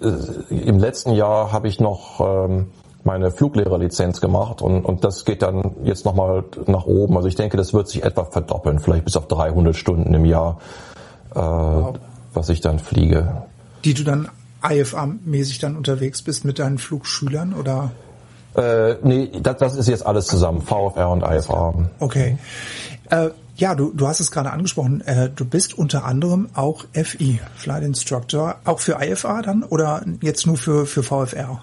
äh, 0.00 0.54
im 0.54 0.78
letzten 0.78 1.12
Jahr 1.12 1.52
habe 1.52 1.68
ich 1.68 1.80
noch 1.80 2.20
ähm, 2.20 2.68
meine 3.04 3.30
Fluglehrerlizenz 3.30 4.20
gemacht 4.20 4.62
und, 4.62 4.84
und 4.84 5.04
das 5.04 5.24
geht 5.24 5.42
dann 5.42 5.74
jetzt 5.82 6.04
nochmal 6.04 6.44
nach 6.66 6.86
oben. 6.86 7.16
Also 7.16 7.28
ich 7.28 7.34
denke, 7.34 7.56
das 7.56 7.72
wird 7.72 7.88
sich 7.88 8.04
etwa 8.04 8.24
verdoppeln, 8.24 8.78
vielleicht 8.78 9.04
bis 9.04 9.16
auf 9.16 9.26
300 9.26 9.74
Stunden 9.74 10.12
im 10.14 10.24
Jahr, 10.24 10.58
äh, 11.34 11.38
wow. 11.38 11.94
was 12.34 12.48
ich 12.48 12.60
dann 12.60 12.78
fliege. 12.78 13.42
Die 13.84 13.94
du 13.94 14.04
dann 14.04 14.28
IFA-mäßig 14.62 15.60
dann 15.60 15.76
unterwegs 15.76 16.22
bist 16.22 16.44
mit 16.44 16.58
deinen 16.58 16.78
Flugschülern 16.78 17.54
oder? 17.54 17.90
Äh, 18.56 18.96
nee, 19.02 19.30
das, 19.42 19.56
das 19.58 19.76
ist 19.76 19.88
jetzt 19.88 20.04
alles 20.04 20.26
zusammen, 20.26 20.60
VFR 20.62 21.10
und 21.10 21.22
IFA. 21.22 21.90
Okay. 21.98 22.38
Äh, 23.10 23.30
Ja, 23.56 23.74
du, 23.74 23.92
du 23.92 24.08
hast 24.08 24.18
es 24.18 24.30
gerade 24.30 24.50
angesprochen. 24.50 25.02
Äh, 25.02 25.30
du 25.34 25.44
bist 25.44 25.76
unter 25.76 26.04
anderem 26.04 26.48
auch 26.54 26.84
FI, 26.94 27.40
Flight 27.54 27.82
Instructor, 27.82 28.56
auch 28.64 28.80
für 28.80 28.98
IFA 29.00 29.42
dann 29.42 29.62
oder 29.62 30.02
jetzt 30.20 30.46
nur 30.46 30.56
für, 30.56 30.86
für 30.86 31.02
VFR? 31.02 31.60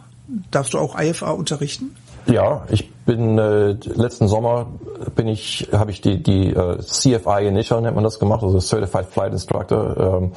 Darfst 0.52 0.74
du 0.74 0.78
auch 0.78 1.00
IFA 1.00 1.32
unterrichten? 1.32 1.96
Ja, 2.28 2.64
ich 2.70 2.90
bin 3.10 3.40
äh, 3.40 3.72
letzten 3.96 4.28
Sommer 4.28 4.68
bin 5.16 5.28
ich 5.28 5.70
habe 5.72 5.90
ich 5.90 6.00
die 6.00 6.22
die 6.22 6.54
äh, 6.54 6.78
CFI 6.78 7.48
Initial 7.48 7.82
nennt 7.82 7.96
man 7.96 8.04
das 8.04 8.20
gemacht, 8.20 8.44
also 8.44 8.60
Certified 8.60 9.08
Flight 9.08 9.34
Instructor 9.34 9.98
ähm, 9.98 10.32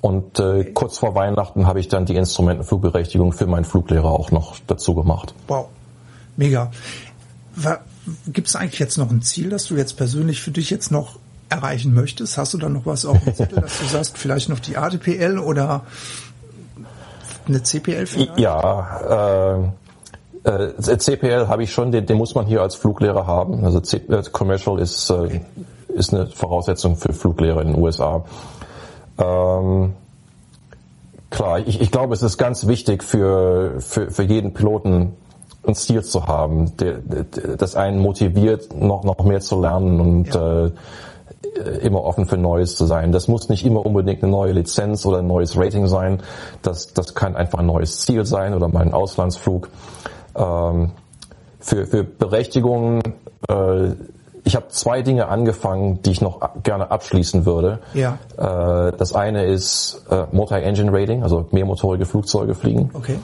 und 0.00 0.38
äh, 0.40 0.64
kurz 0.72 0.96
vor 0.96 1.14
Weihnachten 1.14 1.66
habe 1.66 1.80
ich 1.80 1.88
dann 1.88 2.06
die 2.06 2.16
Instrumentenflugberechtigung 2.16 3.34
für 3.34 3.46
meinen 3.46 3.66
Fluglehrer 3.66 4.10
auch 4.10 4.30
noch 4.30 4.56
dazu 4.66 4.94
gemacht. 4.94 5.34
Wow, 5.48 5.66
mega. 6.38 6.70
Gibt 8.26 8.48
es 8.48 8.56
eigentlich 8.56 8.80
jetzt 8.80 8.96
noch 8.96 9.10
ein 9.10 9.20
Ziel, 9.20 9.50
das 9.50 9.66
du 9.66 9.76
jetzt 9.76 9.98
persönlich 9.98 10.40
für 10.40 10.50
dich 10.50 10.70
jetzt 10.70 10.90
noch 10.90 11.18
erreichen 11.50 11.92
möchtest? 11.92 12.38
Hast 12.38 12.54
du 12.54 12.58
da 12.58 12.70
noch 12.70 12.86
was 12.86 13.04
auf 13.04 13.22
dem 13.22 13.34
Zettel, 13.34 13.60
dass 13.60 13.78
du 13.80 13.84
sagst, 13.84 14.16
vielleicht 14.16 14.48
noch 14.48 14.60
die 14.60 14.78
ADPL 14.78 15.38
oder 15.38 15.82
eine 17.46 17.62
CPL 17.62 18.06
vielleicht? 18.06 18.38
Ja, 18.38 19.58
äh, 19.58 19.83
äh, 20.44 20.98
CPL 20.98 21.48
habe 21.48 21.62
ich 21.62 21.72
schon, 21.72 21.90
den, 21.90 22.06
den, 22.06 22.16
muss 22.18 22.34
man 22.34 22.46
hier 22.46 22.62
als 22.62 22.74
Fluglehrer 22.74 23.26
haben. 23.26 23.64
Also 23.64 23.80
C 23.80 23.96
äh, 23.96 24.22
Commercial 24.30 24.78
ist, 24.78 25.10
äh, 25.10 25.14
okay. 25.14 25.40
ist 25.88 26.14
eine 26.14 26.26
Voraussetzung 26.26 26.96
für 26.96 27.12
Fluglehrer 27.12 27.62
in 27.62 27.72
den 27.72 27.82
USA. 27.82 28.24
Ähm, 29.18 29.94
klar, 31.30 31.60
ich, 31.60 31.80
ich 31.80 31.90
glaube, 31.90 32.14
es 32.14 32.22
ist 32.22 32.36
ganz 32.36 32.66
wichtig 32.66 33.02
für, 33.02 33.80
für, 33.80 34.10
für 34.10 34.22
jeden 34.22 34.52
Piloten 34.52 35.14
ein 35.66 35.74
Ziel 35.74 36.02
zu 36.02 36.26
haben, 36.26 36.76
der, 36.76 36.98
der, 36.98 37.56
das 37.56 37.74
einen 37.74 37.98
motiviert, 37.98 38.74
noch, 38.74 39.04
noch 39.04 39.24
mehr 39.24 39.40
zu 39.40 39.60
lernen 39.60 40.00
und 40.00 40.34
ja. 40.34 40.66
äh, 40.66 40.70
immer 41.82 42.04
offen 42.04 42.26
für 42.26 42.36
Neues 42.36 42.76
zu 42.76 42.84
sein. 42.84 43.12
Das 43.12 43.28
muss 43.28 43.48
nicht 43.48 43.64
immer 43.64 43.86
unbedingt 43.86 44.22
eine 44.22 44.30
neue 44.30 44.52
Lizenz 44.52 45.06
oder 45.06 45.18
ein 45.18 45.26
neues 45.26 45.56
Rating 45.56 45.86
sein. 45.86 46.22
Das, 46.60 46.92
das 46.92 47.14
kann 47.14 47.34
einfach 47.34 47.60
ein 47.60 47.66
neues 47.66 48.00
Ziel 48.00 48.26
sein 48.26 48.52
oder 48.52 48.68
mal 48.68 48.82
ein 48.82 48.92
Auslandsflug. 48.92 49.70
Ähm, 50.36 50.92
für, 51.60 51.86
für 51.86 52.04
Berechtigungen, 52.04 53.02
äh, 53.48 53.92
ich 54.44 54.56
habe 54.56 54.68
zwei 54.68 55.00
Dinge 55.02 55.28
angefangen, 55.28 56.02
die 56.02 56.10
ich 56.10 56.20
noch 56.20 56.40
gerne 56.62 56.90
abschließen 56.90 57.46
würde. 57.46 57.78
Ja. 57.94 58.18
Äh, 58.36 58.92
das 58.96 59.14
eine 59.14 59.46
ist 59.46 60.04
äh, 60.10 60.24
Multi-Engine 60.30 60.92
Rating, 60.92 61.22
also 61.22 61.46
mehrmotorige 61.50 62.04
Flugzeuge 62.04 62.54
fliegen. 62.54 62.90
Okay. 62.92 63.18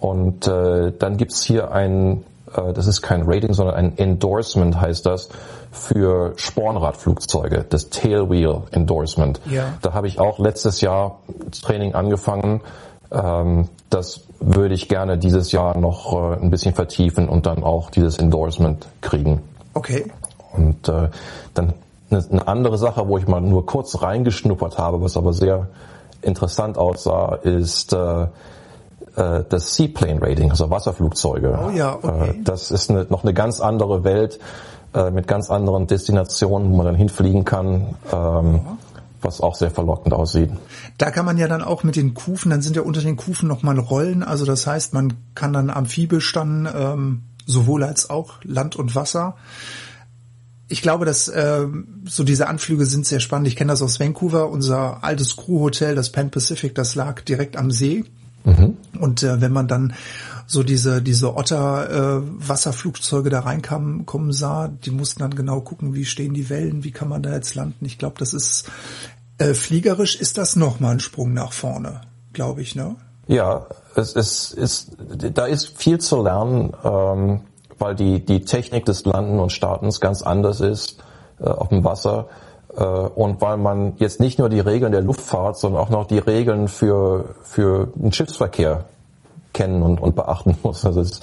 Und 0.00 0.46
äh, 0.46 0.92
dann 0.98 1.16
gibt's 1.16 1.42
hier 1.42 1.72
ein, 1.72 2.24
äh, 2.54 2.72
das 2.74 2.86
ist 2.86 3.00
kein 3.00 3.22
Rating, 3.24 3.54
sondern 3.54 3.74
ein 3.74 3.98
Endorsement 3.98 4.78
heißt 4.80 5.06
das, 5.06 5.30
für 5.72 6.32
Spornradflugzeuge, 6.36 7.64
das 7.68 7.90
Tailwheel 7.90 8.62
Endorsement. 8.72 9.40
Ja. 9.48 9.74
Da 9.82 9.94
habe 9.94 10.08
ich 10.08 10.18
auch 10.18 10.38
letztes 10.38 10.80
Jahr 10.80 11.20
Training 11.62 11.94
angefangen. 11.94 12.60
Ähm, 13.12 13.68
das 13.88 14.22
würde 14.40 14.74
ich 14.74 14.88
gerne 14.88 15.18
dieses 15.18 15.52
Jahr 15.52 15.76
noch 15.76 16.12
äh, 16.12 16.42
ein 16.42 16.50
bisschen 16.50 16.74
vertiefen 16.74 17.28
und 17.28 17.46
dann 17.46 17.62
auch 17.62 17.90
dieses 17.90 18.18
Endorsement 18.18 18.86
kriegen. 19.00 19.42
Okay. 19.74 20.10
Und 20.52 20.88
äh, 20.88 21.08
dann 21.54 21.74
eine 22.10 22.48
andere 22.48 22.76
Sache, 22.76 23.06
wo 23.06 23.18
ich 23.18 23.28
mal 23.28 23.40
nur 23.40 23.66
kurz 23.66 24.02
reingeschnuppert 24.02 24.78
habe, 24.78 25.00
was 25.00 25.16
aber 25.16 25.32
sehr 25.32 25.68
interessant 26.22 26.76
aussah, 26.76 27.36
ist 27.36 27.92
äh, 27.92 28.22
äh, 28.22 29.44
das 29.48 29.74
Seaplane 29.76 30.20
Rating, 30.20 30.50
also 30.50 30.70
Wasserflugzeuge. 30.70 31.58
Oh 31.66 31.70
ja, 31.70 31.94
okay. 31.94 32.30
Äh, 32.30 32.34
das 32.42 32.70
ist 32.70 32.90
eine, 32.90 33.06
noch 33.08 33.22
eine 33.22 33.32
ganz 33.32 33.60
andere 33.60 34.04
Welt 34.04 34.40
äh, 34.94 35.10
mit 35.10 35.28
ganz 35.28 35.50
anderen 35.50 35.86
Destinationen, 35.86 36.72
wo 36.72 36.76
man 36.76 36.86
dann 36.86 36.94
hinfliegen 36.96 37.44
kann. 37.44 37.94
Ähm, 38.12 38.60
was 39.22 39.40
auch 39.40 39.54
sehr 39.54 39.70
verlockend 39.70 40.14
aussieht. 40.14 40.50
Da 40.98 41.10
kann 41.10 41.24
man 41.24 41.38
ja 41.38 41.48
dann 41.48 41.62
auch 41.62 41.84
mit 41.84 41.96
den 41.96 42.14
Kufen, 42.14 42.50
dann 42.50 42.62
sind 42.62 42.76
ja 42.76 42.82
unter 42.82 43.00
den 43.00 43.16
Kufen 43.16 43.48
nochmal 43.48 43.78
Rollen, 43.78 44.22
also 44.22 44.44
das 44.44 44.66
heißt, 44.66 44.94
man 44.94 45.14
kann 45.34 45.52
dann 45.52 45.70
amphibisch 45.70 46.32
dann 46.32 46.68
ähm, 46.74 47.22
sowohl 47.46 47.84
als 47.84 48.10
auch 48.10 48.34
Land 48.44 48.76
und 48.76 48.94
Wasser. 48.94 49.36
Ich 50.68 50.82
glaube, 50.82 51.04
dass 51.04 51.28
äh, 51.28 51.66
so 52.04 52.22
diese 52.22 52.46
Anflüge 52.48 52.86
sind 52.86 53.04
sehr 53.04 53.18
spannend. 53.18 53.48
Ich 53.48 53.56
kenne 53.56 53.72
das 53.72 53.82
aus 53.82 53.98
Vancouver, 53.98 54.48
unser 54.48 55.02
altes 55.02 55.36
Crewhotel, 55.36 55.96
das 55.96 56.12
Pan 56.12 56.30
Pacific, 56.30 56.74
das 56.74 56.94
lag 56.94 57.22
direkt 57.22 57.56
am 57.56 57.72
See. 57.72 58.04
Mhm. 58.44 58.76
Und 58.98 59.22
äh, 59.22 59.40
wenn 59.40 59.52
man 59.52 59.66
dann 59.66 59.94
so 60.50 60.64
diese 60.64 61.00
diese 61.00 61.36
Otter 61.36 62.18
äh, 62.18 63.30
da 63.30 63.40
reinkamen 63.40 64.04
kommen 64.04 64.32
sah, 64.32 64.66
die 64.66 64.90
mussten 64.90 65.20
dann 65.20 65.36
genau 65.36 65.60
gucken, 65.60 65.94
wie 65.94 66.04
stehen 66.04 66.34
die 66.34 66.50
Wellen, 66.50 66.82
wie 66.82 66.90
kann 66.90 67.08
man 67.08 67.22
da 67.22 67.32
jetzt 67.32 67.54
landen. 67.54 67.84
Ich 67.84 67.98
glaube, 67.98 68.16
das 68.18 68.34
ist 68.34 68.68
äh, 69.38 69.54
fliegerisch 69.54 70.16
ist 70.16 70.38
das 70.38 70.56
noch 70.56 70.80
mal 70.80 70.90
ein 70.90 71.00
Sprung 71.00 71.34
nach 71.34 71.52
vorne, 71.52 72.00
glaube 72.32 72.62
ich, 72.62 72.74
ne? 72.74 72.96
Ja, 73.28 73.66
es 73.94 74.14
ist, 74.14 74.52
ist 74.54 74.96
da 75.36 75.46
ist 75.46 75.78
viel 75.78 75.98
zu 75.98 76.20
lernen, 76.20 76.72
ähm, 76.82 77.42
weil 77.78 77.94
die 77.94 78.24
die 78.24 78.44
Technik 78.44 78.84
des 78.86 79.04
Landen 79.04 79.38
und 79.38 79.52
Startens 79.52 80.00
ganz 80.00 80.20
anders 80.20 80.60
ist 80.60 80.98
äh, 81.38 81.44
auf 81.44 81.68
dem 81.68 81.84
Wasser 81.84 82.26
äh, 82.76 82.82
und 82.82 83.40
weil 83.40 83.56
man 83.56 83.92
jetzt 83.98 84.18
nicht 84.18 84.40
nur 84.40 84.48
die 84.48 84.58
Regeln 84.58 84.90
der 84.90 85.02
Luftfahrt, 85.02 85.56
sondern 85.58 85.80
auch 85.80 85.90
noch 85.90 86.08
die 86.08 86.18
Regeln 86.18 86.66
für 86.66 87.36
für 87.44 87.92
den 87.94 88.10
Schiffsverkehr 88.10 88.86
kennen 89.52 89.82
und, 89.82 90.00
und 90.00 90.14
beachten 90.14 90.56
muss. 90.62 90.84
Also 90.84 91.02
das, 91.02 91.20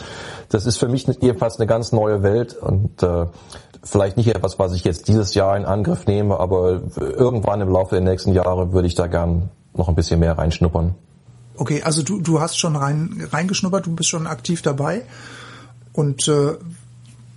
das 0.49 0.65
ist 0.65 0.77
für 0.77 0.87
mich 0.87 1.07
jedenfalls 1.21 1.57
eine 1.57 1.67
ganz 1.67 1.91
neue 1.91 2.23
Welt 2.23 2.55
und 2.55 3.01
äh, 3.03 3.25
vielleicht 3.83 4.17
nicht 4.17 4.27
etwas, 4.27 4.59
was 4.59 4.73
ich 4.73 4.83
jetzt 4.83 5.07
dieses 5.07 5.33
Jahr 5.33 5.55
in 5.55 5.65
Angriff 5.65 6.05
nehme, 6.07 6.39
aber 6.39 6.81
irgendwann 6.97 7.61
im 7.61 7.69
Laufe 7.69 7.95
der 7.95 8.03
nächsten 8.03 8.33
Jahre 8.33 8.73
würde 8.73 8.87
ich 8.87 8.95
da 8.95 9.07
gern 9.07 9.49
noch 9.73 9.87
ein 9.87 9.95
bisschen 9.95 10.19
mehr 10.19 10.37
reinschnuppern. 10.37 10.95
Okay, 11.55 11.81
also 11.83 12.03
du, 12.03 12.21
du 12.21 12.39
hast 12.39 12.57
schon 12.57 12.75
rein, 12.75 13.27
reingeschnuppert, 13.31 13.85
du 13.85 13.95
bist 13.95 14.09
schon 14.09 14.27
aktiv 14.27 14.61
dabei 14.61 15.03
und 15.93 16.27
äh, 16.27 16.53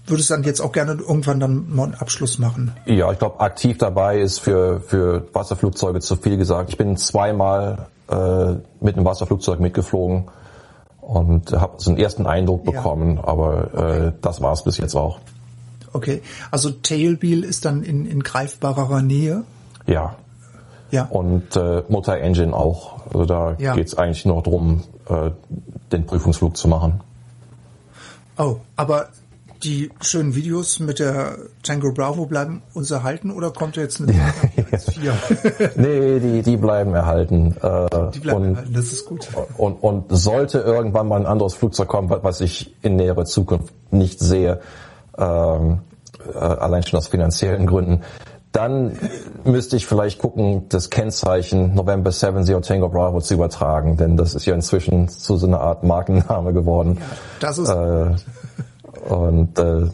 würdest 0.06 0.30
dann 0.30 0.42
jetzt 0.42 0.60
auch 0.60 0.72
gerne 0.72 0.92
irgendwann 0.92 1.40
dann 1.40 1.74
mal 1.74 1.84
einen 1.84 1.94
Abschluss 1.94 2.38
machen? 2.38 2.72
Ja, 2.84 3.10
ich 3.12 3.18
glaube, 3.18 3.40
aktiv 3.40 3.78
dabei 3.78 4.20
ist 4.20 4.40
für, 4.40 4.80
für 4.80 5.26
Wasserflugzeuge 5.32 6.00
zu 6.00 6.16
viel 6.16 6.36
gesagt. 6.36 6.70
Ich 6.70 6.76
bin 6.76 6.96
zweimal 6.96 7.86
äh, 8.08 8.54
mit 8.80 8.96
einem 8.96 9.04
Wasserflugzeug 9.04 9.60
mitgeflogen 9.60 10.24
und 11.10 11.52
habe 11.52 11.74
so 11.78 11.90
einen 11.90 11.98
ersten 11.98 12.26
Eindruck 12.26 12.64
bekommen, 12.64 13.16
ja. 13.16 13.24
aber 13.24 13.74
äh, 13.74 14.12
das 14.22 14.40
war 14.40 14.52
es 14.52 14.62
bis 14.62 14.78
jetzt 14.78 14.94
auch. 14.94 15.18
Okay, 15.92 16.22
also 16.52 16.70
Tailwheel 16.70 17.42
ist 17.42 17.64
dann 17.64 17.82
in, 17.82 18.06
in 18.06 18.22
greifbarer 18.22 19.02
Nähe? 19.02 19.42
Ja. 19.86 20.14
Ja. 20.92 21.04
Und 21.04 21.56
äh, 21.56 21.82
Multi-Engine 21.88 22.54
auch. 22.54 23.06
Also 23.06 23.24
da 23.24 23.56
ja. 23.58 23.74
geht 23.74 23.88
es 23.88 23.98
eigentlich 23.98 24.24
nur 24.24 24.40
darum, 24.42 24.82
äh, 25.08 25.30
den 25.90 26.06
Prüfungsflug 26.06 26.56
zu 26.56 26.68
machen. 26.68 27.00
Oh, 28.38 28.56
aber 28.76 29.08
die 29.62 29.90
schönen 30.00 30.34
Videos 30.34 30.80
mit 30.80 30.98
der 30.98 31.36
Tango 31.62 31.92
Bravo 31.92 32.26
bleiben 32.26 32.62
uns 32.74 32.90
erhalten 32.90 33.30
oder 33.30 33.50
kommt 33.50 33.76
jetzt 33.76 34.00
eine 34.00 34.12
ja, 34.12 34.34
ja. 35.02 35.14
Nee, 35.76 36.18
die, 36.20 36.42
die 36.42 36.56
bleiben 36.56 36.94
erhalten. 36.94 37.56
Äh, 37.62 38.10
die 38.12 38.20
bleiben 38.20 38.42
und, 38.42 38.50
erhalten, 38.54 38.74
das 38.74 38.92
ist 38.92 39.06
gut. 39.06 39.28
Und, 39.56 39.74
und 39.82 40.04
sollte 40.10 40.58
irgendwann 40.58 41.08
mal 41.08 41.20
ein 41.20 41.26
anderes 41.26 41.54
Flugzeug 41.54 41.88
kommen, 41.88 42.10
was 42.22 42.40
ich 42.40 42.74
in 42.82 42.96
näherer 42.96 43.24
Zukunft 43.24 43.72
nicht 43.90 44.20
sehe, 44.20 44.60
ähm, 45.18 45.80
äh, 46.34 46.38
allein 46.38 46.82
schon 46.82 46.98
aus 46.98 47.08
finanziellen 47.08 47.66
Gründen, 47.66 48.02
dann 48.52 48.98
müsste 49.44 49.76
ich 49.76 49.86
vielleicht 49.86 50.18
gucken, 50.18 50.68
das 50.68 50.90
Kennzeichen 50.90 51.74
November 51.74 52.10
70 52.10 52.66
Tango 52.66 52.88
Bravo 52.88 53.20
zu 53.20 53.34
übertragen, 53.34 53.96
denn 53.96 54.16
das 54.16 54.34
ist 54.34 54.44
ja 54.44 54.54
inzwischen 54.54 55.08
zu 55.08 55.36
so 55.36 55.46
einer 55.46 55.60
Art 55.60 55.84
Markenname 55.84 56.52
geworden. 56.52 56.98
Ja, 56.98 57.06
das 57.40 57.58
ist 57.58 57.68
äh, 57.68 58.16
und 59.08 59.58
äh, 59.58 59.88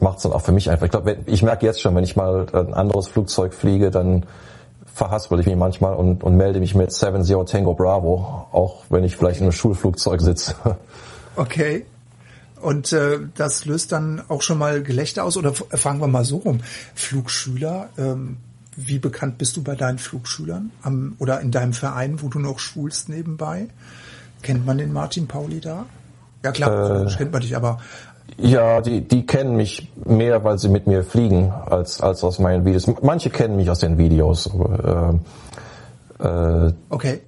macht 0.00 0.18
es 0.18 0.22
dann 0.24 0.32
auch 0.32 0.42
für 0.42 0.52
mich 0.52 0.70
einfach. 0.70 0.84
Ich 0.84 0.90
glaube, 0.90 1.16
ich 1.26 1.42
merke 1.42 1.66
jetzt 1.66 1.80
schon, 1.80 1.94
wenn 1.94 2.04
ich 2.04 2.16
mal 2.16 2.46
ein 2.52 2.74
anderes 2.74 3.08
Flugzeug 3.08 3.54
fliege, 3.54 3.90
dann 3.90 4.24
verhaspel 4.94 5.40
ich 5.40 5.46
mich 5.46 5.56
manchmal 5.56 5.94
und, 5.94 6.22
und 6.22 6.36
melde 6.36 6.60
mich 6.60 6.74
mit 6.74 6.92
70 6.92 7.36
Tango 7.46 7.74
Bravo, 7.74 8.46
auch 8.52 8.84
wenn 8.90 9.02
ich 9.02 9.16
vielleicht 9.16 9.40
in 9.40 9.44
einem 9.44 9.52
Schulflugzeug 9.52 10.20
sitze. 10.20 10.54
Okay. 11.36 11.84
Und 12.60 12.92
äh, 12.92 13.18
das 13.34 13.64
löst 13.64 13.90
dann 13.90 14.22
auch 14.28 14.40
schon 14.40 14.56
mal 14.56 14.84
Gelächter 14.84 15.24
aus? 15.24 15.36
Oder 15.36 15.52
fangen 15.52 16.00
wir 16.00 16.06
mal 16.06 16.24
so 16.24 16.36
rum. 16.36 16.60
Flugschüler, 16.94 17.88
ähm, 17.98 18.36
wie 18.76 19.00
bekannt 19.00 19.36
bist 19.38 19.56
du 19.56 19.62
bei 19.64 19.74
deinen 19.74 19.98
Flugschülern? 19.98 20.70
Am, 20.82 21.16
oder 21.18 21.40
in 21.40 21.50
deinem 21.50 21.72
Verein, 21.72 22.22
wo 22.22 22.28
du 22.28 22.38
noch 22.38 22.60
schulst 22.60 23.08
nebenbei? 23.08 23.66
Kennt 24.42 24.64
man 24.64 24.78
den 24.78 24.92
Martin 24.92 25.26
Pauli 25.26 25.58
da? 25.60 25.86
Ja 26.44 26.52
klar, 26.52 27.06
äh, 27.06 27.16
kennt 27.16 27.32
man 27.32 27.40
dich, 27.40 27.56
aber 27.56 27.80
ja, 28.36 28.80
die, 28.80 29.00
die 29.02 29.26
kennen 29.26 29.56
mich 29.56 29.90
mehr, 30.04 30.42
weil 30.44 30.58
sie 30.58 30.68
mit 30.68 30.86
mir 30.86 31.04
fliegen, 31.04 31.50
als, 31.50 32.00
als 32.00 32.24
aus 32.24 32.38
meinen 32.38 32.64
Videos. 32.64 32.86
Manche 33.02 33.30
kennen 33.30 33.56
mich 33.56 33.70
aus 33.70 33.78
den 33.78 33.96
Videos. 33.98 34.50
Aber, 34.52 35.20
äh, 36.20 36.66
äh, 36.68 36.72
okay. 36.90 37.20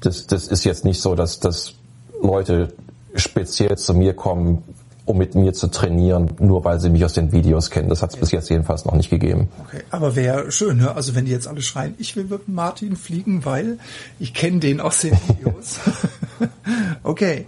Das, 0.00 0.26
das 0.26 0.46
ist 0.46 0.64
jetzt 0.64 0.84
nicht 0.84 1.00
so, 1.00 1.14
dass, 1.14 1.40
dass 1.40 1.74
Leute 2.22 2.72
speziell 3.14 3.76
zu 3.76 3.94
mir 3.94 4.14
kommen, 4.14 4.62
um 5.06 5.16
mit 5.16 5.34
mir 5.34 5.54
zu 5.54 5.68
trainieren, 5.68 6.30
nur 6.38 6.64
weil 6.64 6.78
sie 6.78 6.90
mich 6.90 7.04
aus 7.04 7.14
den 7.14 7.32
Videos 7.32 7.70
kennen. 7.70 7.88
Das 7.88 8.02
hat 8.02 8.10
es 8.10 8.16
ja. 8.16 8.20
bis 8.20 8.30
jetzt 8.30 8.50
jedenfalls 8.50 8.84
noch 8.84 8.94
nicht 8.94 9.10
gegeben. 9.10 9.48
Okay, 9.66 9.82
aber 9.90 10.14
wäre 10.14 10.52
schön, 10.52 10.76
ne? 10.76 10.94
also 10.94 11.14
wenn 11.14 11.24
die 11.24 11.32
jetzt 11.32 11.48
alle 11.48 11.62
schreien, 11.62 11.94
ich 11.98 12.14
will 12.14 12.24
mit 12.24 12.46
Martin 12.46 12.94
fliegen, 12.94 13.44
weil 13.44 13.78
ich 14.20 14.34
kenne 14.34 14.60
den 14.60 14.80
aus 14.80 15.00
den 15.00 15.12
Videos. 15.28 15.80
okay, 17.02 17.46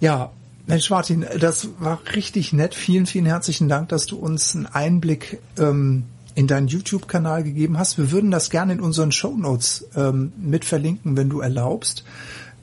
ja, 0.00 0.30
Mensch 0.68 0.90
Martin, 0.90 1.24
das 1.40 1.68
war 1.78 1.98
richtig 2.14 2.52
nett. 2.52 2.74
Vielen, 2.74 3.06
vielen 3.06 3.24
herzlichen 3.24 3.70
Dank, 3.70 3.88
dass 3.88 4.04
du 4.04 4.18
uns 4.18 4.54
einen 4.54 4.66
Einblick 4.66 5.40
ähm, 5.58 6.04
in 6.34 6.46
deinen 6.46 6.68
YouTube-Kanal 6.68 7.42
gegeben 7.42 7.78
hast. 7.78 7.96
Wir 7.96 8.10
würden 8.10 8.30
das 8.30 8.50
gerne 8.50 8.74
in 8.74 8.80
unseren 8.80 9.10
Show 9.10 9.34
Notes 9.34 9.88
ähm, 9.96 10.30
mit 10.36 10.66
verlinken, 10.66 11.16
wenn 11.16 11.30
du 11.30 11.40
erlaubst, 11.40 12.04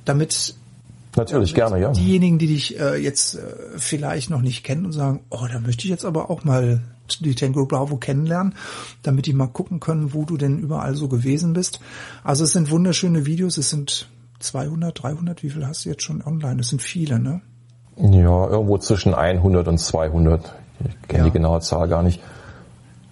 damit 0.06 0.54
Natürlich, 1.16 1.56
gerne, 1.56 1.80
ja. 1.80 1.92
Diejenigen, 1.94 2.38
die 2.38 2.48
dich 2.48 2.80
äh, 2.80 2.96
jetzt 2.96 3.36
äh, 3.36 3.42
vielleicht 3.78 4.30
noch 4.30 4.42
nicht 4.42 4.64
kennen 4.64 4.86
und 4.86 4.92
sagen, 4.92 5.22
oh, 5.32 5.48
da 5.52 5.60
möchte 5.60 5.86
ich 5.86 5.90
jetzt 5.90 6.06
aber 6.06 6.30
auch 6.30 6.44
mal 6.44 6.82
die 7.22 7.34
Tango 7.34 7.66
Bravo 7.66 7.98
kennenlernen, 7.98 8.54
damit 9.02 9.26
die 9.26 9.34
mal 9.34 9.48
gucken 9.48 9.80
können, 9.80 10.14
wo 10.14 10.26
du 10.26 10.38
denn 10.38 10.60
überall 10.60 10.94
so 10.96 11.08
gewesen 11.08 11.54
bist. 11.54 11.80
Also 12.24 12.44
es 12.44 12.52
sind 12.52 12.70
wunderschöne 12.70 13.26
Videos, 13.26 13.58
es 13.58 13.72
sind 13.72 14.10
200, 14.40 15.02
300, 15.02 15.42
wie 15.42 15.50
viel 15.50 15.66
hast 15.66 15.86
du 15.86 15.90
jetzt 15.90 16.04
schon 16.04 16.22
online? 16.22 16.62
Es 16.62 16.70
sind 16.70 16.84
viele, 16.84 17.18
ne? 17.18 17.42
Ja, 17.98 18.48
irgendwo 18.48 18.78
zwischen 18.78 19.14
100 19.14 19.68
und 19.68 19.78
200. 19.78 20.54
Ich 20.86 21.08
kenne 21.08 21.20
ja. 21.20 21.26
die 21.26 21.32
genaue 21.32 21.62
Zahl 21.62 21.88
gar 21.88 22.04
nicht. 22.04 22.22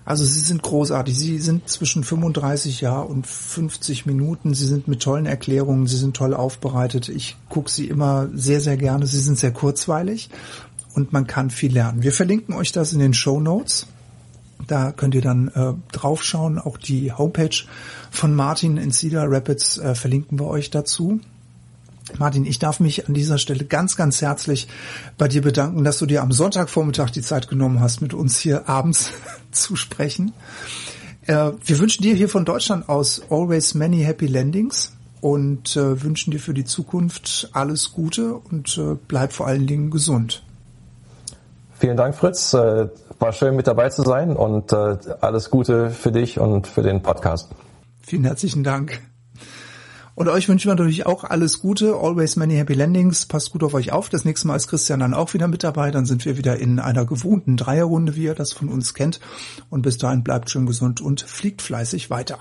Also 0.05 0.25
sie 0.25 0.39
sind 0.39 0.61
großartig. 0.61 1.17
Sie 1.17 1.39
sind 1.39 1.69
zwischen 1.69 2.03
35 2.03 2.81
Jahr 2.81 3.09
und 3.09 3.25
50 3.25 4.05
Minuten. 4.05 4.53
Sie 4.53 4.65
sind 4.65 4.87
mit 4.87 5.01
tollen 5.01 5.25
Erklärungen. 5.25 5.87
Sie 5.87 5.97
sind 5.97 6.15
toll 6.15 6.33
aufbereitet. 6.33 7.07
Ich 7.07 7.37
gucke 7.47 7.71
sie 7.71 7.87
immer 7.87 8.27
sehr, 8.33 8.59
sehr 8.59 8.75
gerne. 8.75 9.05
Sie 9.05 9.19
sind 9.19 9.39
sehr 9.39 9.51
kurzweilig 9.51 10.29
und 10.93 11.13
man 11.13 11.25
kann 11.25 11.49
viel 11.49 11.73
lernen. 11.73 12.03
Wir 12.03 12.11
verlinken 12.11 12.53
euch 12.53 12.73
das 12.73 12.91
in 12.91 12.99
den 12.99 13.13
Show 13.13 13.39
Notes. 13.39 13.87
Da 14.67 14.91
könnt 14.91 15.15
ihr 15.15 15.21
dann 15.21 15.47
äh, 15.49 15.73
draufschauen. 15.93 16.59
Auch 16.59 16.77
die 16.77 17.13
Homepage 17.13 17.55
von 18.11 18.35
Martin 18.35 18.77
in 18.77 18.91
Cedar 18.91 19.31
Rapids 19.31 19.77
äh, 19.77 19.95
verlinken 19.95 20.37
wir 20.39 20.47
euch 20.47 20.69
dazu. 20.69 21.21
Martin, 22.19 22.45
ich 22.45 22.59
darf 22.59 22.79
mich 22.79 23.07
an 23.07 23.13
dieser 23.13 23.37
Stelle 23.37 23.65
ganz, 23.65 23.95
ganz 23.95 24.21
herzlich 24.21 24.67
bei 25.17 25.27
dir 25.27 25.41
bedanken, 25.41 25.83
dass 25.83 25.99
du 25.99 26.05
dir 26.05 26.21
am 26.21 26.31
Sonntagvormittag 26.31 27.11
die 27.11 27.21
Zeit 27.21 27.47
genommen 27.47 27.79
hast, 27.79 28.01
mit 28.01 28.13
uns 28.13 28.39
hier 28.39 28.69
abends 28.69 29.11
zu 29.51 29.75
sprechen. 29.75 30.33
Äh, 31.25 31.51
wir 31.63 31.79
wünschen 31.79 32.03
dir 32.03 32.15
hier 32.15 32.29
von 32.29 32.45
Deutschland 32.45 32.89
aus 32.89 33.21
always 33.29 33.73
many 33.73 34.03
happy 34.03 34.27
landings 34.27 34.93
und 35.21 35.75
äh, 35.75 36.03
wünschen 36.03 36.31
dir 36.31 36.39
für 36.39 36.53
die 36.53 36.65
Zukunft 36.65 37.49
alles 37.53 37.93
Gute 37.93 38.35
und 38.35 38.77
äh, 38.77 38.95
bleib 39.07 39.33
vor 39.33 39.47
allen 39.47 39.67
Dingen 39.67 39.89
gesund. 39.89 40.43
Vielen 41.79 41.97
Dank, 41.97 42.15
Fritz. 42.15 42.53
War 42.53 43.33
schön 43.33 43.57
mit 43.57 43.67
dabei 43.67 43.89
zu 43.89 44.03
sein 44.03 44.37
und 44.37 44.71
alles 44.71 45.49
Gute 45.49 45.89
für 45.89 46.13
dich 46.13 46.39
und 46.39 46.65
für 46.65 46.81
den 46.81 47.01
Podcast. 47.01 47.49
Vielen 48.01 48.23
herzlichen 48.23 48.63
Dank. 48.63 49.01
Und 50.15 50.27
euch 50.27 50.47
wünschen 50.47 50.69
wir 50.69 50.75
natürlich 50.75 51.05
auch 51.05 51.23
alles 51.23 51.59
Gute. 51.59 51.95
Always 51.95 52.35
many 52.35 52.55
happy 52.55 52.73
landings. 52.73 53.25
Passt 53.25 53.51
gut 53.51 53.63
auf 53.63 53.73
euch 53.73 53.91
auf. 53.91 54.09
Das 54.09 54.25
nächste 54.25 54.47
Mal 54.47 54.55
ist 54.55 54.67
Christian 54.67 54.99
dann 54.99 55.13
auch 55.13 55.33
wieder 55.33 55.47
mit 55.47 55.63
dabei. 55.63 55.89
Dann 55.89 56.05
sind 56.05 56.25
wir 56.25 56.37
wieder 56.37 56.57
in 56.59 56.79
einer 56.79 57.05
gewohnten 57.05 57.57
Dreierrunde, 57.57 58.15
wie 58.15 58.23
ihr 58.23 58.35
das 58.35 58.53
von 58.53 58.69
uns 58.69 58.93
kennt. 58.93 59.19
Und 59.69 59.81
bis 59.81 59.97
dahin 59.97 60.23
bleibt 60.23 60.51
schön 60.51 60.65
gesund 60.65 61.01
und 61.01 61.21
fliegt 61.21 61.61
fleißig 61.61 62.09
weiter. 62.09 62.39